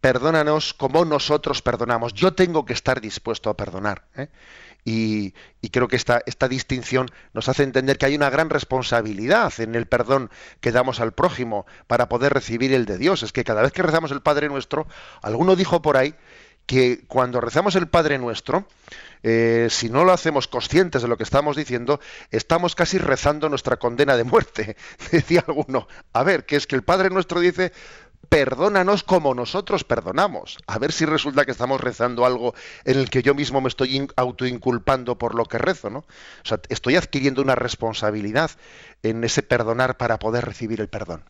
perdónanos 0.00 0.74
como 0.74 1.04
nosotros 1.04 1.60
perdonamos. 1.60 2.14
Yo 2.14 2.34
tengo 2.34 2.64
que 2.64 2.72
estar 2.72 3.00
dispuesto 3.00 3.50
a 3.50 3.56
perdonar. 3.56 4.04
¿eh? 4.16 4.28
Y, 4.84 5.32
creo 5.70 5.86
que 5.86 5.96
esta, 5.96 6.48
distinción 6.48 7.08
nos 7.32 7.48
hace 7.48 7.62
entender 7.62 7.98
que 7.98 8.06
hay 8.06 8.16
una 8.16 8.30
gran 8.30 8.50
responsabilidad 8.50 9.52
en 9.58 9.74
el 9.74 9.86
perdón 9.86 10.30
que 10.60 10.72
damos 10.72 11.00
al 11.00 11.12
prójimo 11.12 11.66
para 11.86 12.08
poder 12.08 12.34
recibir 12.34 12.72
el 12.72 12.84
de 12.84 12.98
Dios. 12.98 13.22
Es 13.22 13.32
que 13.32 13.44
cada 13.44 13.62
vez 13.62 13.72
que 13.72 13.82
rezamos 13.82 14.10
el 14.10 14.22
Padre 14.22 14.48
Nuestro, 14.48 14.86
alguno 15.22 15.54
dijo 15.56 15.82
por 15.82 15.96
ahí 15.96 16.14
que 16.66 17.04
cuando 17.06 17.40
rezamos 17.40 17.76
el 17.76 17.88
Padre 17.88 18.18
Nuestro, 18.18 18.66
eh, 19.22 19.68
si 19.70 19.88
no 19.88 20.04
lo 20.04 20.12
hacemos 20.12 20.48
conscientes 20.48 21.02
de 21.02 21.08
lo 21.08 21.16
que 21.16 21.22
estamos 21.22 21.56
diciendo, 21.56 22.00
estamos 22.30 22.74
casi 22.74 22.98
rezando 22.98 23.48
nuestra 23.48 23.76
condena 23.76 24.16
de 24.16 24.24
muerte. 24.24 24.76
Decía 25.12 25.44
alguno, 25.46 25.86
a 26.12 26.22
ver, 26.22 26.44
que 26.44 26.56
es 26.56 26.66
que 26.66 26.76
el 26.76 26.82
Padre 26.82 27.10
Nuestro 27.10 27.40
dice, 27.40 27.72
perdónanos 28.28 29.02
como 29.02 29.34
nosotros 29.34 29.84
perdonamos. 29.84 30.58
A 30.66 30.78
ver 30.78 30.92
si 30.92 31.04
resulta 31.04 31.44
que 31.44 31.50
estamos 31.50 31.80
rezando 31.80 32.24
algo 32.24 32.54
en 32.84 32.98
el 32.98 33.10
que 33.10 33.22
yo 33.22 33.34
mismo 33.34 33.60
me 33.60 33.68
estoy 33.68 34.08
autoinculpando 34.16 35.18
por 35.18 35.34
lo 35.34 35.44
que 35.44 35.58
rezo, 35.58 35.90
¿no? 35.90 35.98
O 35.98 36.44
sea, 36.44 36.60
estoy 36.68 36.96
adquiriendo 36.96 37.42
una 37.42 37.54
responsabilidad 37.54 38.50
en 39.02 39.22
ese 39.24 39.42
perdonar 39.42 39.96
para 39.96 40.18
poder 40.18 40.44
recibir 40.44 40.80
el 40.80 40.88
perdón. 40.88 41.24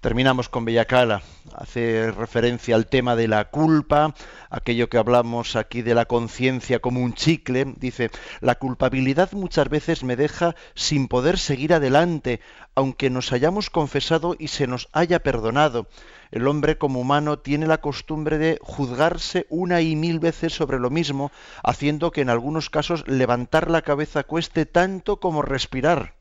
Terminamos 0.00 0.48
con 0.48 0.64
Bellacala. 0.64 1.22
Hace 1.54 2.12
referencia 2.12 2.74
al 2.74 2.86
tema 2.86 3.16
de 3.16 3.28
la 3.28 3.46
culpa, 3.46 4.14
aquello 4.50 4.88
que 4.88 4.98
hablamos 4.98 5.56
aquí 5.56 5.82
de 5.82 5.94
la 5.94 6.04
conciencia 6.04 6.80
como 6.80 7.00
un 7.00 7.14
chicle. 7.14 7.74
Dice, 7.76 8.10
la 8.40 8.56
culpabilidad 8.56 9.32
muchas 9.32 9.68
veces 9.68 10.04
me 10.04 10.16
deja 10.16 10.54
sin 10.74 11.08
poder 11.08 11.38
seguir 11.38 11.72
adelante, 11.72 12.40
aunque 12.74 13.08
nos 13.08 13.32
hayamos 13.32 13.70
confesado 13.70 14.36
y 14.38 14.48
se 14.48 14.66
nos 14.66 14.88
haya 14.92 15.20
perdonado. 15.20 15.88
El 16.30 16.46
hombre 16.48 16.78
como 16.78 17.00
humano 17.00 17.38
tiene 17.38 17.66
la 17.66 17.78
costumbre 17.78 18.38
de 18.38 18.58
juzgarse 18.62 19.46
una 19.48 19.80
y 19.80 19.96
mil 19.96 20.18
veces 20.18 20.52
sobre 20.52 20.78
lo 20.78 20.90
mismo, 20.90 21.30
haciendo 21.62 22.10
que 22.10 22.20
en 22.20 22.30
algunos 22.30 22.70
casos 22.70 23.06
levantar 23.06 23.70
la 23.70 23.82
cabeza 23.82 24.24
cueste 24.24 24.66
tanto 24.66 25.18
como 25.18 25.42
respirar. 25.42 26.14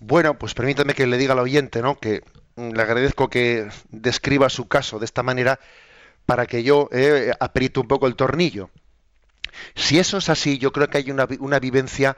Bueno, 0.00 0.38
pues 0.38 0.54
permítame 0.54 0.94
que 0.94 1.06
le 1.06 1.16
diga 1.16 1.32
al 1.32 1.38
oyente, 1.38 1.80
¿no? 1.80 1.98
Que 1.98 2.22
le 2.56 2.82
agradezco 2.82 3.28
que 3.28 3.68
describa 3.90 4.48
su 4.48 4.68
caso 4.68 4.98
de 4.98 5.04
esta 5.04 5.22
manera 5.22 5.58
para 6.26 6.46
que 6.46 6.62
yo 6.62 6.88
eh, 6.92 7.32
un 7.76 7.88
poco 7.88 8.06
el 8.06 8.16
tornillo. 8.16 8.70
Si 9.74 9.98
eso 9.98 10.18
es 10.18 10.28
así, 10.28 10.58
yo 10.58 10.72
creo 10.72 10.88
que 10.88 10.98
hay 10.98 11.10
una, 11.10 11.58
vivencia 11.58 12.16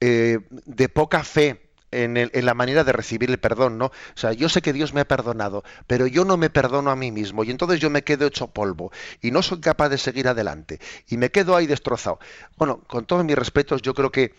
eh, 0.00 0.38
de 0.50 0.88
poca 0.88 1.24
fe 1.24 1.69
en, 1.90 2.16
en, 2.16 2.46
la 2.46 2.54
manera 2.54 2.84
de 2.84 2.92
recibir 2.92 3.30
el 3.30 3.38
perdón, 3.38 3.78
¿no? 3.78 3.86
O 3.86 3.92
sea, 4.14 4.32
yo 4.32 4.48
sé 4.48 4.62
que 4.62 4.72
Dios 4.72 4.94
me 4.94 5.00
ha 5.00 5.08
perdonado, 5.08 5.64
pero 5.86 6.06
yo 6.06 6.24
no 6.24 6.36
me 6.36 6.50
perdono 6.50 6.90
a 6.90 6.96
mí 6.96 7.10
mismo 7.10 7.44
y 7.44 7.50
entonces 7.50 7.80
yo 7.80 7.90
me 7.90 8.02
quedo 8.02 8.26
hecho 8.26 8.48
polvo 8.48 8.92
y 9.20 9.30
no 9.30 9.42
soy 9.42 9.60
capaz 9.60 9.88
de 9.88 9.98
seguir 9.98 10.28
adelante 10.28 10.80
y 11.08 11.16
me 11.16 11.30
quedo 11.30 11.56
ahí 11.56 11.66
destrozado. 11.66 12.18
Bueno, 12.56 12.80
con 12.86 13.04
todos 13.04 13.24
mis 13.24 13.36
respetos, 13.36 13.82
yo 13.82 13.94
creo 13.94 14.10
que 14.10 14.34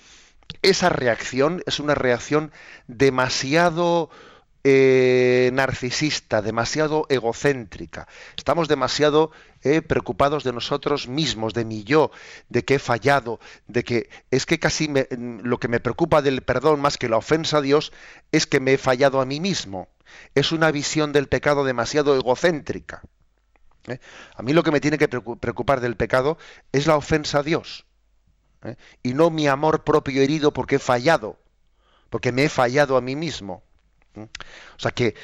esa 0.62 0.89
reacción 0.89 1.64
es 1.66 1.80
una 1.80 1.95
reacción 1.95 2.52
demasiado 2.88 4.10
eh, 4.64 5.49
narcisista, 5.53 6.41
demasiado 6.41 7.05
egocéntrica. 7.09 8.07
Estamos 8.38 8.68
demasiado 8.68 9.32
eh, 9.64 9.82
preocupados 9.82 10.43
de 10.43 10.53
nosotros 10.53 11.07
mismos, 11.07 11.53
de 11.53 11.66
mi 11.66 11.84
yo, 11.84 12.12
de 12.49 12.64
que 12.64 12.76
he 12.76 12.80
fallado, 12.80 13.39
de 13.68 13.84
que 13.84 14.09
es 14.30 14.45
que 14.45 14.59
casi 14.59 14.89
lo 15.43 15.59
que 15.59 15.68
me 15.68 15.80
preocupa 15.80 16.22
del 16.22 16.41
perdón 16.41 16.80
más 16.80 16.97
que 16.97 17.09
la 17.09 17.18
ofensa 17.18 17.57
a 17.57 17.62
Dios 17.62 17.91
es 18.32 18.45
que 18.45 18.59
me 18.59 18.74
he 18.74 18.78
fallado 18.78 19.22
a 19.22 19.26
mí 19.26 19.39
mismo. 19.39 19.88
Es 20.36 20.51
una 20.51 20.72
visión 20.72 21.12
del 21.14 21.28
pecado 21.28 21.64
demasiado 21.64 22.16
egocéntrica. 22.16 23.01
¿eh? 23.88 23.99
A 24.36 24.43
mí 24.43 24.53
lo 24.53 24.64
que 24.64 24.72
me 24.72 24.82
tiene 24.82 24.97
que 24.97 25.07
preocupar 25.07 25.82
del 25.82 25.95
pecado 25.95 26.38
es 26.72 26.88
la 26.88 26.97
ofensa 26.97 27.39
a 27.39 27.43
Dios. 27.43 27.86
Y 29.01 29.16
no 29.16 29.32
mi 29.32 29.47
amor 29.47 29.84
propio 29.84 30.22
herido 30.22 30.53
porque 30.53 30.76
he 30.76 30.80
fallado, 30.80 31.39
porque 32.12 32.32
me 32.32 32.43
he 32.43 32.49
fallado 32.49 32.95
a 32.95 33.01
mí 33.01 33.16
mismo. 33.16 33.64
O 34.16 34.80
sea 34.80 34.91
que 34.91 35.16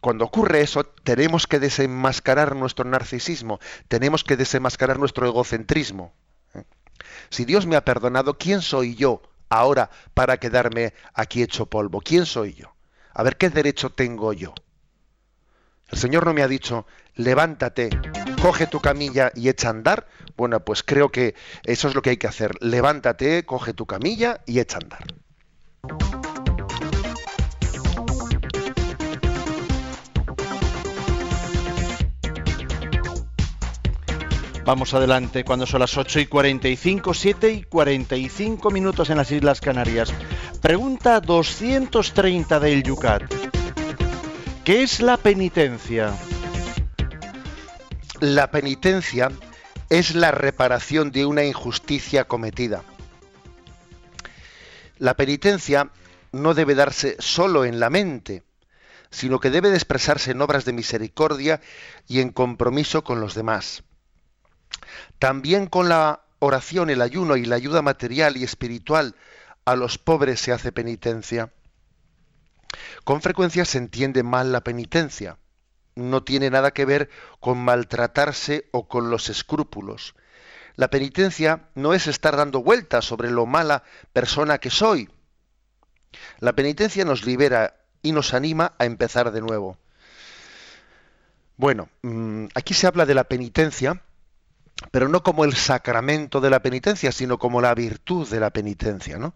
cuando 0.00 0.24
ocurre 0.24 0.60
eso, 0.60 0.84
tenemos 0.84 1.46
que 1.46 1.58
desenmascarar 1.58 2.54
nuestro 2.54 2.84
narcisismo, 2.84 3.58
tenemos 3.88 4.24
que 4.24 4.36
desenmascarar 4.36 4.98
nuestro 4.98 5.26
egocentrismo. 5.26 6.12
Si 7.30 7.44
Dios 7.44 7.66
me 7.66 7.76
ha 7.76 7.84
perdonado, 7.84 8.38
¿quién 8.38 8.62
soy 8.62 8.94
yo 8.94 9.22
ahora 9.48 9.90
para 10.14 10.38
quedarme 10.38 10.94
aquí 11.14 11.42
hecho 11.42 11.66
polvo? 11.66 12.00
¿Quién 12.00 12.26
soy 12.26 12.54
yo? 12.54 12.74
A 13.12 13.22
ver, 13.22 13.36
¿qué 13.36 13.50
derecho 13.50 13.90
tengo 13.90 14.32
yo? 14.32 14.54
El 15.88 15.98
Señor 15.98 16.26
no 16.26 16.34
me 16.34 16.42
ha 16.42 16.48
dicho, 16.48 16.86
levántate, 17.14 17.90
coge 18.42 18.66
tu 18.66 18.80
camilla 18.80 19.30
y 19.34 19.48
echa 19.48 19.68
a 19.68 19.70
andar. 19.70 20.08
Bueno, 20.36 20.64
pues 20.64 20.82
creo 20.82 21.10
que 21.10 21.34
eso 21.64 21.88
es 21.88 21.94
lo 21.94 22.02
que 22.02 22.10
hay 22.10 22.16
que 22.16 22.26
hacer. 22.26 22.52
Levántate, 22.60 23.44
coge 23.44 23.72
tu 23.72 23.86
camilla 23.86 24.40
y 24.46 24.58
echa 24.58 24.78
a 24.78 24.80
andar. 24.82 25.04
Vamos 34.66 34.94
adelante 34.94 35.44
cuando 35.44 35.64
son 35.64 35.78
las 35.78 35.96
8 35.96 36.18
y 36.18 36.26
45, 36.26 37.14
7 37.14 37.52
y 37.52 37.62
45 37.62 38.72
minutos 38.72 39.10
en 39.10 39.16
las 39.16 39.30
Islas 39.30 39.60
Canarias. 39.60 40.12
Pregunta 40.60 41.20
230 41.20 42.58
del 42.58 42.82
Yucat. 42.82 43.32
¿Qué 44.64 44.82
es 44.82 45.00
la 45.00 45.18
penitencia? 45.18 46.12
La 48.18 48.50
penitencia 48.50 49.30
es 49.88 50.16
la 50.16 50.32
reparación 50.32 51.12
de 51.12 51.26
una 51.26 51.44
injusticia 51.44 52.24
cometida. 52.24 52.82
La 54.98 55.14
penitencia 55.14 55.92
no 56.32 56.54
debe 56.54 56.74
darse 56.74 57.14
solo 57.20 57.64
en 57.64 57.78
la 57.78 57.88
mente, 57.88 58.42
sino 59.10 59.38
que 59.38 59.50
debe 59.50 59.70
de 59.70 59.76
expresarse 59.76 60.32
en 60.32 60.42
obras 60.42 60.64
de 60.64 60.72
misericordia 60.72 61.60
y 62.08 62.18
en 62.18 62.30
compromiso 62.30 63.04
con 63.04 63.20
los 63.20 63.36
demás. 63.36 63.84
También 65.18 65.66
con 65.66 65.88
la 65.88 66.22
oración, 66.38 66.90
el 66.90 67.02
ayuno 67.02 67.36
y 67.36 67.44
la 67.44 67.56
ayuda 67.56 67.82
material 67.82 68.36
y 68.36 68.44
espiritual 68.44 69.14
a 69.64 69.76
los 69.76 69.98
pobres 69.98 70.40
se 70.40 70.52
hace 70.52 70.72
penitencia. 70.72 71.52
Con 73.04 73.22
frecuencia 73.22 73.64
se 73.64 73.78
entiende 73.78 74.22
mal 74.22 74.52
la 74.52 74.62
penitencia. 74.62 75.38
No 75.94 76.22
tiene 76.22 76.50
nada 76.50 76.72
que 76.72 76.84
ver 76.84 77.10
con 77.40 77.58
maltratarse 77.58 78.68
o 78.72 78.86
con 78.86 79.10
los 79.10 79.28
escrúpulos. 79.28 80.14
La 80.76 80.88
penitencia 80.88 81.68
no 81.74 81.94
es 81.94 82.06
estar 82.06 82.36
dando 82.36 82.62
vueltas 82.62 83.04
sobre 83.04 83.30
lo 83.30 83.46
mala 83.46 83.82
persona 84.12 84.58
que 84.58 84.70
soy. 84.70 85.08
La 86.38 86.54
penitencia 86.54 87.04
nos 87.04 87.24
libera 87.24 87.76
y 88.02 88.12
nos 88.12 88.34
anima 88.34 88.74
a 88.78 88.84
empezar 88.84 89.32
de 89.32 89.40
nuevo. 89.40 89.78
Bueno, 91.56 91.88
mm, 92.02 92.46
aquí 92.54 92.74
se 92.74 92.86
habla 92.86 93.06
de 93.06 93.14
la 93.14 93.24
penitencia 93.24 94.02
pero 94.90 95.08
no 95.08 95.22
como 95.22 95.44
el 95.44 95.54
sacramento 95.54 96.40
de 96.40 96.50
la 96.50 96.60
penitencia, 96.60 97.12
sino 97.12 97.38
como 97.38 97.60
la 97.60 97.74
virtud 97.74 98.28
de 98.28 98.40
la 98.40 98.50
penitencia, 98.50 99.18
¿no? 99.18 99.34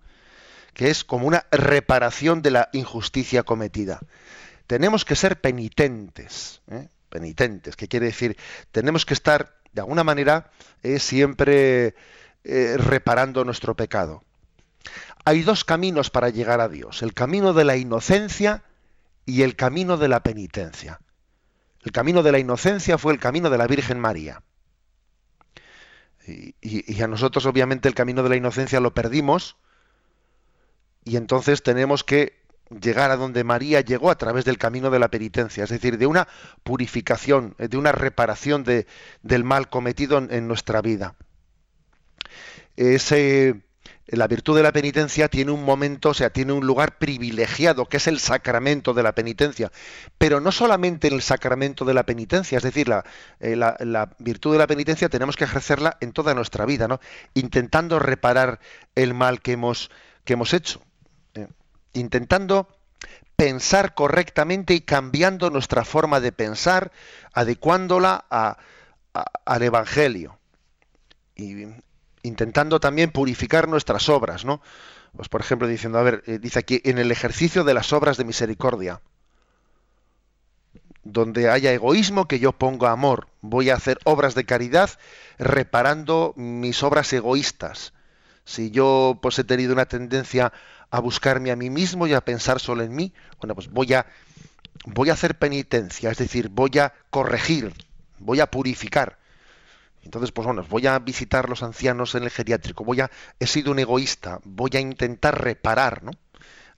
que 0.74 0.91
es 0.91 1.05
como 1.05 1.26
una 1.26 1.47
reparación 1.51 2.43
de 2.43 2.51
la 2.51 2.68
injusticia 2.72 3.43
cometida. 3.43 4.01
Tenemos 4.66 5.05
que 5.05 5.16
ser 5.16 5.41
penitentes, 5.41 6.62
¿eh? 6.70 6.88
penitentes, 7.09 7.76
que 7.76 7.88
quiere 7.88 8.07
decir, 8.07 8.36
tenemos 8.70 9.05
que 9.05 9.14
estar, 9.14 9.57
de 9.72 9.80
alguna 9.80 10.05
manera, 10.05 10.51
eh, 10.82 10.99
siempre 10.99 11.95
eh, 12.45 12.76
reparando 12.76 13.45
nuestro 13.45 13.74
pecado. 13.74 14.22
Hay 15.24 15.43
dos 15.43 15.64
caminos 15.64 16.11
para 16.11 16.30
llegar 16.30 16.61
a 16.61 16.68
Dios, 16.68 17.03
el 17.03 17.14
camino 17.14 17.53
de 17.53 17.64
la 17.64 17.76
inocencia 17.76 18.62
y 19.26 19.43
el 19.43 19.57
camino 19.57 19.97
de 19.97 20.09
la 20.09 20.22
penitencia. 20.22 21.01
El 21.82 21.93
camino 21.93 22.22
de 22.22 22.32
la 22.32 22.38
inocencia 22.38 22.99
fue 22.99 23.12
el 23.12 23.18
camino 23.18 23.51
de 23.51 23.59
la 23.59 23.66
Virgen 23.66 23.99
María. 23.99 24.43
Y, 26.27 27.03
a 27.03 27.07
nosotros 27.07 27.47
obviamente 27.47 27.89
el 27.89 27.95
camino 27.95 28.23
de 28.23 28.29
la 28.29 28.37
inocencia 28.37 28.81
lo 28.81 28.93
perdimos 28.93 29.57
y 31.05 31.16
entonces 31.16 31.62
tenemos 31.62 32.05
que 32.05 32.39
llegar 32.68 33.11
a 33.11 33.16
donde 33.16 33.43
María 33.43 33.81
llegó 33.81 34.11
a 34.11 34.18
través 34.18 34.45
del 34.45 34.59
camino 34.59 34.91
de 34.91 34.99
la 34.99 35.09
penitencia, 35.09 35.64
es 35.64 35.71
decir, 35.71 35.99
de 35.99 36.07
una 36.07 36.29
purificación, 36.62 37.57
de 37.59 37.77
una 37.77 37.93
reparación 37.93 38.64
de, 38.64 38.87
del 39.23 39.45
mal 39.45 39.71
cometido 39.71 40.18
en 40.18 40.47
nuestra 40.47 40.81
vida. 40.83 41.16
Ese, 42.77 43.62
la 44.11 44.27
virtud 44.27 44.57
de 44.57 44.63
la 44.63 44.73
penitencia 44.73 45.29
tiene 45.29 45.53
un 45.53 45.65
momento, 45.65 46.11
o 46.11 46.15
sea, 46.15 46.31
tiene 46.31 46.53
un 46.53 46.67
lugar 46.67 46.99
privilegiado, 46.99 47.87
que 47.87 47.99
es 47.99 48.07
el 48.07 48.19
sacramento 48.19 48.93
de 48.93 49.03
la 49.03 49.15
penitencia. 49.15 49.71
Pero 50.19 50.41
no 50.41 50.51
solamente 50.53 51.09
en 51.09 51.15
el 51.15 51.23
sacramento 51.23 51.85
de 51.85 51.95
la 51.95 52.05
penitencia, 52.05 52.59
es 52.59 52.65
decir, 52.65 52.89
la, 52.89 53.05
eh, 53.41 53.57
virtud 54.19 54.53
de 54.53 54.59
la 54.59 54.67
penitencia 54.67 55.09
tenemos 55.09 55.37
que 55.37 55.45
ejercerla 55.45 55.97
en 56.01 56.13
toda 56.13 56.35
nuestra 56.35 56.67
vida, 56.67 56.89
¿no? 56.89 57.01
Intentando 57.35 57.99
reparar 57.99 58.59
el 58.95 59.15
mal 59.15 59.41
que 59.41 59.53
hemos, 59.53 59.91
que 60.25 60.33
hemos 60.33 60.55
hecho. 60.55 60.83
¿eh? 61.35 61.47
intentando 61.93 62.69
pensar 63.37 63.95
correctamente 63.95 64.75
y 64.75 64.81
cambiando 64.81 65.51
nuestra 65.51 65.85
forma 65.85 66.21
de 66.21 66.33
pensar, 66.33 66.93
adecuándola 67.33 68.27
al 69.45 69.63
Evangelio. 69.63 70.39
Intentando 72.23 72.81
también 72.81 73.11
purificar 73.11 73.68
nuestras 73.68 74.09
obras, 74.09 74.45
¿no? 74.45 74.61
Pues 75.16 75.29
por 75.29 75.41
ejemplo 75.41 75.66
diciendo, 75.66 75.99
a 75.99 76.03
ver, 76.03 76.23
eh, 76.27 76.39
dice 76.39 76.61
aquí, 76.61 76.81
en 76.85 76.99
el 76.99 77.11
ejercicio 77.11 77.64
de 77.64 77.75
las 77.75 77.93
obras 77.93 78.16
de 78.16 78.25
misericordia, 78.25 79.01
donde 81.03 81.49
haya 81.51 81.73
egoísmo, 81.73 82.29
que 82.29 82.39
yo 82.39 82.53
ponga 82.53 82.93
amor. 82.93 83.29
Voy 83.41 83.71
a 83.71 83.75
hacer 83.75 83.99
obras 84.05 84.35
de 84.35 84.45
caridad 84.45 84.91
reparando 85.39 86.35
mis 86.37 86.83
obras 86.83 87.12
egoístas. 87.12 87.93
Si 88.45 88.71
yo 88.71 89.18
pues 89.23 89.39
he 89.39 89.45
tenido 89.45 89.73
una 89.73 89.87
tendencia 89.87 90.53
a 90.91 91.01
buscarme 91.01 91.51
a 91.51 91.57
mí 91.57 91.71
mismo 91.71 92.07
y 92.07 92.14
a 92.14 92.21
pensar 92.21 92.61
solo 92.61 92.83
en 92.83 92.95
mí, 92.95 93.12
bueno, 93.41 93.55
pues 93.55 93.71
voy 93.71 93.95
a 93.95 94.07
voy 94.85 95.11
a 95.11 95.12
hacer 95.12 95.39
penitencia, 95.39 96.11
es 96.11 96.18
decir, 96.18 96.49
voy 96.49 96.79
a 96.79 96.95
corregir, 97.11 97.73
voy 98.18 98.41
a 98.41 98.51
purificar 98.51 99.20
entonces, 100.03 100.33
pues 100.33 100.47
bueno, 100.47 100.65
voy 100.69 100.87
a 100.87 100.99
visitar 100.99 101.49
los 101.49 101.63
ancianos 101.63 102.15
en 102.15 102.25
el 102.25 102.31
geriátrico, 102.31 102.85
voy 102.85 103.01
a, 103.01 103.11
he 103.39 103.47
sido 103.47 103.73
un 103.73 103.79
egoísta, 103.79 104.41
voy 104.45 104.71
a 104.75 104.81
intentar 104.81 105.43
reparar, 105.43 106.03
¿no? 106.03 106.13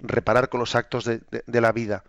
Reparar 0.00 0.48
con 0.48 0.60
los 0.60 0.74
actos 0.74 1.04
de, 1.04 1.20
la 1.60 1.72
vida. 1.72 2.02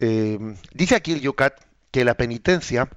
Eh, 0.00 0.38
dice 0.74 0.94
aquí 0.94 1.12
el 1.12 1.20
Yucat 1.20 1.54
que 1.90 2.04
la 2.04 2.14
penitencia 2.14 2.88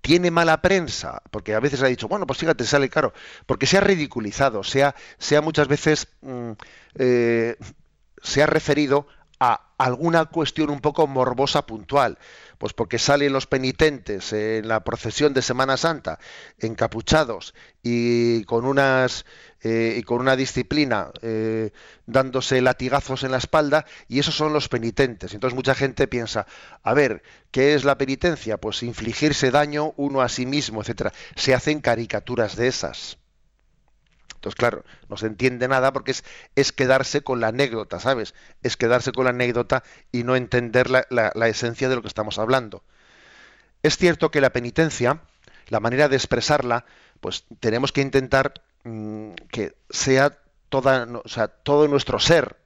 tiene 0.00 0.30
mala 0.30 0.62
prensa, 0.62 1.22
porque 1.30 1.54
a 1.54 1.60
veces 1.60 1.82
ha 1.82 1.86
dicho, 1.86 2.08
bueno, 2.08 2.26
pues 2.26 2.38
fíjate, 2.38 2.64
sale 2.64 2.88
caro, 2.88 3.12
porque 3.46 3.66
se 3.66 3.78
ha 3.78 3.80
ridiculizado, 3.80 4.62
se 4.64 4.84
ha, 4.84 4.94
muchas 5.42 5.68
veces 5.68 6.08
mm, 6.20 6.52
eh, 6.96 7.56
se 8.22 8.42
ha 8.42 8.46
referido 8.46 9.06
a 9.44 9.60
alguna 9.76 10.26
cuestión 10.26 10.70
un 10.70 10.80
poco 10.80 11.08
morbosa 11.08 11.66
puntual. 11.66 12.16
Pues 12.58 12.72
porque 12.74 13.00
salen 13.00 13.32
los 13.32 13.48
penitentes 13.48 14.32
en 14.32 14.68
la 14.68 14.84
procesión 14.84 15.34
de 15.34 15.42
Semana 15.42 15.76
Santa, 15.76 16.20
encapuchados 16.60 17.54
y 17.82 18.44
con 18.44 18.64
unas 18.64 19.24
eh, 19.64 19.96
y 19.98 20.04
con 20.04 20.20
una 20.20 20.36
disciplina 20.36 21.10
eh, 21.22 21.72
dándose 22.06 22.60
latigazos 22.60 23.24
en 23.24 23.32
la 23.32 23.38
espalda, 23.38 23.84
y 24.06 24.20
esos 24.20 24.36
son 24.36 24.52
los 24.52 24.68
penitentes. 24.68 25.34
Entonces 25.34 25.56
mucha 25.56 25.74
gente 25.74 26.06
piensa, 26.06 26.46
a 26.84 26.94
ver, 26.94 27.24
¿qué 27.50 27.74
es 27.74 27.82
la 27.82 27.98
penitencia? 27.98 28.58
Pues 28.58 28.84
infligirse 28.84 29.50
daño 29.50 29.92
uno 29.96 30.20
a 30.20 30.28
sí 30.28 30.46
mismo, 30.46 30.82
etcétera. 30.82 31.12
Se 31.34 31.52
hacen 31.52 31.80
caricaturas 31.80 32.54
de 32.54 32.68
esas. 32.68 33.18
Entonces, 34.42 34.58
claro, 34.58 34.84
no 35.08 35.16
se 35.16 35.28
entiende 35.28 35.68
nada 35.68 35.92
porque 35.92 36.10
es, 36.10 36.24
es 36.56 36.72
quedarse 36.72 37.22
con 37.22 37.38
la 37.38 37.46
anécdota, 37.46 38.00
¿sabes? 38.00 38.34
Es 38.64 38.76
quedarse 38.76 39.12
con 39.12 39.22
la 39.22 39.30
anécdota 39.30 39.84
y 40.10 40.24
no 40.24 40.34
entender 40.34 40.90
la, 40.90 41.06
la, 41.08 41.48
esencia 41.48 41.88
de 41.88 41.94
lo 41.94 42.02
que 42.02 42.08
estamos 42.08 42.40
hablando. 42.40 42.82
Es 43.84 43.96
cierto 43.96 44.32
que 44.32 44.40
la 44.40 44.50
penitencia, 44.50 45.20
la 45.68 45.78
manera 45.78 46.08
de 46.08 46.16
expresarla, 46.16 46.86
pues 47.20 47.44
tenemos 47.60 47.92
que 47.92 48.00
intentar 48.00 48.54
mm, 48.82 49.34
que 49.48 49.76
sea, 49.90 50.36
toda, 50.68 51.06
o 51.24 51.28
sea, 51.28 51.46
todo 51.46 51.86
nuestro 51.86 52.18
ser 52.18 52.56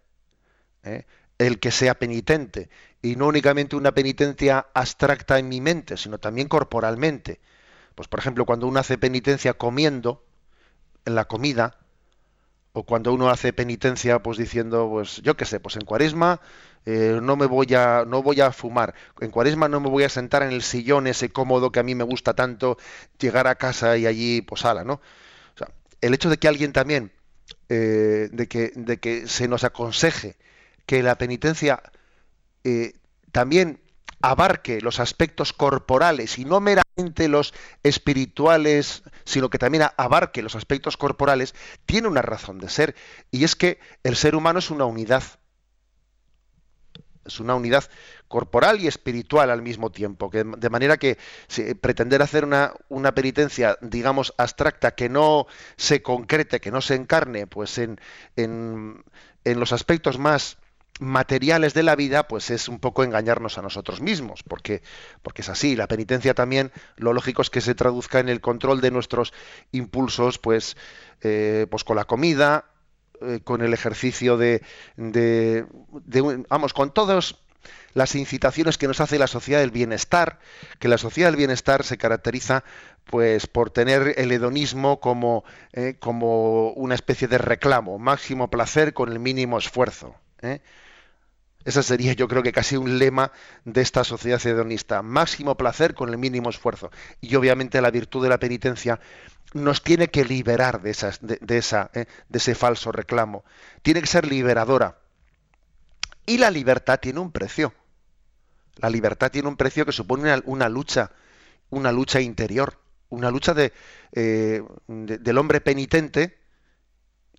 ¿eh? 0.83 1.05
el 1.37 1.61
que 1.61 1.73
sea 1.73 1.99
penitente 1.99 2.71
y 3.03 3.17
no 3.17 3.27
únicamente 3.27 3.77
una 3.77 3.93
penitencia 3.93 4.67
abstracta 4.73 5.39
en 5.39 5.51
mi 5.51 5.61
mente, 5.61 5.99
sino 5.99 6.17
también 6.17 6.49
corporalmente. 6.49 7.39
Pues 7.95 8.09
por 8.09 8.19
ejemplo, 8.19 8.47
cuando 8.47 8.67
uno 8.67 8.81
hace 8.81 8.97
penitencia 8.97 9.53
comiendo, 9.53 10.26
en 11.07 11.15
la 11.15 11.25
comida, 11.25 11.79
o 12.73 12.83
cuando 12.85 13.15
uno 13.15 13.31
hace 13.31 13.55
penitencia, 13.55 14.19
pues 14.23 14.37
diciendo, 14.37 14.89
pues 14.91 15.23
yo 15.23 15.35
qué 15.35 15.47
sé, 15.47 15.61
pues 15.61 15.77
en 15.77 15.87
cuaresma 15.87 16.41
eh, 16.85 17.19
no 17.23 17.37
me 17.37 17.47
voy 17.47 17.75
a, 17.75 18.05
no 18.07 18.23
voy 18.23 18.43
a 18.43 18.53
fumar, 18.53 18.95
en 19.21 19.31
cuaresma 19.31 19.69
no 19.69 19.81
me 19.81 19.89
voy 19.89 20.05
a 20.05 20.11
sentar 20.11 20.43
en 20.43 20.53
el 20.53 20.63
sillón 20.63 21.07
ese 21.07 21.31
cómodo 21.31 21.73
que 21.73 21.81
a 21.81 21.83
mí 21.83 21.95
me 21.95 22.05
gusta 22.05 22.35
tanto, 22.35 22.77
llegar 23.19 23.47
a 23.47 23.55
casa 23.55 23.97
y 23.97 24.07
allí 24.07 24.43
posala, 24.43 24.85
¿no? 24.85 24.95
O 24.95 25.59
sea, 25.59 25.71
el 26.03 26.13
hecho 26.13 26.29
de 26.29 26.37
que 26.37 26.49
alguien 26.49 26.73
también, 26.75 27.13
eh, 27.71 28.29
de, 28.31 28.47
que, 28.47 28.73
de 28.75 28.99
que 28.99 29.27
se 29.27 29.49
nos 29.49 29.65
aconseje 29.65 30.37
que 30.85 31.03
la 31.03 31.17
penitencia 31.17 31.83
eh, 32.65 32.93
también 33.33 33.81
abarque 34.27 34.81
los 34.81 34.99
aspectos 34.99 35.53
corporales 35.53 36.37
y 36.39 36.45
no 36.45 36.61
meramente 36.61 37.29
los 37.29 37.55
espirituales, 37.85 39.05
sino 39.25 39.51
que 39.51 39.59
también 39.59 39.85
abarque 39.97 40.43
los 40.43 40.57
aspectos 40.57 40.97
corporales, 40.97 41.55
tiene 41.87 42.09
una 42.09 42.23
razón 42.23 42.59
de 42.59 42.69
ser. 42.69 42.97
Y 43.31 43.45
es 43.45 43.55
que 43.55 43.79
el 44.03 44.17
ser 44.17 44.35
humano 44.35 44.59
es 44.59 44.73
una 44.73 44.85
unidad. 44.85 45.23
Es 47.25 47.39
una 47.39 47.55
unidad 47.55 47.85
corporal 48.27 48.81
y 48.81 48.89
espiritual 48.89 49.49
al 49.49 49.63
mismo 49.63 49.93
tiempo. 49.93 50.29
Que, 50.29 50.43
de 50.43 50.71
manera 50.71 50.97
que 50.97 51.19
pretender 51.81 52.21
hacer 52.21 52.45
una, 52.45 52.73
una, 52.89 53.15
penitencia, 53.15 53.79
digamos, 53.81 54.35
abstracta, 54.39 54.97
que 54.97 55.09
no 55.09 55.47
se 55.77 56.03
concrete, 56.03 56.61
que 56.61 56.73
no 56.73 56.81
se 56.81 56.97
encarne, 56.97 57.47
pues 57.47 57.79
en, 57.79 58.01
en, 58.35 59.05
en 59.45 59.61
los 59.61 59.73
aspectos 59.73 60.19
más 60.19 60.59
materiales 61.01 61.75
de 61.75 61.83
la 61.83 61.97
vida, 61.97 62.27
pues 62.29 62.51
es 62.51 62.69
un 62.69 62.79
poco 62.79 63.05
engañarnos 63.05 63.59
a 63.59 63.63
nosotros 63.63 64.01
mismos, 64.01 64.43
porque, 64.43 64.83
porque 65.23 65.43
es 65.43 65.49
así. 65.49 65.77
La 65.77 65.89
penitencia 65.89 66.35
también, 66.35 66.73
lo 66.97 67.13
lógico 67.13 67.43
es 67.43 67.51
que 67.51 67.61
se 67.61 67.75
traduzca 67.75 68.19
en 68.19 68.29
el 68.29 68.41
control 68.41 68.81
de 68.81 68.91
nuestros 68.91 69.33
impulsos, 69.73 70.39
pues, 70.39 70.77
eh, 71.23 71.67
pues 71.71 71.85
con 71.85 71.97
la 71.97 72.05
comida, 72.05 72.67
eh, 73.21 73.41
con 73.43 73.63
el 73.63 73.73
ejercicio 73.73 74.37
de, 74.37 74.63
de, 74.97 75.65
vamos, 76.49 76.73
con 76.73 76.93
todas 76.93 77.37
las 77.95 78.15
incitaciones 78.15 78.77
que 78.79 78.87
nos 78.87 79.01
hace 79.01 79.19
la 79.19 79.27
sociedad 79.27 79.61
del 79.61 79.71
bienestar, 79.71 80.39
que 80.79 80.89
la 80.89 80.99
sociedad 80.99 81.29
del 81.31 81.37
bienestar 81.37 81.83
se 81.83 81.97
caracteriza 81.97 82.63
pues 83.05 83.47
por 83.47 83.71
tener 83.71 84.15
el 84.19 84.33
hedonismo 84.33 85.01
como, 85.01 85.45
eh, 85.73 85.97
como 85.99 86.71
una 86.73 86.95
especie 86.95 87.29
de 87.29 87.39
reclamo, 87.39 87.99
máximo 87.99 88.51
placer 88.51 88.93
con 88.93 89.11
el 89.11 89.19
mínimo 89.19 89.59
esfuerzo. 89.59 90.15
¿eh? 90.43 90.61
Ese 91.67 91.83
sería 91.83 92.13
yo 92.13 92.29
creo 92.29 92.45
que 92.45 92.53
casi 92.53 92.77
un 92.77 93.01
lema 93.01 93.33
de 93.65 93.81
esta 93.83 94.05
sociedad 94.05 94.41
hedonista. 94.47 95.03
Máximo 95.03 95.57
placer 95.57 95.95
con 95.95 96.09
el 96.11 96.17
mínimo 96.17 96.49
esfuerzo. 96.49 96.93
Y 97.21 97.35
obviamente 97.35 97.81
la 97.81 97.91
virtud 97.91 98.23
de 98.23 98.29
la 98.29 98.39
penitencia 98.39 99.01
nos 99.53 99.83
tiene 99.83 100.07
que 100.07 100.25
liberar 100.25 100.81
de, 100.81 100.91
esas, 100.91 101.19
de, 101.21 101.59
esa, 101.59 101.91
¿eh? 101.93 102.07
de 102.29 102.39
ese 102.39 102.55
falso 102.55 102.93
reclamo. 102.93 103.45
Tiene 103.83 104.01
que 104.01 104.07
ser 104.07 104.29
liberadora. 104.29 105.01
Y 106.25 106.39
la 106.39 106.53
libertad 106.53 107.01
tiene 107.01 107.19
un 107.19 107.33
precio. 107.33 107.75
La 108.77 108.89
libertad 108.89 109.33
tiene 109.33 109.49
un 109.49 109.57
precio 109.57 109.85
que 109.85 109.91
supone 109.91 110.41
una, 110.45 110.69
lucha, 110.69 111.11
una 111.71 111.91
lucha 111.91 112.21
interior, 112.21 112.79
una 113.09 113.33
lucha 113.33 113.55
de, 113.55 113.73
eh, 114.13 114.63
del 114.87 115.39
hombre 115.39 115.61
penitente 115.61 116.39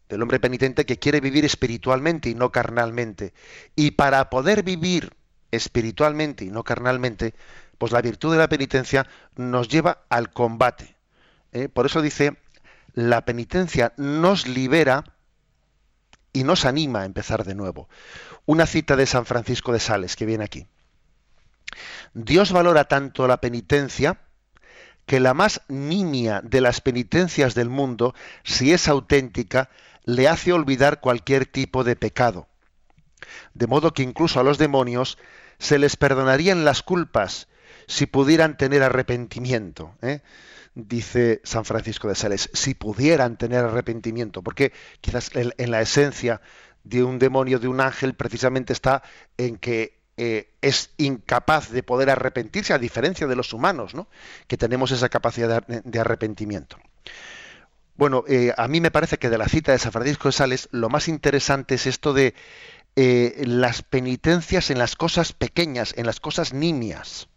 del 0.10 0.22
hombre 0.22 0.40
penitente 0.40 0.86
que 0.86 1.00
quiere 1.00 1.20
vivir 1.20 1.46
espiritualmente 1.46 2.30
y 2.30 2.36
no 2.36 2.52
carnalmente. 2.52 3.34
Y 3.76 3.92
para 3.92 4.30
poder 4.30 4.64
vivir 4.64 5.14
espiritualmente 5.52 6.46
y 6.46 6.50
no 6.50 6.64
carnalmente, 6.64 7.34
pues 7.78 7.92
la 7.92 8.02
virtud 8.02 8.32
de 8.32 8.40
la 8.40 8.50
penitencia 8.50 9.08
nos 9.36 9.68
lleva 9.68 10.06
al 10.10 10.32
combate. 10.32 10.96
¿eh? 11.52 11.70
Por 11.70 11.86
eso 11.86 12.02
dice, 12.02 12.38
la 12.94 13.26
penitencia 13.26 13.94
nos 13.98 14.48
libera 14.48 15.04
y 16.34 16.44
nos 16.44 16.66
anima 16.66 17.02
a 17.02 17.06
empezar 17.06 17.44
de 17.44 17.56
nuevo. 17.56 17.90
Una 18.46 18.66
cita 18.66 18.96
de 18.96 19.06
San 19.06 19.26
Francisco 19.26 19.74
de 19.74 19.80
Sales 19.80 20.16
que 20.16 20.26
viene 20.26 20.44
aquí. 20.44 20.68
Dios 22.14 22.52
valora 22.52 22.86
tanto 22.86 23.28
la 23.28 23.42
penitencia 23.42 24.20
que 25.06 25.20
la 25.20 25.34
más 25.34 25.62
nimia 25.68 26.42
de 26.44 26.62
las 26.62 26.82
penitencias 26.82 27.56
del 27.56 27.70
mundo, 27.70 28.14
si 28.44 28.74
es 28.74 28.88
auténtica, 28.88 29.70
le 30.08 30.30
hace 30.30 30.54
olvidar 30.54 31.02
cualquier 31.02 31.46
tipo 31.46 31.84
de 31.84 31.98
pecado. 31.98 32.48
De 33.54 33.68
modo 33.68 33.94
que 33.94 34.04
incluso 34.04 34.40
a 34.40 34.44
los 34.44 34.58
demonios 34.58 35.18
se 35.60 35.78
les 35.78 35.98
perdonarían 35.98 36.64
las 36.64 36.82
culpas 36.82 37.50
si 37.88 38.06
pudieran 38.06 38.56
tener 38.56 38.84
arrepentimiento. 38.84 39.96
¿eh? 40.02 40.22
Dice 40.76 41.42
San 41.44 41.66
Francisco 41.66 42.08
de 42.08 42.16
Sales, 42.16 42.50
si 42.54 42.74
pudieran 42.74 43.38
tener 43.38 43.66
arrepentimiento, 43.66 44.42
porque 44.42 44.72
quizás 45.02 45.30
en, 45.34 45.72
la 45.72 45.82
esencia 45.82 46.40
de 46.86 47.04
un 47.04 47.20
demonio, 47.20 47.60
de 47.60 47.68
un 47.68 47.82
ángel, 47.82 48.14
precisamente 48.14 48.72
está 48.72 49.04
en 49.38 49.58
que 49.58 50.00
eh, 50.16 50.54
es 50.62 50.92
incapaz 50.96 51.70
de 51.70 51.84
poder 51.84 52.10
arrepentirse, 52.10 52.74
a 52.74 52.80
diferencia 52.80 53.28
de 53.28 53.36
los 53.36 53.52
humanos, 53.52 53.94
¿no? 53.94 54.08
que 54.48 54.56
tenemos 54.56 54.92
esa 54.92 55.10
capacidad 55.10 55.68
de 55.68 56.00
arrepentimiento. 56.00 56.78
Bueno, 57.98 58.24
eh, 58.28 58.54
a 58.56 58.68
mí 58.68 58.80
me 58.80 58.92
parece 58.92 59.18
que 59.18 59.30
de 59.30 59.40
la 59.40 59.50
cita 59.50 59.72
de 59.72 59.80
San 59.80 59.92
Francisco 59.92 60.28
de 60.28 60.32
Sales, 60.34 60.70
lo 60.72 60.88
más 60.88 61.08
interesante 61.08 61.76
es 61.76 61.88
esto 61.88 62.14
de 62.14 62.36
eh, 62.96 63.44
las 63.46 63.82
penitencias 63.82 64.70
en 64.70 64.78
las 64.78 64.96
cosas 64.96 65.34
pequeñas, 65.34 65.96
en 65.98 66.06
las 66.06 66.20
cosas 66.20 66.54
nimias. 66.54 67.28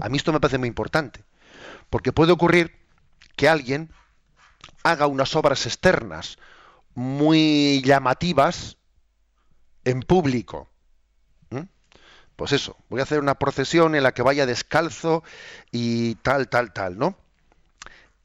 A 0.00 0.08
mí 0.08 0.16
esto 0.16 0.32
me 0.32 0.38
parece 0.38 0.58
muy 0.58 0.68
importante, 0.68 1.24
porque 1.90 2.12
puede 2.12 2.30
ocurrir 2.30 2.78
que 3.34 3.48
alguien 3.48 3.92
haga 4.84 5.08
unas 5.08 5.34
obras 5.34 5.66
externas 5.66 6.38
muy 6.94 7.82
llamativas 7.84 8.76
en 9.84 10.00
público. 10.02 10.68
Pues 12.36 12.52
eso, 12.52 12.76
voy 12.88 13.00
a 13.00 13.02
hacer 13.02 13.18
una 13.18 13.34
procesión 13.34 13.96
en 13.96 14.04
la 14.04 14.14
que 14.14 14.22
vaya 14.22 14.46
descalzo 14.46 15.24
y 15.72 16.14
tal, 16.16 16.48
tal, 16.48 16.72
tal, 16.72 16.96
¿no? 16.96 17.16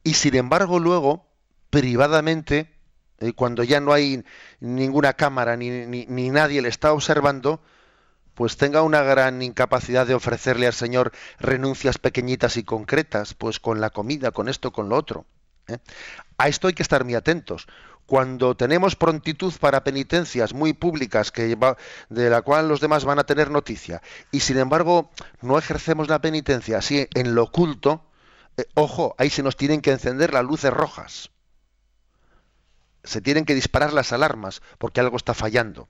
Y 0.03 0.13
sin 0.13 0.35
embargo 0.35 0.77
luego 0.77 1.32
privadamente, 1.73 2.69
eh, 3.17 3.33
cuando 3.33 3.63
ya 3.63 3.79
no 3.79 3.93
hay 3.93 4.23
ninguna 4.59 5.13
cámara 5.13 5.57
ni, 5.57 6.05
nadie 6.29 6.61
le 6.61 6.69
está 6.69 6.93
observando, 6.93 7.63
pues 8.35 8.57
tenga 8.57 8.83
una 8.83 9.01
gran 9.01 9.41
incapacidad 9.41 10.05
de 10.05 10.13
ofrecerle 10.13 10.67
al 10.67 10.73
Señor 10.73 11.11
renuncias 11.39 11.97
pequeñitas 11.97 12.57
y 12.57 12.63
concretas, 12.63 13.33
pues 13.33 13.59
con 13.59 13.81
la 13.81 13.89
comida, 13.89 14.29
con 14.29 14.49
esto, 14.49 14.71
con 14.71 14.87
lo 14.87 14.95
otro. 14.95 15.25
¿eh? 15.67 15.79
A 16.37 16.47
esto 16.47 16.67
hay 16.67 16.75
que 16.75 16.83
estar 16.83 17.05
muy 17.05 17.15
atentos. 17.15 17.65
Cuando 18.05 18.55
tenemos 18.55 18.95
prontitud 18.95 19.51
para 19.59 19.83
penitencias 19.83 20.53
muy 20.53 20.73
públicas 20.73 21.31
que 21.31 21.57
de 22.09 22.29
la 22.29 22.43
cual 22.43 22.67
los 22.67 22.81
demás 22.81 23.03
van 23.03 23.17
a 23.17 23.23
tener 23.23 23.49
noticia 23.49 24.03
y 24.31 24.41
sin 24.41 24.59
embargo 24.59 25.09
no 25.41 25.57
ejercemos 25.57 26.07
la 26.07 26.21
penitencia 26.21 26.77
así 26.77 27.07
en 27.15 27.33
lo 27.33 27.45
oculto, 27.45 28.05
eh, 28.57 28.65
ojo, 28.75 29.15
ahí 29.17 29.31
se 29.31 29.41
nos 29.41 29.57
tienen 29.57 29.81
que 29.81 29.89
encender 29.89 30.33
las 30.33 30.45
luces 30.45 30.71
rojas 30.71 31.33
se 33.03 33.21
tienen 33.21 33.45
que 33.45 33.55
disparar 33.55 33.93
las 33.93 34.13
alarmas 34.13 34.61
porque 34.77 34.99
algo 34.99 35.17
está 35.17 35.33
fallando. 35.33 35.89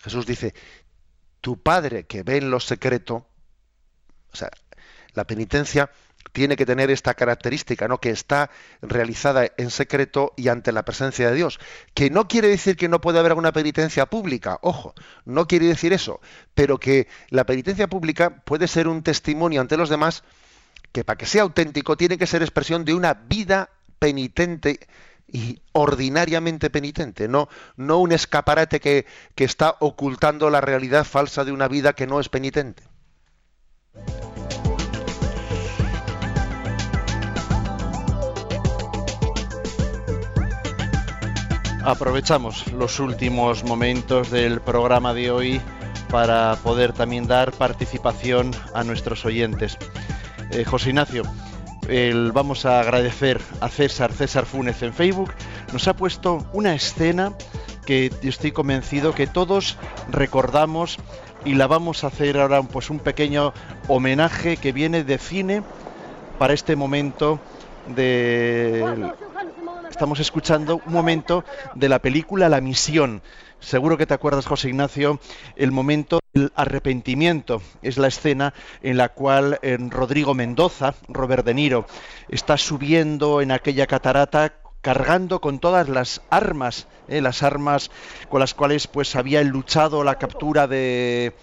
Jesús 0.00 0.26
dice, 0.26 0.54
tu 1.40 1.62
Padre 1.62 2.04
que 2.04 2.22
ve 2.22 2.38
en 2.38 2.50
lo 2.50 2.60
secreto, 2.60 3.26
o 4.32 4.36
sea, 4.36 4.50
la 5.14 5.24
penitencia 5.24 5.90
tiene 6.32 6.56
que 6.56 6.66
tener 6.66 6.90
esta 6.90 7.14
característica, 7.14 7.88
¿no? 7.88 7.98
que 7.98 8.10
está 8.10 8.50
realizada 8.82 9.48
en 9.56 9.70
secreto 9.70 10.32
y 10.36 10.48
ante 10.48 10.72
la 10.72 10.84
presencia 10.84 11.30
de 11.30 11.36
Dios. 11.36 11.58
Que 11.94 12.10
no 12.10 12.28
quiere 12.28 12.48
decir 12.48 12.76
que 12.76 12.88
no 12.88 13.00
puede 13.00 13.18
haber 13.18 13.32
alguna 13.32 13.52
penitencia 13.52 14.06
pública, 14.06 14.58
ojo, 14.62 14.94
no 15.24 15.46
quiere 15.46 15.66
decir 15.66 15.92
eso, 15.92 16.20
pero 16.54 16.78
que 16.78 17.08
la 17.30 17.44
penitencia 17.44 17.88
pública 17.88 18.42
puede 18.44 18.68
ser 18.68 18.88
un 18.88 19.02
testimonio 19.02 19.60
ante 19.60 19.76
los 19.76 19.88
demás 19.88 20.22
que 20.92 21.04
para 21.04 21.18
que 21.18 21.26
sea 21.26 21.42
auténtico 21.42 21.96
tiene 21.96 22.18
que 22.18 22.26
ser 22.26 22.42
expresión 22.42 22.84
de 22.84 22.94
una 22.94 23.14
vida 23.14 23.70
penitente 23.98 24.80
y 25.30 25.60
ordinariamente 25.72 26.70
penitente, 26.70 27.28
no, 27.28 27.48
no 27.76 27.98
un 27.98 28.12
escaparate 28.12 28.80
que, 28.80 29.06
que 29.34 29.44
está 29.44 29.76
ocultando 29.80 30.50
la 30.50 30.60
realidad 30.60 31.04
falsa 31.04 31.44
de 31.44 31.52
una 31.52 31.68
vida 31.68 31.92
que 31.92 32.06
no 32.06 32.18
es 32.18 32.28
penitente. 32.28 32.82
Aprovechamos 41.84 42.70
los 42.72 43.00
últimos 43.00 43.64
momentos 43.64 44.30
del 44.30 44.60
programa 44.60 45.14
de 45.14 45.30
hoy 45.30 45.60
para 46.10 46.56
poder 46.62 46.92
también 46.92 47.26
dar 47.26 47.52
participación 47.52 48.50
a 48.74 48.84
nuestros 48.84 49.24
oyentes. 49.24 49.78
Eh, 50.50 50.64
José 50.64 50.90
Ignacio, 50.90 51.22
vamos 52.32 52.66
a 52.66 52.80
agradecer 52.80 53.40
a 53.60 53.68
César, 53.68 54.12
César 54.12 54.44
Funes 54.44 54.82
en 54.82 54.92
Facebook, 54.92 55.32
nos 55.72 55.88
ha 55.88 55.94
puesto 55.96 56.46
una 56.52 56.74
escena 56.74 57.32
que 57.86 58.10
estoy 58.22 58.52
convencido 58.52 59.14
que 59.14 59.26
todos 59.26 59.78
recordamos 60.10 60.98
y 61.44 61.54
la 61.54 61.66
vamos 61.66 62.04
a 62.04 62.08
hacer 62.08 62.38
ahora 62.38 62.62
pues 62.62 62.90
un 62.90 62.98
pequeño 62.98 63.54
homenaje 63.88 64.58
que 64.58 64.72
viene 64.72 65.04
de 65.04 65.16
cine 65.16 65.62
para 66.38 66.52
este 66.52 66.76
momento 66.76 67.40
de 67.86 68.84
estamos 69.88 70.20
escuchando 70.20 70.82
un 70.86 70.92
momento 70.92 71.44
de 71.74 71.88
la 71.88 71.98
película 71.98 72.48
La 72.48 72.60
Misión. 72.60 73.22
Seguro 73.60 73.96
que 73.98 74.06
te 74.06 74.14
acuerdas, 74.14 74.46
José 74.46 74.68
Ignacio, 74.68 75.20
el 75.56 75.72
momento 75.72 76.20
del 76.32 76.52
arrepentimiento. 76.54 77.60
Es 77.82 77.98
la 77.98 78.08
escena 78.08 78.54
en 78.82 78.96
la 78.96 79.10
cual 79.10 79.58
en 79.62 79.90
Rodrigo 79.90 80.34
Mendoza, 80.34 80.94
Robert 81.08 81.44
De 81.44 81.54
Niro, 81.54 81.86
está 82.28 82.56
subiendo 82.56 83.40
en 83.40 83.50
aquella 83.50 83.86
catarata 83.86 84.54
cargando 84.80 85.40
con 85.40 85.58
todas 85.58 85.88
las 85.88 86.22
armas, 86.30 86.86
eh, 87.08 87.20
las 87.20 87.42
armas 87.42 87.90
con 88.28 88.40
las 88.40 88.54
cuales 88.54 88.86
pues 88.86 89.16
había 89.16 89.42
luchado 89.42 90.04
la 90.04 90.18
captura 90.18 90.66
de 90.66 91.34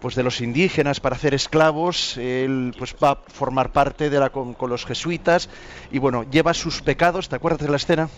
pues 0.00 0.14
de 0.14 0.22
los 0.22 0.40
indígenas 0.40 1.00
para 1.00 1.16
hacer 1.16 1.34
esclavos, 1.34 2.16
él 2.18 2.72
pues 2.78 2.94
va 3.02 3.10
a 3.10 3.18
formar 3.26 3.72
parte 3.72 4.10
de 4.10 4.20
la 4.20 4.30
con, 4.30 4.56
los 4.68 4.86
jesuitas 4.86 5.48
y 5.90 5.98
bueno, 5.98 6.24
lleva 6.30 6.54
sus 6.54 6.82
pecados, 6.82 7.28
¿te 7.28 7.36
acuerdas 7.36 7.60
de 7.60 7.68
la 7.68 7.76
escena? 7.76 8.08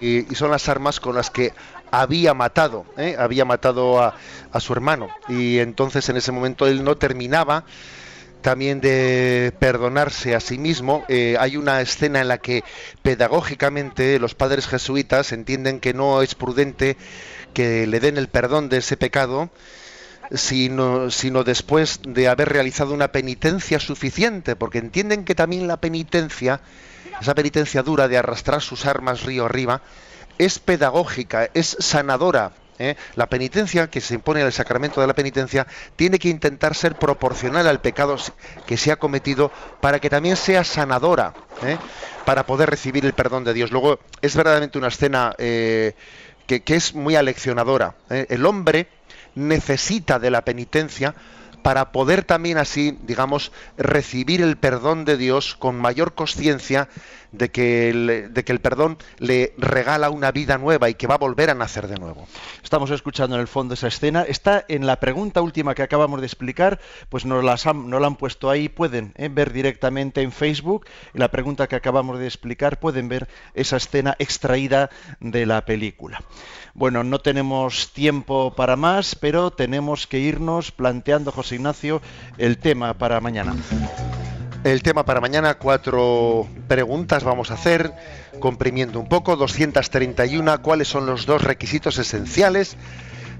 Y, 0.00 0.22
son 0.34 0.50
las 0.50 0.68
armas 0.68 1.00
con 1.00 1.14
las 1.14 1.30
que 1.30 1.52
había 1.90 2.34
matado, 2.34 2.84
¿eh? 2.96 3.16
había 3.18 3.44
matado 3.44 4.00
a, 4.02 4.14
a 4.52 4.60
su 4.60 4.72
hermano 4.72 5.08
y 5.28 5.58
entonces 5.58 6.08
en 6.08 6.16
ese 6.16 6.32
momento 6.32 6.66
él 6.66 6.84
no 6.84 6.96
terminaba 6.96 7.64
también 8.46 8.80
de 8.80 9.52
perdonarse 9.58 10.36
a 10.36 10.40
sí 10.40 10.56
mismo. 10.56 11.04
Eh, 11.08 11.36
hay 11.40 11.56
una 11.56 11.80
escena 11.80 12.20
en 12.20 12.28
la 12.28 12.38
que 12.38 12.62
pedagógicamente 13.02 14.20
los 14.20 14.36
padres 14.36 14.68
jesuitas 14.68 15.32
entienden 15.32 15.80
que 15.80 15.92
no 15.94 16.22
es 16.22 16.36
prudente 16.36 16.96
que 17.54 17.88
le 17.88 17.98
den 17.98 18.18
el 18.18 18.28
perdón 18.28 18.68
de 18.68 18.76
ese 18.76 18.96
pecado, 18.96 19.50
sino, 20.30 21.10
sino 21.10 21.42
después 21.42 21.98
de 22.06 22.28
haber 22.28 22.48
realizado 22.48 22.94
una 22.94 23.10
penitencia 23.10 23.80
suficiente, 23.80 24.54
porque 24.54 24.78
entienden 24.78 25.24
que 25.24 25.34
también 25.34 25.66
la 25.66 25.80
penitencia, 25.80 26.60
esa 27.20 27.34
penitencia 27.34 27.82
dura 27.82 28.06
de 28.06 28.16
arrastrar 28.18 28.62
sus 28.62 28.86
armas 28.86 29.24
río 29.24 29.46
arriba, 29.46 29.82
es 30.38 30.58
pedagógica, 30.58 31.50
es 31.54 31.76
sanadora 31.80 32.52
¿eh? 32.78 32.96
La 33.14 33.28
penitencia 33.28 33.88
que 33.88 34.00
se 34.00 34.14
impone 34.14 34.40
en 34.40 34.46
el 34.46 34.52
sacramento 34.52 35.00
de 35.00 35.06
la 35.06 35.14
penitencia 35.14 35.66
tiene 35.96 36.18
que 36.18 36.28
intentar 36.28 36.74
ser 36.74 36.96
proporcional 36.96 37.66
al 37.66 37.80
pecado 37.80 38.16
que 38.66 38.76
se 38.76 38.92
ha 38.92 38.96
cometido 38.96 39.50
para 39.80 39.98
que 39.98 40.10
también 40.10 40.36
sea 40.36 40.64
sanadora, 40.64 41.34
¿eh? 41.64 41.76
para 42.24 42.46
poder 42.46 42.70
recibir 42.70 43.04
el 43.04 43.12
perdón 43.12 43.44
de 43.44 43.54
Dios. 43.54 43.70
Luego 43.70 43.98
es 44.22 44.36
verdaderamente 44.36 44.78
una 44.78 44.88
escena 44.88 45.34
eh, 45.38 45.94
que, 46.46 46.62
que, 46.62 46.76
es 46.76 46.94
muy 46.94 47.16
aleccionadora. 47.16 47.94
El 48.08 48.46
hombre 48.46 48.88
necesita 49.34 50.18
de 50.18 50.30
la 50.30 50.42
penitencia 50.42 51.14
para 51.66 51.90
poder 51.90 52.22
también 52.22 52.58
así, 52.58 52.96
digamos, 53.02 53.50
recibir 53.76 54.40
el 54.40 54.56
perdón 54.56 55.04
de 55.04 55.16
Dios 55.16 55.56
con 55.56 55.74
mayor 55.74 56.14
conciencia 56.14 56.88
de 57.32 57.50
que, 57.50 57.90
el, 57.90 58.32
de 58.32 58.44
que 58.44 58.52
el 58.52 58.60
perdón 58.60 58.98
le 59.18 59.52
regala 59.58 60.10
una 60.10 60.30
vida 60.30 60.58
nueva 60.58 60.88
y 60.88 60.94
que 60.94 61.08
va 61.08 61.16
a 61.16 61.18
volver 61.18 61.50
a 61.50 61.54
nacer 61.54 61.88
de 61.88 61.96
nuevo. 61.96 62.28
Estamos 62.62 62.92
escuchando 62.92 63.34
en 63.34 63.42
el 63.42 63.48
fondo 63.48 63.74
esa 63.74 63.88
escena. 63.88 64.22
Está 64.22 64.64
en 64.68 64.86
la 64.86 65.00
pregunta 65.00 65.42
última 65.42 65.74
que 65.74 65.82
acabamos 65.82 66.20
de 66.20 66.26
explicar, 66.26 66.78
pues 67.08 67.24
nos, 67.24 67.42
las 67.42 67.64
la 67.64 67.72
han 67.72 68.16
puesto 68.16 68.48
ahí, 68.48 68.68
pueden 68.68 69.12
eh, 69.16 69.28
ver 69.28 69.52
directamente 69.52 70.22
en 70.22 70.30
Facebook. 70.30 70.86
En 71.14 71.20
la 71.20 71.32
pregunta 71.32 71.66
que 71.66 71.74
acabamos 71.74 72.20
de 72.20 72.26
explicar 72.26 72.78
pueden 72.78 73.08
ver 73.08 73.28
esa 73.54 73.76
escena 73.76 74.14
extraída 74.20 74.88
de 75.18 75.46
la 75.46 75.64
película. 75.64 76.22
Bueno, 76.74 77.02
no 77.04 77.20
tenemos 77.20 77.92
tiempo 77.94 78.52
para 78.54 78.76
más, 78.76 79.14
pero 79.14 79.50
tenemos 79.50 80.06
que 80.06 80.18
irnos 80.18 80.72
planteando, 80.72 81.32
José 81.32 81.55
Ignacio, 81.56 82.00
el 82.38 82.58
tema 82.58 82.94
para 82.94 83.20
mañana. 83.20 83.54
El 84.64 84.82
tema 84.82 85.04
para 85.04 85.20
mañana, 85.20 85.54
cuatro 85.54 86.48
preguntas 86.66 87.22
vamos 87.22 87.50
a 87.50 87.54
hacer, 87.54 87.92
comprimiendo 88.40 88.98
un 88.98 89.08
poco, 89.08 89.36
231, 89.36 90.62
cuáles 90.62 90.88
son 90.88 91.06
los 91.06 91.26
dos 91.26 91.42
requisitos 91.42 91.98
esenciales 91.98 92.76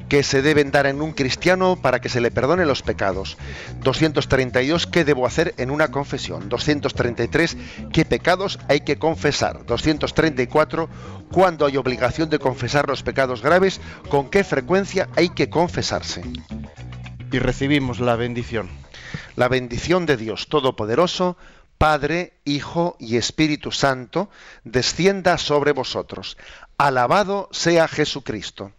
que 0.08 0.22
se 0.22 0.42
deben 0.42 0.70
dar 0.70 0.86
en 0.86 1.02
un 1.02 1.12
cristiano 1.12 1.76
para 1.76 2.00
que 2.00 2.08
se 2.08 2.20
le 2.20 2.30
perdone 2.30 2.64
los 2.64 2.82
pecados. 2.82 3.36
232, 3.82 4.86
¿qué 4.86 5.04
debo 5.04 5.26
hacer 5.26 5.54
en 5.58 5.70
una 5.70 5.88
confesión? 5.88 6.48
233, 6.48 7.56
¿qué 7.92 8.04
pecados 8.04 8.58
hay 8.68 8.80
que 8.80 8.98
confesar? 8.98 9.66
234, 9.66 10.88
¿cuándo 11.32 11.66
hay 11.66 11.76
obligación 11.76 12.30
de 12.30 12.38
confesar 12.38 12.88
los 12.88 13.02
pecados 13.02 13.42
graves? 13.42 13.80
¿Con 14.08 14.30
qué 14.30 14.44
frecuencia 14.44 15.08
hay 15.16 15.30
que 15.30 15.50
confesarse? 15.50 16.22
Y 17.32 17.38
recibimos 17.38 18.00
la 18.00 18.16
bendición. 18.16 18.68
La 19.34 19.48
bendición 19.48 20.06
de 20.06 20.16
Dios 20.16 20.48
Todopoderoso, 20.48 21.36
Padre, 21.78 22.34
Hijo 22.44 22.96
y 22.98 23.16
Espíritu 23.16 23.72
Santo, 23.72 24.30
descienda 24.64 25.36
sobre 25.38 25.72
vosotros. 25.72 26.36
Alabado 26.78 27.48
sea 27.52 27.88
Jesucristo. 27.88 28.72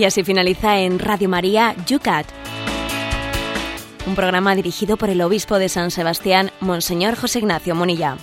Y 0.00 0.06
así 0.06 0.24
finaliza 0.24 0.78
en 0.78 0.98
Radio 0.98 1.28
María 1.28 1.76
Yucat 1.86 2.26
un 4.06 4.14
programa 4.14 4.54
dirigido 4.54 4.96
por 4.96 5.10
el 5.10 5.20
obispo 5.20 5.58
de 5.58 5.68
San 5.68 5.90
Sebastián, 5.90 6.52
Monseñor 6.60 7.16
José 7.16 7.40
Ignacio 7.40 7.74
Monilla. 7.74 8.16